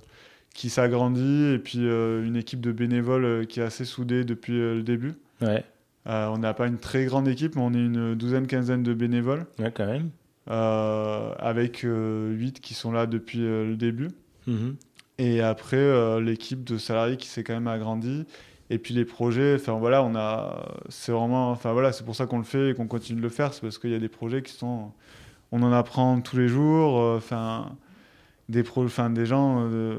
qui 0.53 0.69
s'agrandit 0.69 1.53
et 1.53 1.57
puis 1.59 1.79
une 1.79 2.35
équipe 2.35 2.59
de 2.61 2.71
bénévoles 2.71 3.47
qui 3.47 3.61
est 3.61 3.63
assez 3.63 3.85
soudée 3.85 4.25
depuis 4.25 4.53
le 4.53 4.83
début. 4.83 5.13
Ouais. 5.41 5.63
On 6.05 6.37
n'a 6.37 6.53
pas 6.53 6.67
une 6.67 6.77
très 6.77 7.05
grande 7.05 7.27
équipe, 7.29 7.55
mais 7.55 7.61
on 7.61 7.73
est 7.73 7.83
une 7.85 8.15
douzaine, 8.15 8.47
quinzaine 8.47 8.83
de 8.83 8.93
bénévoles 8.93 9.45
ouais, 9.59 9.71
quand 9.73 9.85
même. 9.85 10.09
avec 11.39 11.85
huit 11.85 12.59
qui 12.59 12.73
sont 12.73 12.91
là 12.91 13.05
depuis 13.05 13.39
le 13.39 13.75
début. 13.77 14.09
Mhm. 14.45 14.75
Et 15.19 15.41
après, 15.41 16.19
l'équipe 16.21 16.63
de 16.65 16.77
salariés 16.77 17.15
qui 17.17 17.27
s'est 17.27 17.43
quand 17.43 17.53
même 17.53 17.67
agrandie. 17.67 18.25
Et 18.71 18.77
puis 18.79 18.93
les 18.93 19.03
projets, 19.03 19.55
enfin 19.55 19.73
voilà, 19.73 20.01
on 20.01 20.15
a, 20.15 20.65
c'est 20.87 21.11
vraiment, 21.11 21.51
enfin 21.51 21.73
voilà, 21.73 21.91
c'est 21.91 22.05
pour 22.05 22.15
ça 22.15 22.25
qu'on 22.25 22.37
le 22.37 22.45
fait 22.45 22.69
et 22.69 22.73
qu'on 22.73 22.87
continue 22.87 23.17
de 23.17 23.21
le 23.21 23.29
faire, 23.29 23.53
c'est 23.53 23.59
parce 23.59 23.77
qu'il 23.77 23.89
y 23.91 23.95
a 23.95 23.99
des 23.99 24.07
projets 24.07 24.41
qui 24.43 24.53
sont, 24.53 24.93
on 25.51 25.61
en 25.61 25.73
apprend 25.73 26.21
tous 26.21 26.37
les 26.37 26.47
jours, 26.47 26.97
euh, 27.01 27.17
enfin 27.17 27.75
des 28.47 28.63
pro, 28.63 28.85
enfin 28.85 29.09
des 29.09 29.25
gens, 29.25 29.67
euh, 29.69 29.97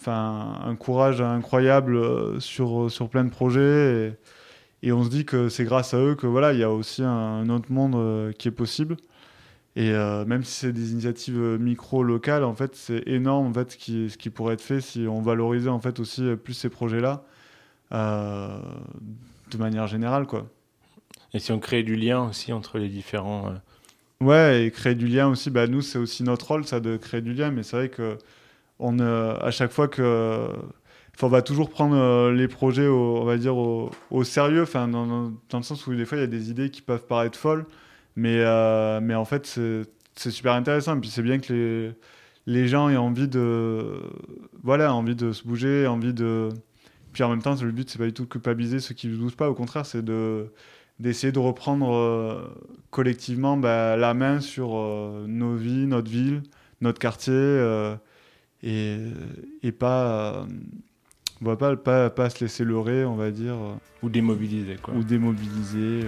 enfin 0.00 0.58
un 0.64 0.74
courage 0.74 1.20
incroyable 1.20 1.96
euh, 1.96 2.40
sur 2.40 2.90
sur 2.90 3.10
plein 3.10 3.24
de 3.24 3.30
projets. 3.30 4.14
Et, 4.82 4.88
et 4.88 4.92
on 4.92 5.04
se 5.04 5.10
dit 5.10 5.26
que 5.26 5.50
c'est 5.50 5.64
grâce 5.64 5.92
à 5.94 5.98
eux 5.98 6.14
que 6.14 6.26
voilà, 6.26 6.54
il 6.54 6.60
y 6.60 6.64
a 6.64 6.70
aussi 6.70 7.02
un, 7.04 7.48
autre 7.50 7.70
monde 7.72 8.32
qui 8.38 8.48
est 8.48 8.52
possible. 8.52 8.96
Et 9.76 9.90
même 9.92 10.44
si 10.44 10.52
c'est 10.60 10.72
des 10.72 10.92
initiatives 10.92 11.38
euh, 11.38 11.58
micro 11.58 12.02
locales, 12.02 12.44
en 12.44 12.54
fait, 12.54 12.74
c'est 12.74 13.02
énorme 13.06 13.48
en 13.48 13.52
fait 13.54 13.72
ce 13.72 13.76
qui, 13.76 14.10
ce 14.10 14.18
qui 14.18 14.30
pourrait 14.30 14.54
être 14.54 14.62
fait 14.62 14.80
si 14.80 15.06
on 15.08 15.22
valorisait 15.22 15.70
en 15.70 15.80
fait 15.80 16.00
aussi 16.00 16.22
plus 16.42 16.54
ces 16.54 16.68
projets-là 16.70 17.24
de 17.92 19.58
manière 19.58 19.86
générale, 19.86 20.26
quoi. 20.26 20.46
Et 21.34 21.38
si 21.38 21.52
on 21.52 21.60
crée 21.60 21.82
du 21.82 21.96
lien 21.96 22.28
aussi 22.28 22.52
entre 22.52 22.78
les 22.78 22.88
différents. 22.88 23.50
euh, 23.50 23.54
Ouais, 24.26 24.66
et 24.66 24.70
créer 24.70 24.94
du 24.94 25.08
lien 25.08 25.28
aussi. 25.28 25.50
Bah 25.50 25.66
nous, 25.68 25.82
c'est 25.82 25.98
aussi 25.98 26.22
notre 26.24 26.48
rôle, 26.48 26.66
ça, 26.66 26.80
de 26.80 26.96
créer 26.96 27.22
du 27.22 27.34
lien. 27.34 27.50
Mais 27.52 27.62
c'est 27.64 27.76
vrai 27.76 27.88
que 27.90 28.18
on, 28.80 28.98
euh, 29.00 29.36
à 29.40 29.50
chaque 29.52 29.72
fois 29.72 29.88
que, 29.88 30.48
enfin, 31.16 31.26
on 31.28 31.30
va 31.30 31.42
toujours 31.42 31.70
prendre 31.70 31.96
euh, 31.96 32.32
les 32.32 32.48
projets, 32.48 32.86
au, 32.88 33.18
on 33.18 33.24
va 33.24 33.36
dire 33.38 33.56
au, 33.56 33.90
au 34.10 34.24
sérieux. 34.24 34.62
Enfin, 34.62 34.88
dans, 34.88 35.06
dans- 35.06 35.32
dans 35.50 35.58
le 35.58 35.64
sens 35.64 35.86
où 35.86 35.94
des 35.94 36.04
fois, 36.06 36.18
il 36.18 36.22
y 36.22 36.24
a 36.24 36.26
des 36.28 36.50
idées 36.50 36.70
qui 36.70 36.82
peuvent 36.82 37.06
paraître 37.06 37.38
folles, 37.38 37.66
mais 38.16 38.38
euh, 38.40 39.00
mais 39.02 39.14
en 39.14 39.24
fait, 39.26 39.46
c'est 39.46 39.82
c'est 40.16 40.30
super 40.32 40.54
intéressant. 40.54 40.96
Et 40.96 41.00
puis 41.00 41.10
c'est 41.10 41.22
bien 41.22 41.38
que 41.40 41.52
les 41.52 41.92
les 42.46 42.68
gens 42.68 42.88
aient 42.90 42.96
envie 42.96 43.28
de, 43.28 44.00
voilà, 44.62 44.94
envie 44.94 45.16
de 45.16 45.32
se 45.32 45.44
bouger, 45.44 45.86
envie 45.86 46.14
de. 46.14 46.50
Puis 47.12 47.22
en 47.22 47.28
même 47.28 47.42
temps, 47.42 47.54
le 47.60 47.70
but, 47.72 47.90
c'est 47.90 47.98
pas 47.98 48.06
du 48.06 48.12
tout 48.12 48.24
de 48.24 48.28
culpabiliser 48.28 48.80
ceux 48.80 48.94
qui 48.94 49.08
ne 49.08 49.16
doutent 49.16 49.36
pas. 49.36 49.50
Au 49.50 49.54
contraire, 49.54 49.86
c'est 49.86 50.04
de 50.04 50.52
d'essayer 50.98 51.32
de 51.32 51.38
reprendre 51.38 51.92
euh, 51.92 52.42
collectivement 52.90 53.56
bah, 53.56 53.96
la 53.96 54.14
main 54.14 54.40
sur 54.40 54.76
euh, 54.76 55.24
nos 55.26 55.56
vies, 55.56 55.86
notre 55.86 56.08
ville, 56.08 56.42
notre 56.80 57.00
quartier, 57.00 57.32
euh, 57.34 57.96
et, 58.62 58.98
et 59.64 59.72
pas, 59.72 60.04
euh, 60.06 60.44
on 61.40 61.46
va 61.46 61.56
pas, 61.56 61.74
pas, 61.76 62.10
pas 62.10 62.30
se 62.30 62.44
laisser 62.44 62.62
leurrer, 62.62 63.04
on 63.04 63.16
va 63.16 63.32
dire, 63.32 63.56
ou 64.02 64.10
démobiliser, 64.10 64.76
quoi. 64.80 64.94
ou 64.94 65.02
démobiliser. 65.02 66.02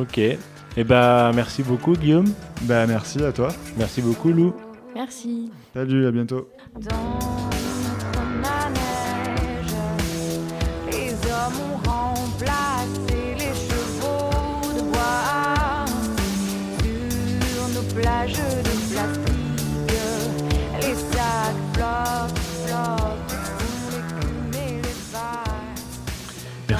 Ok. 0.00 0.16
Et 0.18 0.84
bah, 0.84 1.30
merci 1.34 1.62
beaucoup, 1.62 1.92
Guillaume. 1.92 2.32
Bah, 2.62 2.86
merci 2.86 3.22
à 3.22 3.32
toi. 3.32 3.48
Merci 3.76 4.00
beaucoup, 4.00 4.30
Lou. 4.30 4.54
Merci. 4.94 5.50
Salut, 5.74 6.06
à 6.06 6.10
bientôt. 6.10 6.48
Dans 6.80 7.37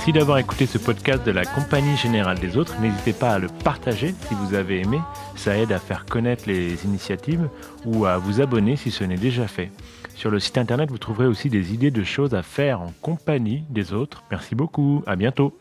Merci 0.09 0.21
d'avoir 0.21 0.39
écouté 0.39 0.65
ce 0.65 0.79
podcast 0.79 1.23
de 1.27 1.33
la 1.33 1.45
Compagnie 1.45 1.95
Générale 1.99 2.39
des 2.39 2.57
Autres. 2.57 2.81
N'hésitez 2.81 3.13
pas 3.13 3.33
à 3.33 3.39
le 3.39 3.49
partager 3.63 4.15
si 4.27 4.35
vous 4.35 4.55
avez 4.55 4.81
aimé. 4.81 4.99
Ça 5.37 5.59
aide 5.59 5.71
à 5.71 5.79
faire 5.79 6.07
connaître 6.07 6.45
les 6.47 6.83
initiatives 6.87 7.47
ou 7.85 8.07
à 8.07 8.17
vous 8.17 8.41
abonner 8.41 8.77
si 8.77 8.91
ce 8.91 9.05
n'est 9.05 9.19
déjà 9.19 9.47
fait. 9.47 9.71
Sur 10.15 10.31
le 10.31 10.41
site 10.41 10.57
internet, 10.57 10.91
vous 10.91 10.97
trouverez 10.97 11.27
aussi 11.27 11.51
des 11.51 11.75
idées 11.75 11.91
de 11.91 12.03
choses 12.05 12.35
à 12.35 12.43
faire 12.43 12.81
en 12.81 12.95
compagnie 13.03 13.65
des 13.69 13.93
autres. 13.93 14.23
Merci 14.31 14.55
beaucoup. 14.55 15.03
À 15.07 15.15
bientôt. 15.15 15.61